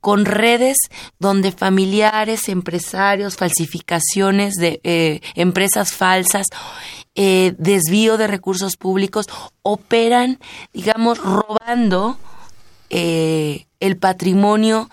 con 0.01 0.25
redes 0.25 0.77
donde 1.19 1.53
familiares, 1.53 2.49
empresarios, 2.49 3.37
falsificaciones 3.37 4.55
de 4.55 4.81
eh, 4.85 5.21
empresas 5.35 5.93
falsas, 5.93 6.47
eh, 7.15 7.55
desvío 7.59 8.19
de 8.19 8.27
recursos 8.27 8.77
públicos, 8.77 9.27
operan, 9.63 10.39
digamos, 10.73 11.19
robando 11.19 12.19
eh, 12.91 13.67
el 13.81 13.97
patrimonio 13.97 14.89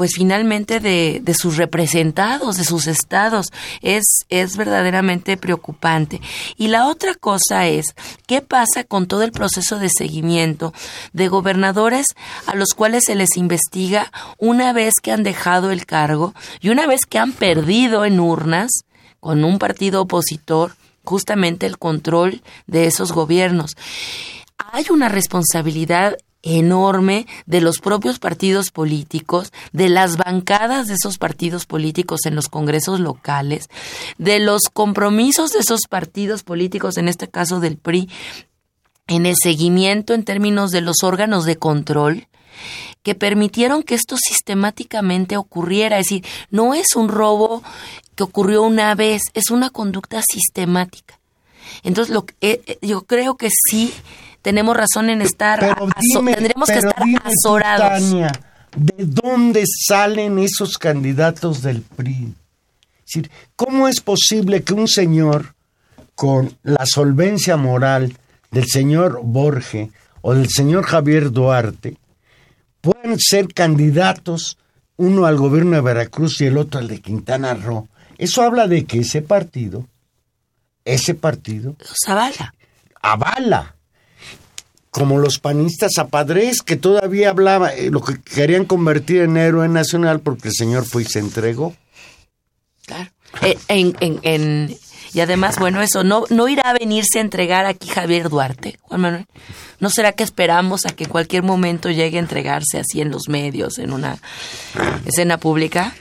pues 0.00 0.12
finalmente 0.14 0.80
de, 0.80 1.20
de, 1.22 1.34
sus 1.34 1.58
representados, 1.58 2.56
de 2.56 2.64
sus 2.64 2.86
estados. 2.86 3.48
Es, 3.82 4.24
es 4.30 4.56
verdaderamente 4.56 5.36
preocupante. 5.36 6.22
Y 6.56 6.68
la 6.68 6.86
otra 6.86 7.14
cosa 7.14 7.66
es, 7.66 7.94
¿qué 8.26 8.40
pasa 8.40 8.84
con 8.84 9.06
todo 9.06 9.24
el 9.24 9.30
proceso 9.30 9.78
de 9.78 9.90
seguimiento 9.90 10.72
de 11.12 11.28
gobernadores 11.28 12.06
a 12.46 12.56
los 12.56 12.70
cuales 12.72 13.04
se 13.08 13.14
les 13.14 13.36
investiga 13.36 14.10
una 14.38 14.72
vez 14.72 14.94
que 15.02 15.12
han 15.12 15.22
dejado 15.22 15.70
el 15.70 15.84
cargo 15.84 16.32
y 16.62 16.70
una 16.70 16.86
vez 16.86 17.00
que 17.06 17.18
han 17.18 17.32
perdido 17.32 18.06
en 18.06 18.20
urnas 18.20 18.70
con 19.20 19.44
un 19.44 19.58
partido 19.58 20.00
opositor 20.00 20.76
justamente 21.04 21.66
el 21.66 21.76
control 21.76 22.40
de 22.66 22.86
esos 22.86 23.12
gobiernos? 23.12 23.76
Hay 24.72 24.86
una 24.88 25.10
responsabilidad 25.10 26.16
enorme 26.42 27.26
de 27.46 27.60
los 27.60 27.78
propios 27.78 28.18
partidos 28.18 28.70
políticos, 28.70 29.52
de 29.72 29.88
las 29.88 30.16
bancadas 30.16 30.86
de 30.86 30.94
esos 30.94 31.18
partidos 31.18 31.66
políticos 31.66 32.20
en 32.24 32.34
los 32.34 32.48
congresos 32.48 33.00
locales, 33.00 33.68
de 34.18 34.40
los 34.40 34.62
compromisos 34.72 35.52
de 35.52 35.60
esos 35.60 35.82
partidos 35.88 36.42
políticos, 36.42 36.96
en 36.96 37.08
este 37.08 37.28
caso 37.28 37.60
del 37.60 37.76
PRI, 37.76 38.08
en 39.06 39.26
el 39.26 39.34
seguimiento 39.42 40.14
en 40.14 40.24
términos 40.24 40.70
de 40.70 40.80
los 40.80 41.02
órganos 41.02 41.44
de 41.44 41.56
control 41.56 42.28
que 43.02 43.14
permitieron 43.14 43.82
que 43.82 43.94
esto 43.94 44.16
sistemáticamente 44.16 45.36
ocurriera. 45.36 45.98
Es 45.98 46.06
decir, 46.06 46.24
no 46.50 46.74
es 46.74 46.94
un 46.96 47.08
robo 47.08 47.62
que 48.14 48.22
ocurrió 48.22 48.62
una 48.62 48.94
vez, 48.94 49.22
es 49.34 49.50
una 49.50 49.70
conducta 49.70 50.20
sistemática. 50.22 51.18
Entonces, 51.82 52.14
lo, 52.14 52.26
eh, 52.40 52.78
yo 52.82 53.02
creo 53.02 53.36
que 53.36 53.48
sí 53.50 53.92
tenemos 54.42 54.76
razón 54.76 55.10
en 55.10 55.22
estar 55.22 55.60
pero 55.60 55.88
dime, 56.00 56.34
tendremos 56.34 56.68
que 56.68 56.78
estar 56.78 57.04
dime, 57.04 57.18
azorados. 57.24 57.88
Tania, 58.10 58.32
¿De 58.76 59.04
dónde 59.04 59.64
salen 59.66 60.38
esos 60.38 60.78
candidatos 60.78 61.62
del 61.62 61.82
PRI? 61.82 62.34
Es 62.98 63.04
decir, 63.06 63.30
¿cómo 63.56 63.88
es 63.88 64.00
posible 64.00 64.62
que 64.62 64.74
un 64.74 64.86
señor 64.86 65.54
con 66.14 66.56
la 66.62 66.86
solvencia 66.86 67.56
moral 67.56 68.16
del 68.52 68.66
señor 68.68 69.20
Borge 69.24 69.90
o 70.20 70.34
del 70.34 70.48
señor 70.48 70.84
Javier 70.84 71.32
Duarte 71.32 71.96
puedan 72.80 73.18
ser 73.18 73.52
candidatos, 73.52 74.56
uno 74.96 75.26
al 75.26 75.36
gobierno 75.36 75.72
de 75.76 75.80
Veracruz 75.82 76.40
y 76.40 76.46
el 76.46 76.56
otro 76.58 76.78
al 76.78 76.88
de 76.88 77.00
Quintana 77.00 77.54
Roo. 77.54 77.88
Eso 78.18 78.42
habla 78.42 78.68
de 78.68 78.84
que 78.84 79.00
ese 79.00 79.22
partido, 79.22 79.86
ese 80.84 81.14
partido, 81.14 81.74
Los 81.78 81.96
avala. 82.06 82.54
avala. 83.02 83.74
Como 84.90 85.18
los 85.18 85.38
panistas 85.38 85.98
apadres 85.98 86.62
que 86.62 86.76
todavía 86.76 87.30
hablaba, 87.30 87.72
eh, 87.72 87.90
lo 87.90 88.00
que 88.02 88.20
querían 88.20 88.64
convertir 88.64 89.22
en 89.22 89.36
héroe 89.36 89.68
nacional 89.68 90.20
porque 90.20 90.48
el 90.48 90.54
señor 90.54 90.84
fue 90.84 91.02
y 91.02 91.04
se 91.06 91.20
entregó. 91.20 91.74
Claro. 92.86 93.10
Eh, 93.42 93.56
en- 93.68 93.96
en- 94.00 94.18
en- 94.22 94.76
y 95.12 95.20
además, 95.20 95.58
bueno, 95.58 95.80
eso, 95.82 96.02
no, 96.04 96.24
no 96.30 96.48
irá 96.48 96.70
a 96.70 96.72
venirse 96.72 97.18
a 97.18 97.20
entregar 97.20 97.66
aquí 97.66 97.88
Javier 97.88 98.28
Duarte, 98.28 98.78
Juan 98.82 99.00
Manuel. 99.00 99.26
¿No 99.78 99.90
será 99.90 100.12
que 100.12 100.24
esperamos 100.24 100.86
a 100.86 100.90
que 100.90 101.06
cualquier 101.06 101.42
momento 101.42 101.90
llegue 101.90 102.16
a 102.16 102.20
entregarse 102.20 102.78
así 102.78 103.00
en 103.00 103.10
los 103.10 103.28
medios, 103.28 103.78
en 103.78 103.92
una 103.92 104.18
escena 105.06 105.38
pública? 105.38 105.94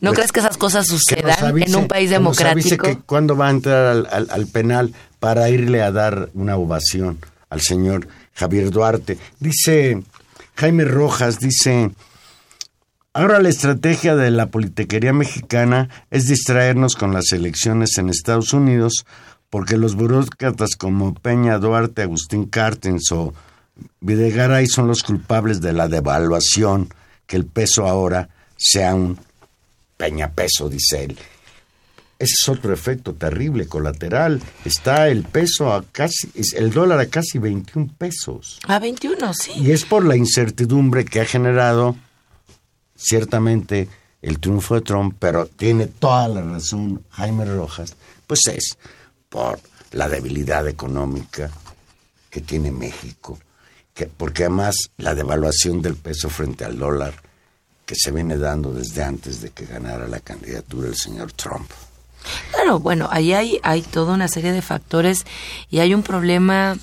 ¿No 0.00 0.10
Pues, 0.10 0.18
crees 0.18 0.32
que 0.32 0.40
esas 0.40 0.56
cosas 0.56 0.86
sucedan 0.86 1.36
avise- 1.40 1.66
en 1.68 1.76
un 1.76 1.88
país 1.88 2.08
que 2.08 2.14
democrático? 2.14 2.86
que 2.86 2.96
cuándo 3.04 3.36
va 3.36 3.48
a 3.48 3.50
entrar 3.50 3.86
al, 3.86 4.08
al- 4.10 4.30
al 4.30 4.46
penal 4.46 4.94
para 5.18 5.50
irle 5.50 5.82
a 5.82 5.92
dar 5.92 6.30
una 6.34 6.56
ovación 6.56 7.18
al 7.50 7.60
señor 7.60 8.08
Javier 8.34 8.70
Duarte. 8.70 9.18
Dice 9.38 10.02
Jaime 10.56 10.84
Rojas, 10.84 11.38
dice, 11.38 11.90
ahora 13.12 13.40
la 13.40 13.48
estrategia 13.48 14.16
de 14.16 14.30
la 14.30 14.50
politiquería 14.50 15.12
mexicana 15.12 15.88
es 16.10 16.26
distraernos 16.26 16.96
con 16.96 17.12
las 17.12 17.32
elecciones 17.32 17.98
en 17.98 18.08
Estados 18.08 18.52
Unidos 18.52 19.04
porque 19.50 19.76
los 19.76 19.96
burócratas 19.96 20.76
como 20.76 21.12
Peña 21.14 21.58
Duarte, 21.58 22.02
Agustín 22.02 22.46
Cartens 22.46 23.10
o 23.10 23.34
Videgaray 24.00 24.66
son 24.66 24.86
los 24.86 25.02
culpables 25.02 25.60
de 25.60 25.72
la 25.72 25.88
devaluación, 25.88 26.88
que 27.26 27.36
el 27.36 27.46
peso 27.46 27.86
ahora 27.86 28.28
sea 28.56 28.94
un 28.94 29.18
Peña 29.96 30.32
peso, 30.32 30.68
dice 30.70 31.04
él. 31.04 31.18
Ese 32.20 32.34
es 32.42 32.48
otro 32.50 32.74
efecto 32.74 33.14
terrible, 33.14 33.66
colateral. 33.66 34.42
Está 34.66 35.08
el 35.08 35.22
peso 35.22 35.72
a 35.72 35.82
casi, 35.90 36.30
el 36.54 36.70
dólar 36.70 37.00
a 37.00 37.06
casi 37.06 37.38
21 37.38 37.94
pesos. 37.96 38.60
A 38.68 38.78
21, 38.78 39.32
sí. 39.32 39.52
Y 39.56 39.70
es 39.70 39.86
por 39.86 40.04
la 40.04 40.16
incertidumbre 40.16 41.06
que 41.06 41.22
ha 41.22 41.24
generado 41.24 41.96
ciertamente 42.94 43.88
el 44.20 44.38
triunfo 44.38 44.74
de 44.74 44.82
Trump, 44.82 45.16
pero 45.18 45.46
tiene 45.46 45.86
toda 45.86 46.28
la 46.28 46.42
razón 46.42 47.02
Jaime 47.08 47.46
Rojas, 47.46 47.96
pues 48.26 48.40
es 48.48 48.76
por 49.30 49.58
la 49.92 50.06
debilidad 50.10 50.68
económica 50.68 51.50
que 52.28 52.42
tiene 52.42 52.70
México, 52.70 53.38
que, 53.94 54.08
porque 54.08 54.44
además 54.44 54.74
la 54.98 55.14
devaluación 55.14 55.80
del 55.80 55.96
peso 55.96 56.28
frente 56.28 56.66
al 56.66 56.78
dólar 56.78 57.14
que 57.86 57.94
se 57.96 58.10
viene 58.10 58.36
dando 58.36 58.74
desde 58.74 59.02
antes 59.02 59.40
de 59.40 59.52
que 59.52 59.64
ganara 59.64 60.06
la 60.06 60.20
candidatura 60.20 60.86
el 60.86 60.96
señor 60.96 61.32
Trump. 61.32 61.70
Claro, 62.52 62.78
bueno, 62.80 63.08
ahí 63.10 63.32
hay, 63.32 63.82
toda 63.82 64.14
una 64.14 64.28
serie 64.28 64.52
de 64.52 64.62
factores 64.62 65.24
y 65.70 65.80
hay 65.80 65.94
un 65.94 66.02
problema, 66.02 66.76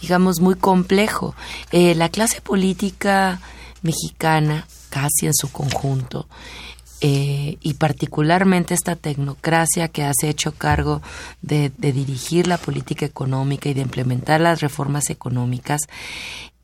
digamos, 0.00 0.40
muy 0.40 0.54
complejo. 0.54 1.34
Eh, 1.72 1.94
la 1.94 2.08
clase 2.08 2.40
política 2.40 3.40
mexicana, 3.82 4.66
casi 4.90 5.26
en 5.26 5.34
su 5.34 5.50
conjunto, 5.50 6.26
eh, 7.00 7.58
y 7.60 7.74
particularmente 7.74 8.72
esta 8.72 8.96
tecnocracia 8.96 9.88
que 9.88 10.10
se 10.18 10.26
ha 10.26 10.30
hecho 10.30 10.52
cargo 10.52 11.02
de, 11.42 11.70
de 11.76 11.92
dirigir 11.92 12.46
la 12.46 12.56
política 12.56 13.04
económica 13.04 13.68
y 13.68 13.74
de 13.74 13.82
implementar 13.82 14.40
las 14.40 14.60
reformas 14.60 15.10
económicas, 15.10 15.82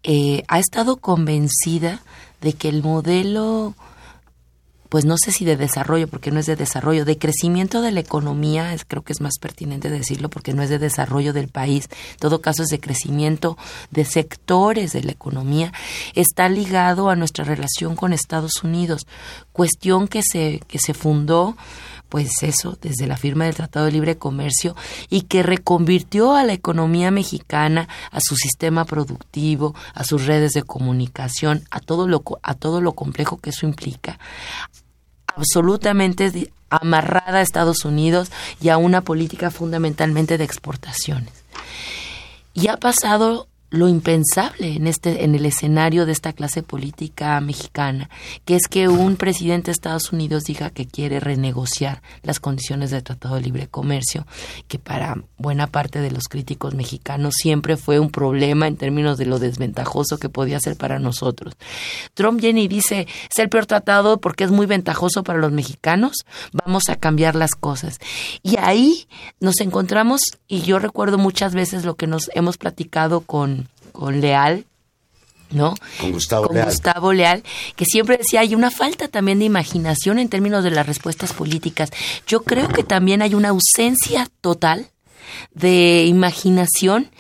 eh, 0.03 0.45
ha 0.49 0.59
estado 0.59 0.97
convencida 0.97 2.01
de 2.41 2.55
que 2.55 2.71
el 2.71 2.83
modelo 2.83 3.75
pues 4.91 5.05
no 5.07 5.15
sé 5.17 5.33
si 5.33 5.47
de 5.47 5.57
desarrollo, 5.57 6.09
porque 6.09 6.31
no 6.31 6.41
es 6.41 6.47
de 6.47 6.57
desarrollo, 6.57 7.05
de 7.05 7.17
crecimiento 7.17 7.81
de 7.81 7.93
la 7.93 8.01
economía, 8.01 8.75
es, 8.75 8.85
creo 8.85 9.03
que 9.03 9.13
es 9.13 9.21
más 9.21 9.39
pertinente 9.41 9.89
decirlo, 9.89 10.29
porque 10.29 10.53
no 10.53 10.63
es 10.63 10.69
de 10.69 10.79
desarrollo 10.79 11.33
del 11.33 11.49
país, 11.49 11.89
en 12.11 12.19
todo 12.19 12.43
caso 12.43 12.65
es 12.65 12.69
de 12.69 12.81
crecimiento 12.81 13.57
de 13.91 14.05
sectores 14.05 14.93
de 14.93 15.05
la 15.05 15.13
economía, 15.13 15.73
está 16.15 16.49
ligado 16.49 17.09
a 17.09 17.17
nuestra 17.17 17.45
relación 17.45 17.95
con 17.95 18.13
Estados 18.13 18.63
Unidos, 18.65 19.07
cuestión 19.53 20.09
que 20.09 20.23
se, 20.23 20.61
que 20.67 20.79
se 20.79 20.93
fundó 20.93 21.57
pues 22.11 22.43
eso, 22.43 22.77
desde 22.83 23.07
la 23.07 23.17
firma 23.17 23.45
del 23.45 23.55
Tratado 23.55 23.87
de 23.87 23.93
Libre 23.93 24.19
Comercio 24.19 24.75
y 25.09 25.23
que 25.23 25.45
reconvirtió 25.45 26.35
a 26.35 26.45
la 26.45 26.53
economía 26.53 27.13
mexicana, 27.13 27.89
a 28.11 28.19
su 28.21 28.35
sistema 28.35 28.85
productivo, 28.85 29.75
a 29.95 30.03
sus 30.03 30.27
redes 30.27 30.51
de 30.51 30.65
comunicación, 30.65 31.63
a 31.71 31.79
todo 31.79 32.09
lo, 32.09 32.23
a 32.43 32.55
todo 32.55 32.81
lo 32.81 32.93
complejo 32.95 33.39
que 33.39 33.51
eso 33.51 33.65
implica, 33.65 34.19
absolutamente 35.41 36.53
amarrada 36.69 37.39
a 37.39 37.43
Estados 37.43 37.85
Unidos 37.85 38.31
y 38.61 38.69
a 38.69 38.77
una 38.77 39.01
política 39.01 39.51
fundamentalmente 39.51 40.39
de 40.39 40.45
exportaciones. 40.45 41.33
Y 42.55 42.69
ha 42.69 42.77
pasado 42.77 43.49
lo 43.71 43.89
impensable 43.89 44.75
en 44.75 44.87
este 44.87 45.25
en 45.25 45.35
el 45.35 45.47
escenario 45.47 46.07
de 46.07 46.13
esta 46.13 46.33
clase 46.33 46.63
política 46.63 47.41
mexicana, 47.41 48.11
que 48.45 48.57
es 48.57 48.67
que 48.69 48.89
un 48.89 49.17
presidente 49.17 49.67
de 49.67 49.73
Estados 49.73 50.13
Unidos 50.13 50.45
diga 50.45 50.71
que 50.71 50.87
quiere 50.87 51.21
renegociar 51.21 52.03
las 52.23 52.41
condiciones 52.41 52.91
del 52.91 53.03
Tratado 53.03 53.37
de 53.37 53.43
Libre 53.43 53.69
Comercio, 53.69 54.27
que 54.69 54.79
para 54.79 55.23
buena 55.39 55.67
parte 55.67 56.01
de 56.01 56.11
los 56.11 56.25
críticos 56.25 56.75
mexicanos 56.75 57.35
siempre 57.37 57.77
fue 57.77 57.99
un 57.99 58.11
problema 58.11 58.67
en 58.67 58.77
términos 58.77 59.19
de 59.19 59.27
lo 59.27 59.39
desventajoso 59.39 60.19
que 60.19 60.29
podía 60.29 60.61
ser 60.61 60.77
para 60.77 60.99
nosotros. 60.99 61.55
Trump 62.15 62.41
viene 62.41 62.63
y 62.63 62.69
dice, 62.69 63.07
es 63.31 63.39
el 63.39 63.49
peor 63.49 63.67
tratado 63.67 64.21
porque 64.21 64.45
es 64.45 64.51
muy 64.51 64.67
ventajoso 64.67 65.23
para 65.23 65.39
los 65.39 65.53
mexicanos, 65.53 66.25
vamos 66.53 66.89
a 66.89 66.97
cambiar 66.97 67.35
las 67.35 67.53
cosas. 67.53 67.99
Y 68.43 68.57
ahí 68.59 69.07
nos 69.41 69.61
encontramos, 69.61 70.21
y 70.49 70.63
yo 70.63 70.79
recuerdo 70.79 71.19
muchas 71.19 71.55
veces 71.55 71.85
lo 71.85 71.97
que 71.97 72.07
nos 72.07 72.31
hemos 72.35 72.59
platicado 72.59 73.21
con, 73.21 73.60
con 73.91 74.21
Leal, 74.21 74.67
¿no? 75.51 75.75
Con 76.01 76.13
Gustavo 76.13 76.47
Con 76.47 76.57
Leal. 76.57 76.69
Gustavo 76.69 77.13
Leal, 77.13 77.43
que 77.77 77.85
siempre 77.85 78.17
decía, 78.17 78.41
hay 78.41 78.55
una 78.55 78.71
falta 78.71 79.09
también 79.09 79.39
de 79.39 79.45
imaginación 79.45 80.19
en 80.19 80.29
términos 80.29 80.65
de 80.65 80.71
las 80.71 80.87
respuestas 80.87 81.33
políticas. 81.33 81.91
Yo 82.27 82.43
creo 82.43 82.69
que 82.69 82.85
también 82.85 83.23
hay 83.23 83.35
una 83.35 83.51
ausencia 83.51 84.29
total 84.41 84.91
de 85.55 86.05
imaginación 86.07 87.11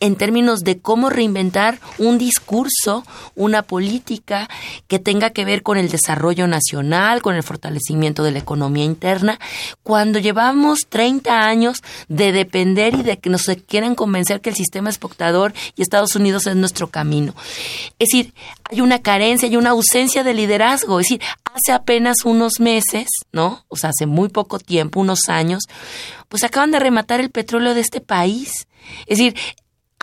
en 0.00 0.16
términos 0.16 0.60
de 0.60 0.78
cómo 0.78 1.10
reinventar 1.10 1.78
un 1.98 2.18
discurso, 2.18 3.04
una 3.34 3.62
política 3.62 4.48
que 4.88 4.98
tenga 4.98 5.30
que 5.30 5.44
ver 5.44 5.62
con 5.62 5.78
el 5.78 5.88
desarrollo 5.88 6.46
nacional, 6.46 7.22
con 7.22 7.34
el 7.34 7.42
fortalecimiento 7.42 8.22
de 8.22 8.32
la 8.32 8.38
economía 8.38 8.84
interna, 8.84 9.38
cuando 9.82 10.18
llevamos 10.18 10.86
30 10.88 11.46
años 11.46 11.82
de 12.08 12.32
depender 12.32 12.94
y 12.94 13.02
de 13.02 13.18
que 13.18 13.30
nos 13.30 13.46
quieren 13.66 13.94
convencer 13.94 14.40
que 14.40 14.50
el 14.50 14.56
sistema 14.56 14.90
exportador 14.90 15.52
y 15.74 15.82
Estados 15.82 16.16
Unidos 16.16 16.46
es 16.46 16.56
nuestro 16.56 16.88
camino. 16.88 17.34
Es 17.98 18.08
decir, 18.10 18.34
hay 18.70 18.80
una 18.80 19.00
carencia, 19.00 19.48
hay 19.48 19.56
una 19.56 19.70
ausencia 19.70 20.24
de 20.24 20.34
liderazgo. 20.34 21.00
Es 21.00 21.06
decir, 21.06 21.20
hace 21.44 21.72
apenas 21.72 22.24
unos 22.24 22.60
meses, 22.60 23.08
¿no? 23.32 23.64
O 23.68 23.76
sea, 23.76 23.90
hace 23.90 24.06
muy 24.06 24.28
poco 24.28 24.58
tiempo, 24.58 25.00
unos 25.00 25.28
años, 25.28 25.64
pues 26.28 26.44
acaban 26.44 26.70
de 26.70 26.80
rematar 26.80 27.20
el 27.20 27.30
petróleo 27.30 27.74
de 27.74 27.80
este 27.80 28.00
país. 28.00 28.66
Es 29.06 29.18
decir, 29.18 29.34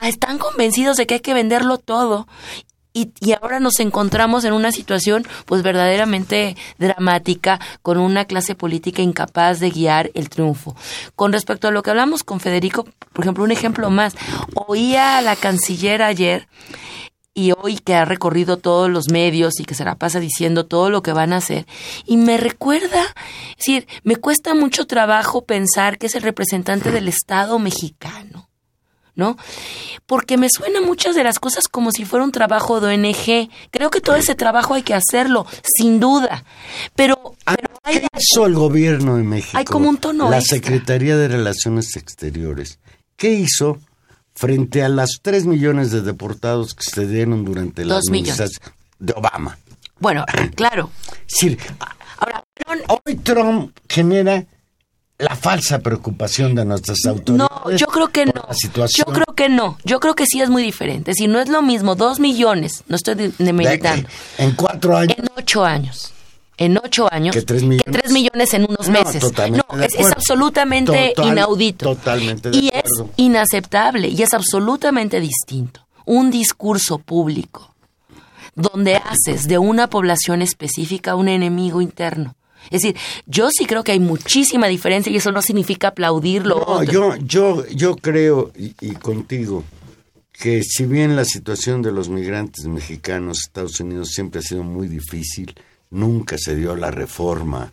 están 0.02 0.38
convencidos 0.38 0.98
de 0.98 1.08
que 1.08 1.16
hay 1.16 1.20
que 1.20 1.34
venderlo 1.34 1.78
todo. 1.78 2.28
Y, 2.96 3.12
ahora 3.42 3.60
nos 3.60 3.80
encontramos 3.80 4.46
en 4.46 4.54
una 4.54 4.72
situación 4.72 5.26
pues 5.48 5.64
verdaderamente 5.64 6.56
dramática 6.78 7.60
con 7.82 7.98
una 7.98 8.26
clase 8.26 8.54
política 8.54 9.02
incapaz 9.02 9.60
de 9.60 9.72
guiar 9.72 10.12
el 10.14 10.30
triunfo. 10.30 10.76
Con 11.16 11.34
respecto 11.34 11.68
a 11.68 11.72
lo 11.72 11.82
que 11.82 11.90
hablamos 11.90 12.24
con 12.24 12.40
Federico, 12.40 12.86
por 13.12 13.26
ejemplo, 13.26 13.44
un 13.44 13.52
ejemplo 13.52 13.90
más, 13.90 14.16
oía 14.54 15.18
a 15.18 15.22
la 15.24 15.36
canciller 15.36 16.04
ayer 16.04 16.48
y 17.34 17.52
hoy 17.52 17.80
que 17.80 17.96
ha 17.96 18.06
recorrido 18.06 18.58
todos 18.58 18.92
los 18.92 19.10
medios 19.10 19.60
y 19.60 19.66
que 19.66 19.74
se 19.74 19.86
la 19.86 19.96
pasa 19.96 20.20
diciendo 20.20 20.68
todo 20.68 20.92
lo 20.92 21.02
que 21.02 21.14
van 21.14 21.34
a 21.34 21.38
hacer. 21.38 21.66
Y 22.06 22.18
me 22.18 22.38
recuerda, 22.38 23.02
es 23.52 23.58
decir, 23.58 23.88
me 24.04 24.18
cuesta 24.18 24.54
mucho 24.54 24.86
trabajo 24.86 25.46
pensar 25.46 25.98
que 25.98 26.06
es 26.06 26.16
el 26.16 26.22
representante 26.22 26.92
del 26.92 27.08
Estado 27.08 27.58
mexicano. 27.58 28.43
¿No? 29.16 29.38
Porque 30.08 30.38
me 30.38 30.48
suena 30.50 30.82
muchas 30.82 31.14
de 31.16 31.24
las 31.24 31.38
cosas 31.38 31.68
como 31.68 31.92
si 31.92 32.04
fuera 32.04 32.26
un 32.26 32.32
trabajo 32.32 32.82
de 32.82 32.96
ONG. 32.96 33.50
Creo 33.70 33.92
que 33.92 34.02
todo 34.02 34.16
ese 34.16 34.34
trabajo 34.34 34.74
hay 34.74 34.82
que 34.82 34.96
hacerlo, 34.96 35.46
sin 35.78 36.00
duda. 36.00 36.44
Pero, 36.96 37.36
pero 37.46 37.70
hay, 37.84 38.00
¿Qué 38.00 38.08
hizo 38.18 38.48
el 38.48 38.56
gobierno 38.56 39.18
de 39.18 39.24
México? 39.24 39.56
Hay 39.58 39.66
como 39.66 39.88
un 39.88 39.98
tono 39.98 40.32
La 40.32 40.40
extra. 40.40 40.56
Secretaría 40.58 41.16
de 41.16 41.28
Relaciones 41.28 41.96
Exteriores. 41.96 42.80
¿Qué 43.16 43.34
hizo 43.34 43.78
frente 44.36 44.82
a 44.82 44.90
las 44.90 45.20
3 45.22 45.46
millones 45.46 45.92
de 45.92 46.02
deportados 46.02 46.74
que 46.74 46.84
se 46.84 47.06
dieron 47.06 47.46
durante 47.46 47.86
la 47.86 47.94
Dos 47.96 48.06
millones. 48.10 48.40
administración 48.40 48.76
de 48.98 49.14
Obama? 49.16 49.60
bueno, 50.00 50.26
claro. 50.56 50.90
Es 51.28 51.34
decir, 51.34 51.60
Ahora, 52.18 52.44
pero- 52.56 53.00
hoy 53.06 53.16
Trump 53.18 53.78
genera 53.88 54.46
la 55.20 55.36
falsa 55.36 55.80
preocupación 55.80 56.56
de 56.56 56.66
nuestras 56.66 56.98
No, 57.06 57.12
autoridades. 57.12 57.80
yo 57.80 57.88
creo 57.88 58.08
que 58.10 58.26
no. 58.26 58.34
Yo 58.98 59.06
creo 59.06 59.36
que 59.36 59.48
no. 59.50 59.78
Yo 59.86 60.00
creo 60.00 60.16
que 60.16 60.26
sí 60.26 60.42
es 60.42 60.50
muy 60.50 60.64
diferente. 60.64 61.14
Si 61.14 61.28
no 61.28 61.40
es 61.40 61.48
lo 61.50 61.62
mismo, 61.62 61.96
dos 61.96 62.20
millones, 62.20 62.84
no 62.88 62.96
estoy 62.96 63.16
de- 63.16 63.30
De 63.30 63.34
demeritando, 63.46 64.08
que 64.38 64.44
en 64.44 64.52
cuatro 64.56 64.98
años. 64.98 65.16
en 65.18 65.30
ocho 65.38 65.64
años. 65.64 66.14
En 66.58 66.78
ocho 66.78 67.12
años. 67.12 67.36
Que 67.36 67.42
tres 67.42 67.64
millones. 67.64 67.86
tres 67.92 68.12
millones 68.12 68.54
en 68.54 68.66
unos 68.70 68.88
No, 68.88 68.94
meses. 69.04 69.20
totalmente 69.22 69.66
no, 69.76 69.82
es, 69.84 70.12
absolutamente 70.12 71.14
Total- 71.16 71.32
inaudito. 71.32 71.86
totalmente 71.96 72.50
de 72.52 72.58
y 72.58 72.68
acuerdo. 72.68 73.06
es 73.06 73.12
inaceptable 73.18 74.08
y 74.10 74.22
es 74.22 74.34
absolutamente 74.34 75.20
distinto. 75.20 75.82
Un 76.06 76.30
discurso 76.32 77.00
público 77.00 77.74
donde 78.56 78.98
haces 78.98 79.48
de 79.48 79.58
una 79.58 79.88
población 79.90 80.42
específica 80.44 81.16
un 81.16 81.28
enemigo 81.28 81.82
interno. 81.82 82.36
Es 82.72 82.82
decir, 82.82 82.96
yo 83.26 83.50
sí 83.52 83.66
creo 83.66 83.84
que 83.84 83.92
hay 83.94 84.00
muchísima 84.00 84.68
diferencia 84.68 85.12
y 85.12 85.18
eso 85.18 85.32
no 85.32 85.42
significa 85.42 85.90
aplaudirlo. 85.90 86.64
No, 86.68 86.84
yo, 86.84 87.16
yo, 87.18 87.66
yo 87.68 87.96
creo, 87.96 88.52
y, 88.58 88.74
y 88.82 88.92
contigo, 88.94 89.64
que 90.32 90.64
si 90.64 90.86
bien 90.86 91.16
la 91.16 91.26
situación 91.26 91.82
de 91.82 91.92
los 91.92 92.10
migrantes 92.10 92.66
mexicanos 92.66 93.40
Estados 93.46 93.80
Unidos 93.80 94.10
siempre 94.10 94.40
ha 94.40 94.44
sido 94.44 94.64
muy 94.64 94.88
difícil, 94.88 95.54
nunca 95.92 96.38
se 96.38 96.56
dio 96.56 96.76
la 96.76 96.90
reforma 96.92 97.72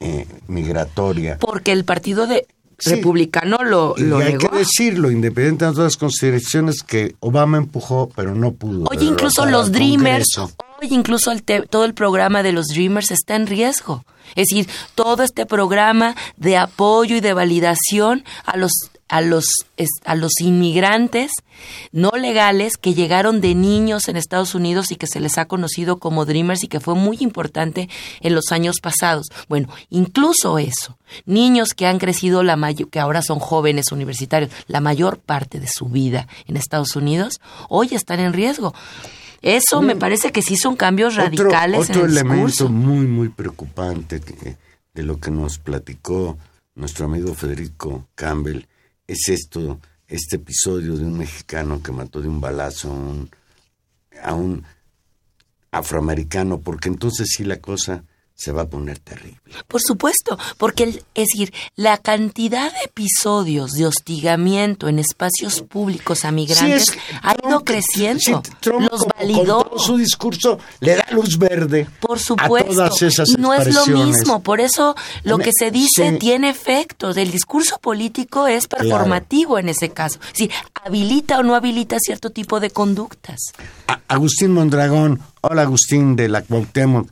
eh, 0.00 0.26
migratoria. 0.48 1.38
Porque 1.38 1.72
el 1.72 1.84
partido 1.84 2.26
de 2.26 2.46
Sí. 2.82 2.94
republicano 2.94 3.58
lo, 3.62 3.94
Y 3.98 4.04
lo 4.04 4.16
hay 4.16 4.32
negó. 4.32 4.48
que 4.48 4.56
decirlo, 4.60 5.10
independiente 5.10 5.66
de 5.66 5.72
todas 5.72 5.84
las 5.92 5.96
consideraciones 5.98 6.82
que 6.82 7.14
Obama 7.20 7.58
empujó, 7.58 8.08
pero 8.16 8.34
no 8.34 8.52
pudo. 8.52 8.86
Oye, 8.90 9.04
incluso 9.04 9.44
los 9.44 9.70
Dreamers, 9.70 10.28
incluso 10.88 11.32
el 11.32 11.42
todo 11.42 11.84
el 11.84 11.94
programa 11.94 12.42
de 12.42 12.52
los 12.52 12.66
Dreamers 12.66 13.10
está 13.10 13.36
en 13.36 13.46
riesgo. 13.46 14.04
Es 14.36 14.48
decir, 14.48 14.68
todo 14.94 15.22
este 15.22 15.46
programa 15.46 16.14
de 16.36 16.56
apoyo 16.56 17.16
y 17.16 17.20
de 17.20 17.32
validación 17.32 18.24
a 18.44 18.56
los 18.56 18.72
a 19.08 19.20
los 19.20 19.44
a 20.04 20.14
los 20.14 20.40
inmigrantes 20.40 21.32
no 21.90 22.12
legales 22.12 22.76
que 22.76 22.94
llegaron 22.94 23.40
de 23.40 23.56
niños 23.56 24.08
en 24.08 24.16
Estados 24.16 24.54
Unidos 24.54 24.92
y 24.92 24.96
que 24.96 25.08
se 25.08 25.18
les 25.18 25.36
ha 25.36 25.46
conocido 25.46 25.98
como 25.98 26.24
Dreamers 26.24 26.62
y 26.62 26.68
que 26.68 26.80
fue 26.80 26.94
muy 26.94 27.18
importante 27.20 27.88
en 28.20 28.34
los 28.34 28.52
años 28.52 28.76
pasados. 28.80 29.26
Bueno, 29.48 29.68
incluso 29.90 30.58
eso, 30.58 30.96
niños 31.26 31.74
que 31.74 31.86
han 31.86 31.98
crecido 31.98 32.42
la 32.44 32.56
que 32.90 33.00
ahora 33.00 33.20
son 33.20 33.40
jóvenes 33.40 33.90
universitarios, 33.90 34.52
la 34.68 34.80
mayor 34.80 35.18
parte 35.18 35.58
de 35.58 35.66
su 35.66 35.86
vida 35.86 36.28
en 36.46 36.56
Estados 36.56 36.94
Unidos, 36.94 37.40
hoy 37.68 37.88
están 37.92 38.20
en 38.20 38.32
riesgo. 38.32 38.74
Eso 39.42 39.80
me 39.82 39.96
parece 39.96 40.32
que 40.32 40.42
sí 40.42 40.56
son 40.56 40.76
cambios 40.76 41.14
radicales. 41.16 41.80
Otro, 41.80 41.92
otro 41.92 42.04
en 42.04 42.10
el 42.10 42.16
elemento 42.18 42.46
discurso. 42.46 42.68
muy, 42.68 43.06
muy 43.06 43.28
preocupante 43.30 44.20
que- 44.20 44.56
de 44.94 45.02
lo 45.02 45.18
que 45.20 45.30
nos 45.30 45.58
platicó 45.58 46.36
nuestro 46.74 47.06
amigo 47.06 47.34
Federico 47.34 48.08
Campbell 48.14 48.64
es 49.06 49.28
esto, 49.28 49.80
este 50.08 50.36
episodio 50.36 50.96
de 50.96 51.04
un 51.04 51.16
mexicano 51.16 51.82
que 51.82 51.92
mató 51.92 52.20
de 52.20 52.28
un 52.28 52.40
balazo 52.40 52.90
a 52.90 52.94
un, 52.94 53.30
a 54.22 54.34
un 54.34 54.64
afroamericano, 55.70 56.58
porque 56.60 56.88
entonces 56.88 57.28
sí 57.30 57.44
la 57.44 57.56
cosa 57.60 58.04
se 58.40 58.52
va 58.52 58.62
a 58.62 58.68
poner 58.68 58.98
terrible. 58.98 59.38
Por 59.68 59.82
supuesto, 59.82 60.38
porque 60.56 60.84
el- 60.84 61.04
es 61.14 61.26
decir, 61.28 61.52
la 61.76 61.98
cantidad 61.98 62.72
de 62.72 62.78
episodios 62.86 63.72
de 63.72 63.86
hostigamiento 63.86 64.88
en 64.88 64.98
espacios 64.98 65.60
públicos 65.60 66.24
a 66.24 66.30
migrantes 66.32 66.86
Sí, 66.86 66.98
es- 67.10 67.18
ha 67.22 67.34
ido 67.46 67.60
creciendo. 67.64 68.20
sí, 68.24 68.32
Trump 68.60 68.88
Los 68.90 69.02
validó. 69.18 69.36
con 69.38 69.46
todo 69.70 69.78
su 69.78 69.96
discurso 69.98 70.58
le 70.80 70.96
da 70.96 71.06
luz 71.10 71.36
verde 71.38 71.86
Por 72.00 72.18
supuesto. 72.18 72.70
a 72.72 72.74
todas 72.88 73.02
esas 73.02 73.28
y 73.28 73.34
no 73.34 73.52
es 73.52 73.74
lo 73.74 73.86
mismo. 73.86 74.42
Por 74.42 74.60
eso 74.60 74.94
lo 75.22 75.36
que 75.38 75.50
se 75.56 75.70
dice 75.70 76.10
sí. 76.12 76.18
tiene 76.18 76.48
efectos. 76.48 77.16
El 77.18 77.30
discurso 77.30 77.78
político 77.78 78.46
es 78.46 78.66
performativo 78.68 79.58
en 79.58 79.68
ese 79.68 79.90
caso. 79.90 80.18
Es 80.22 80.32
decir, 80.32 80.50
habilita 80.82 81.38
o 81.38 81.42
no 81.42 81.54
habilita 81.54 81.98
cierto 82.00 82.30
tipo 82.30 82.58
de 82.60 82.70
conductas. 82.70 83.38
A- 83.86 84.00
Agustín 84.08 84.52
Mondragón, 84.52 85.20
hola 85.42 85.62
Agustín 85.62 86.16
de 86.16 86.28
la 86.28 86.42
Cuauhtémoc. 86.42 87.10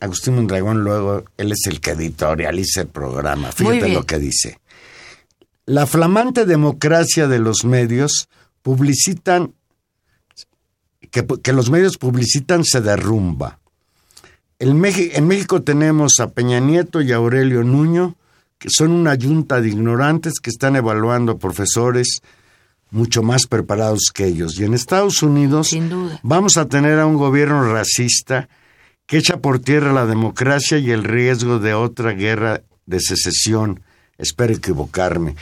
Agustín 0.00 0.36
Mondragón 0.36 0.82
luego, 0.82 1.24
él 1.36 1.52
es 1.52 1.66
el 1.66 1.80
que 1.80 1.92
editorializa 1.92 2.82
el 2.82 2.88
programa. 2.88 3.52
Fíjate 3.52 3.88
lo 3.88 4.04
que 4.04 4.18
dice. 4.18 4.58
La 5.66 5.86
flamante 5.86 6.46
democracia 6.46 7.28
de 7.28 7.38
los 7.38 7.64
medios 7.64 8.28
publicitan, 8.62 9.54
que, 11.10 11.26
que 11.42 11.52
los 11.52 11.70
medios 11.70 11.98
publicitan 11.98 12.64
se 12.64 12.80
derrumba. 12.80 13.60
En 14.58 14.78
México 14.78 15.62
tenemos 15.62 16.20
a 16.20 16.30
Peña 16.30 16.60
Nieto 16.60 17.00
y 17.00 17.12
a 17.12 17.16
Aurelio 17.16 17.62
Nuño, 17.62 18.16
que 18.58 18.68
son 18.70 18.90
una 18.90 19.14
yunta 19.14 19.60
de 19.60 19.68
ignorantes 19.68 20.34
que 20.40 20.50
están 20.50 20.76
evaluando 20.76 21.38
profesores 21.38 22.20
mucho 22.90 23.22
más 23.22 23.46
preparados 23.46 24.10
que 24.12 24.26
ellos. 24.26 24.58
Y 24.58 24.64
en 24.64 24.74
Estados 24.74 25.22
Unidos 25.22 25.68
Sin 25.68 25.88
duda. 25.88 26.20
vamos 26.22 26.56
a 26.56 26.68
tener 26.68 26.98
a 26.98 27.06
un 27.06 27.16
gobierno 27.16 27.72
racista 27.72 28.48
que 29.10 29.18
echa 29.18 29.38
por 29.38 29.58
tierra 29.58 29.92
la 29.92 30.06
democracia 30.06 30.78
y 30.78 30.92
el 30.92 31.02
riesgo 31.02 31.58
de 31.58 31.74
otra 31.74 32.12
guerra 32.12 32.62
de 32.86 33.00
secesión. 33.00 33.80
Espero 34.16 34.54
equivocarme. 34.54 35.34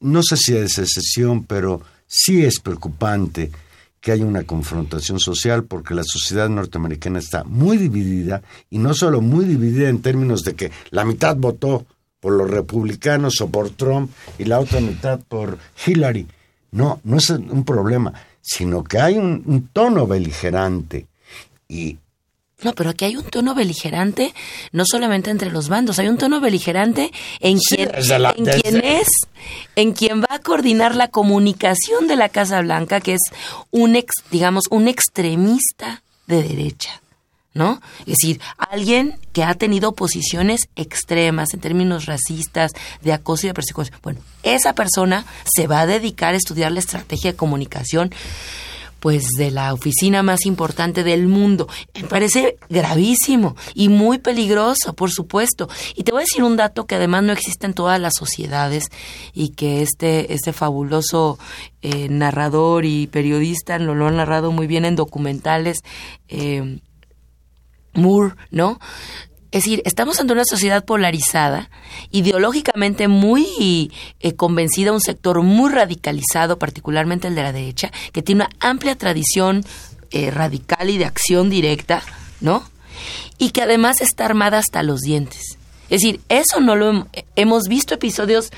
No 0.00 0.22
sé 0.22 0.36
si 0.36 0.52
de 0.52 0.68
secesión, 0.68 1.44
pero 1.44 1.80
sí 2.06 2.44
es 2.44 2.60
preocupante 2.60 3.50
que 4.02 4.12
haya 4.12 4.26
una 4.26 4.42
confrontación 4.42 5.18
social 5.20 5.64
porque 5.64 5.94
la 5.94 6.02
sociedad 6.04 6.50
norteamericana 6.50 7.18
está 7.18 7.44
muy 7.44 7.78
dividida 7.78 8.42
y 8.68 8.76
no 8.76 8.92
solo 8.92 9.22
muy 9.22 9.46
dividida 9.46 9.88
en 9.88 10.02
términos 10.02 10.44
de 10.44 10.54
que 10.54 10.70
la 10.90 11.06
mitad 11.06 11.34
votó 11.34 11.86
por 12.20 12.34
los 12.34 12.50
republicanos 12.50 13.40
o 13.40 13.48
por 13.48 13.70
Trump 13.70 14.10
y 14.38 14.44
la 14.44 14.60
otra 14.60 14.82
mitad 14.82 15.18
por 15.18 15.56
Hillary. 15.86 16.26
No, 16.72 17.00
no 17.04 17.16
es 17.16 17.30
un 17.30 17.64
problema, 17.64 18.12
sino 18.42 18.84
que 18.84 18.98
hay 18.98 19.16
un, 19.16 19.42
un 19.46 19.68
tono 19.68 20.06
beligerante 20.06 21.06
y 21.66 21.96
No, 22.62 22.72
pero 22.74 22.90
aquí 22.90 23.04
hay 23.04 23.16
un 23.16 23.22
tono 23.24 23.54
beligerante, 23.54 24.34
no 24.72 24.84
solamente 24.84 25.30
entre 25.30 25.50
los 25.52 25.68
bandos, 25.68 25.98
hay 26.00 26.08
un 26.08 26.18
tono 26.18 26.40
beligerante 26.40 27.12
en 27.38 27.60
Sí, 27.60 27.76
quien, 27.76 27.92
desde 27.92 28.18
la- 28.18 28.34
en 28.36 28.44
desde- 28.44 28.62
quien 28.62 28.84
es, 28.84 29.06
en 29.76 29.92
quien 29.92 30.20
va 30.22 30.26
a 30.30 30.38
coordinar 30.40 30.96
la 30.96 31.06
comunicación 31.08 32.08
de 32.08 32.16
la 32.16 32.28
Casa 32.28 32.60
Blanca, 32.60 33.00
que 33.00 33.14
es 33.14 33.20
un 33.70 33.94
ex, 33.94 34.12
digamos, 34.32 34.64
un 34.70 34.88
extremista 34.88 36.02
de 36.26 36.42
derecha. 36.42 37.00
¿No? 37.54 37.80
Es 38.00 38.18
decir, 38.18 38.40
alguien 38.56 39.18
que 39.32 39.42
ha 39.42 39.52
tenido 39.54 39.92
posiciones 39.92 40.68
extremas 40.76 41.54
en 41.54 41.60
términos 41.60 42.06
racistas, 42.06 42.70
de 43.00 43.12
acoso 43.12 43.46
y 43.46 43.48
de 43.48 43.54
persecución. 43.54 43.98
Bueno, 44.00 44.20
esa 44.44 44.74
persona 44.74 45.24
se 45.56 45.66
va 45.66 45.80
a 45.80 45.86
dedicar 45.86 46.34
a 46.34 46.36
estudiar 46.36 46.70
la 46.70 46.78
estrategia 46.78 47.32
de 47.32 47.36
comunicación 47.36 48.12
pues 49.00 49.28
de 49.36 49.50
la 49.50 49.72
oficina 49.72 50.22
más 50.22 50.46
importante 50.46 51.04
del 51.04 51.26
mundo. 51.26 51.68
Me 51.94 52.04
parece 52.08 52.56
gravísimo 52.68 53.56
y 53.74 53.88
muy 53.88 54.18
peligroso, 54.18 54.94
por 54.94 55.10
supuesto. 55.10 55.68
Y 55.94 56.04
te 56.04 56.12
voy 56.12 56.20
a 56.20 56.24
decir 56.24 56.42
un 56.42 56.56
dato 56.56 56.86
que 56.86 56.96
además 56.96 57.22
no 57.22 57.32
existe 57.32 57.66
en 57.66 57.74
todas 57.74 58.00
las 58.00 58.14
sociedades 58.16 58.84
y 59.32 59.50
que 59.50 59.82
este, 59.82 60.32
este 60.32 60.52
fabuloso 60.52 61.38
eh, 61.82 62.08
narrador 62.08 62.84
y 62.84 63.06
periodista 63.06 63.78
lo, 63.78 63.94
lo 63.94 64.08
han 64.08 64.16
narrado 64.16 64.52
muy 64.52 64.66
bien 64.66 64.84
en 64.84 64.96
documentales. 64.96 65.78
eh, 66.28 66.80
Moore, 67.94 68.34
¿no? 68.50 68.78
Es 69.50 69.64
decir, 69.64 69.82
estamos 69.86 70.20
ante 70.20 70.34
una 70.34 70.44
sociedad 70.44 70.84
polarizada, 70.84 71.70
ideológicamente 72.10 73.08
muy 73.08 73.90
eh, 74.20 74.34
convencida, 74.34 74.92
un 74.92 75.00
sector 75.00 75.42
muy 75.42 75.70
radicalizado, 75.70 76.58
particularmente 76.58 77.28
el 77.28 77.34
de 77.34 77.42
la 77.42 77.52
derecha, 77.52 77.90
que 78.12 78.22
tiene 78.22 78.44
una 78.44 78.50
amplia 78.60 78.96
tradición 78.96 79.64
eh, 80.10 80.30
radical 80.30 80.90
y 80.90 80.98
de 80.98 81.06
acción 81.06 81.48
directa, 81.48 82.02
¿no? 82.40 82.62
Y 83.38 83.50
que 83.50 83.62
además 83.62 84.00
está 84.02 84.26
armada 84.26 84.58
hasta 84.58 84.82
los 84.82 85.00
dientes. 85.00 85.56
Es 85.88 86.02
decir, 86.02 86.20
eso 86.28 86.60
no 86.60 86.76
lo 86.76 86.92
hem- 86.92 87.06
hemos 87.34 87.64
visto 87.68 87.94
episodios 87.94 88.50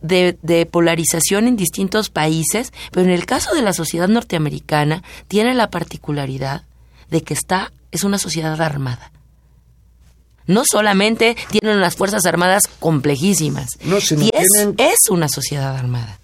de, 0.00 0.38
de 0.42 0.64
polarización 0.66 1.48
en 1.48 1.56
distintos 1.56 2.08
países, 2.10 2.72
pero 2.92 3.04
en 3.04 3.12
el 3.12 3.26
caso 3.26 3.52
de 3.54 3.62
la 3.62 3.72
sociedad 3.72 4.06
norteamericana 4.06 5.02
tiene 5.26 5.54
la 5.54 5.70
particularidad 5.70 6.62
de 7.10 7.22
que 7.22 7.34
está 7.34 7.72
es 7.90 8.04
una 8.04 8.18
sociedad 8.18 8.60
armada. 8.62 9.10
No 10.46 10.62
solamente 10.64 11.36
tienen 11.50 11.76
unas 11.78 11.96
fuerzas 11.96 12.24
armadas 12.26 12.62
complejísimas, 12.80 13.66
No, 13.84 14.00
sino 14.00 14.22
y 14.24 14.30
es, 14.32 14.46
tienen- 14.56 14.74
es 14.78 14.98
una 15.10 15.28
sociedad 15.28 15.76
armada. 15.76 16.18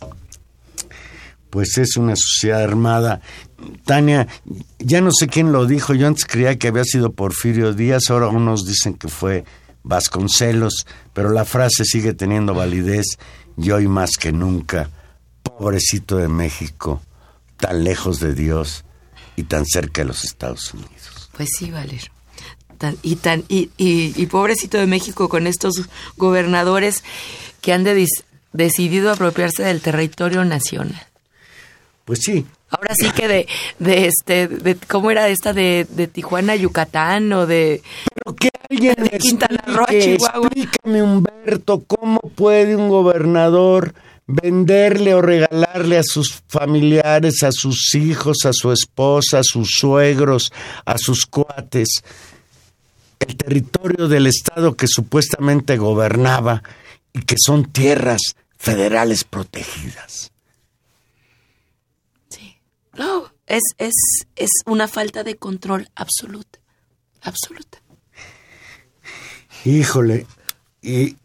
pues 1.50 1.76
es 1.78 1.96
una 1.96 2.14
sociedad 2.16 2.62
armada. 2.62 3.20
Tania, 3.84 4.26
ya 4.78 5.00
no 5.00 5.10
sé 5.12 5.28
quién 5.28 5.52
lo 5.52 5.66
dijo, 5.66 5.92
yo 5.94 6.06
antes 6.06 6.24
creía 6.24 6.58
que 6.58 6.68
había 6.68 6.84
sido 6.84 7.12
Porfirio 7.12 7.74
Díaz, 7.74 8.04
ahora 8.10 8.28
unos 8.28 8.64
dicen 8.66 8.94
que 8.94 9.08
fue 9.08 9.44
Vasconcelos, 9.82 10.86
pero 11.12 11.30
la 11.30 11.44
frase 11.44 11.84
sigue 11.84 12.14
teniendo 12.14 12.54
validez 12.54 13.04
y 13.58 13.70
hoy 13.70 13.86
más 13.86 14.12
que 14.18 14.32
nunca, 14.32 14.88
pobrecito 15.42 16.16
de 16.16 16.28
México, 16.28 17.02
tan 17.58 17.84
lejos 17.84 18.18
de 18.20 18.34
Dios 18.34 18.84
y 19.36 19.42
tan 19.44 19.66
cerca 19.66 20.02
de 20.02 20.08
los 20.08 20.24
Estados 20.24 20.72
Unidos. 20.72 21.28
Pues 21.36 21.48
sí, 21.58 21.70
Valero. 21.70 22.10
Tan, 22.82 22.96
y 23.02 23.14
tan, 23.16 23.44
y, 23.48 23.70
y, 23.76 24.12
y 24.20 24.26
pobrecito 24.26 24.76
de 24.76 24.86
México 24.88 25.28
con 25.28 25.46
estos 25.46 25.88
gobernadores 26.16 27.04
que 27.60 27.72
han 27.72 27.84
de 27.84 28.06
decidido 28.52 29.12
apropiarse 29.12 29.62
del 29.62 29.80
territorio 29.80 30.44
nacional. 30.44 31.06
Pues 32.04 32.18
sí, 32.24 32.44
Ahora 32.68 32.94
sí 32.98 33.10
que 33.10 33.28
de, 33.28 33.46
de 33.78 34.06
este, 34.06 34.48
de, 34.48 34.76
¿cómo 34.76 35.10
era 35.10 35.28
esta 35.28 35.52
de, 35.52 35.86
de 35.90 36.06
Tijuana, 36.06 36.54
a 36.54 36.56
Yucatán 36.56 37.30
o 37.34 37.46
de, 37.46 37.82
Pero 38.14 38.34
que 38.34 38.48
alguien 38.70 38.94
De 38.94 39.18
Quintana 39.18 39.62
Roo, 39.66 39.84
explique, 39.90 40.16
Chihuahua. 40.16 40.46
explícame, 40.46 41.02
Humberto, 41.02 41.84
¿cómo 41.86 42.18
puede 42.34 42.74
un 42.74 42.88
gobernador 42.88 43.92
venderle 44.26 45.14
o 45.14 45.20
regalarle 45.20 45.98
a 45.98 46.02
sus 46.02 46.42
familiares, 46.48 47.42
a 47.42 47.52
sus 47.52 47.94
hijos, 47.94 48.38
a 48.46 48.52
su 48.52 48.72
esposa, 48.72 49.40
a 49.40 49.44
sus 49.44 49.68
suegros, 49.78 50.50
a 50.86 50.96
sus 50.96 51.26
cuates, 51.26 52.02
el 53.22 53.36
territorio 53.36 54.08
del 54.08 54.26
Estado 54.26 54.76
que 54.76 54.86
supuestamente 54.88 55.76
gobernaba 55.76 56.62
y 57.12 57.22
que 57.22 57.36
son 57.38 57.72
tierras 57.72 58.20
federales 58.56 59.24
protegidas? 59.24 60.32
Sí. 62.28 62.58
No, 62.94 63.32
es, 63.46 63.62
es, 63.78 63.94
es 64.36 64.50
una 64.66 64.88
falta 64.88 65.24
de 65.24 65.36
control 65.36 65.88
absoluta. 65.94 66.58
Absoluta. 67.22 67.78
Híjole, 69.64 70.26
y 70.80 71.16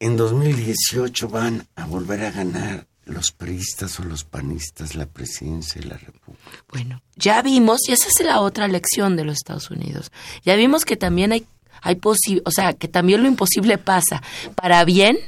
en 0.00 0.16
2018 0.16 1.28
van 1.28 1.68
a 1.76 1.86
volver 1.86 2.24
a 2.24 2.32
ganar 2.32 2.87
los 3.08 3.32
priistas 3.32 3.98
o 4.00 4.04
los 4.04 4.24
panistas 4.24 4.94
la 4.94 5.06
presidencia 5.06 5.80
de 5.80 5.88
la 5.88 5.96
República. 5.96 6.42
Bueno, 6.70 7.02
ya 7.16 7.42
vimos, 7.42 7.80
y 7.88 7.92
esa 7.92 8.08
es 8.08 8.24
la 8.24 8.40
otra 8.40 8.68
lección 8.68 9.16
de 9.16 9.24
los 9.24 9.36
Estados 9.36 9.70
Unidos. 9.70 10.12
Ya 10.44 10.54
vimos 10.56 10.84
que 10.84 10.96
también 10.96 11.32
hay, 11.32 11.46
hay 11.80 11.96
posi- 11.96 12.42
o 12.44 12.50
sea, 12.50 12.74
que 12.74 12.86
también 12.88 13.22
lo 13.22 13.28
imposible 13.28 13.78
pasa 13.78 14.22
para 14.54 14.84
bien 14.84 15.18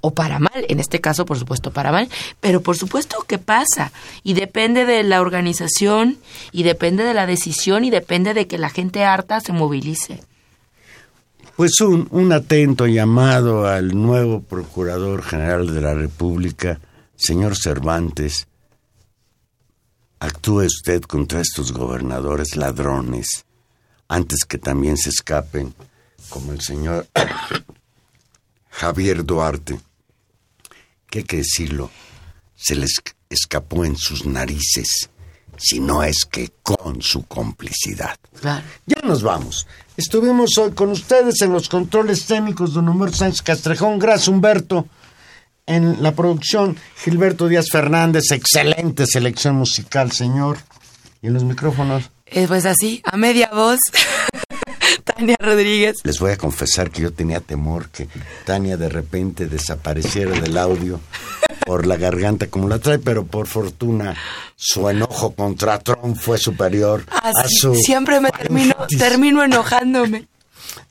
o 0.00 0.14
para 0.14 0.38
mal, 0.38 0.64
en 0.68 0.78
este 0.80 1.00
caso, 1.00 1.26
por 1.26 1.38
supuesto, 1.38 1.72
para 1.72 1.90
mal, 1.90 2.08
pero 2.40 2.62
por 2.62 2.76
supuesto 2.76 3.24
que 3.26 3.38
pasa 3.38 3.92
y 4.22 4.34
depende 4.34 4.84
de 4.84 5.02
la 5.02 5.20
organización 5.20 6.18
y 6.52 6.62
depende 6.62 7.02
de 7.04 7.14
la 7.14 7.26
decisión 7.26 7.84
y 7.84 7.90
depende 7.90 8.32
de 8.32 8.46
que 8.46 8.58
la 8.58 8.70
gente 8.70 9.04
harta 9.04 9.40
se 9.40 9.52
movilice. 9.52 10.22
Pues 11.56 11.80
un, 11.80 12.06
un 12.12 12.32
atento 12.32 12.86
llamado 12.86 13.66
al 13.66 13.88
nuevo 13.88 14.40
Procurador 14.40 15.22
General 15.24 15.74
de 15.74 15.80
la 15.80 15.92
República, 15.94 16.78
señor 17.18 17.56
Cervantes. 17.56 18.46
Actúe 20.20 20.64
usted 20.64 21.02
contra 21.02 21.40
estos 21.40 21.72
gobernadores 21.72 22.56
ladrones 22.56 23.44
antes 24.08 24.44
que 24.44 24.58
también 24.58 24.96
se 24.96 25.10
escapen, 25.10 25.74
como 26.30 26.52
el 26.52 26.60
señor 26.60 27.06
Javier 28.70 29.24
Duarte, 29.24 29.78
que 31.10 31.18
hay 31.18 31.24
que 31.24 31.36
decirlo, 31.38 31.90
se 32.56 32.74
les 32.74 32.94
escapó 33.28 33.84
en 33.84 33.96
sus 33.96 34.24
narices, 34.24 35.10
si 35.58 35.80
no 35.80 36.02
es 36.02 36.24
que 36.24 36.52
con 36.62 37.02
su 37.02 37.24
complicidad. 37.24 38.16
Claro. 38.40 38.64
Ya 38.86 39.02
nos 39.02 39.22
vamos. 39.22 39.66
Estuvimos 39.96 40.56
hoy 40.58 40.72
con 40.72 40.90
ustedes 40.90 41.42
en 41.42 41.52
los 41.52 41.68
controles 41.68 42.24
técnicos, 42.24 42.72
don 42.72 42.88
Humberto 42.88 43.18
Sánchez 43.18 43.42
Castrejón. 43.42 43.98
Gracias, 43.98 44.28
Humberto. 44.28 44.86
En 45.68 46.02
la 46.02 46.12
producción, 46.14 46.76
Gilberto 47.04 47.46
Díaz 47.46 47.66
Fernández. 47.70 48.24
Excelente 48.32 49.04
selección 49.06 49.54
musical, 49.54 50.10
señor. 50.12 50.56
Y 51.20 51.26
en 51.26 51.34
los 51.34 51.44
micrófonos, 51.44 52.10
Eh, 52.26 52.46
pues 52.48 52.64
así, 52.64 53.02
a 53.04 53.16
media 53.18 53.50
voz, 53.52 53.78
Tania 55.04 55.36
Rodríguez. 55.38 55.96
les 56.04 56.18
voy 56.18 56.32
a 56.32 56.36
confesar 56.38 56.90
que 56.90 57.02
yo 57.02 57.12
tenía 57.12 57.40
temor 57.40 57.88
que 57.90 58.08
Tania 58.46 58.76
de 58.78 58.88
repente 58.88 59.46
desapareciera 59.46 60.32
del 60.40 60.56
audio 60.58 61.00
por 61.66 61.86
la 61.86 61.96
garganta 61.96 62.46
como 62.46 62.66
la 62.68 62.78
trae, 62.78 62.98
pero 62.98 63.26
por 63.26 63.46
fortuna 63.46 64.16
su 64.56 64.88
enojo 64.88 65.34
contra 65.34 65.78
Trump 65.80 66.16
fue 66.18 66.38
superior 66.38 67.04
a 67.10 67.32
su 67.46 67.74
siempre 67.74 68.20
me 68.20 68.30
termino, 68.30 68.74
termino 68.98 69.42
enojándome. 69.44 70.28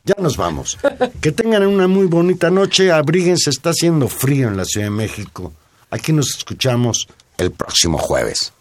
Ya 0.08 0.16
nos 0.22 0.38
vamos. 0.38 0.78
Que 1.20 1.34
tengan 1.34 1.68
una 1.68 1.90
muy 1.90 2.06
bonita 2.06 2.50
noche. 2.50 2.94
Abríguense, 2.94 3.50
está 3.50 3.72
haciendo 3.72 4.08
frío 4.08 4.48
en 4.48 4.56
la 4.56 4.64
Ciudad 4.64 4.88
de 4.88 4.92
México. 4.92 5.52
Aquí 5.90 6.14
nos 6.14 6.30
escuchamos 6.30 7.08
el 7.38 7.52
próximo 7.52 7.98
jueves. 7.98 8.54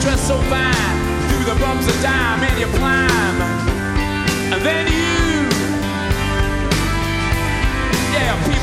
Dressed 0.00 0.26
so 0.26 0.36
fine, 0.50 0.74
the 1.46 1.54
bumps 1.60 1.86
and 2.04 2.58
you 2.58 2.66
climb. 2.66 3.04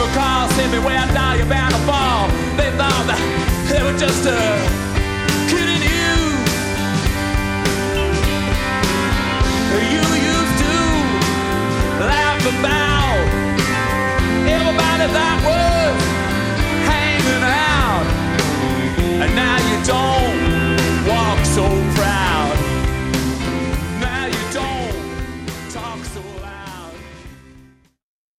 people 0.01 0.13
crossed 0.13 0.59
I 0.59 1.13
Now 1.13 1.33
you're 1.33 1.45
bound 1.45 1.73
to 1.73 1.81
fall. 1.81 2.27
They 2.57 2.71
thought 2.77 3.05
that 3.09 3.21
they 3.69 3.81
were 3.83 3.97
just 3.97 4.25
a 4.25 4.37
kidding 5.49 5.83
you. 5.83 6.13
You 9.93 10.05
used 10.33 10.57
to 10.65 10.75
laugh 12.01 12.41
about 12.41 13.21
everybody 14.49 15.05
that 15.17 15.37
was 15.45 15.93
hanging 16.89 17.45
out, 17.45 18.05
and 19.21 19.31
now 19.35 19.57
you 19.69 19.77
don't 19.85 21.07
walk 21.07 21.45
so. 21.45 21.80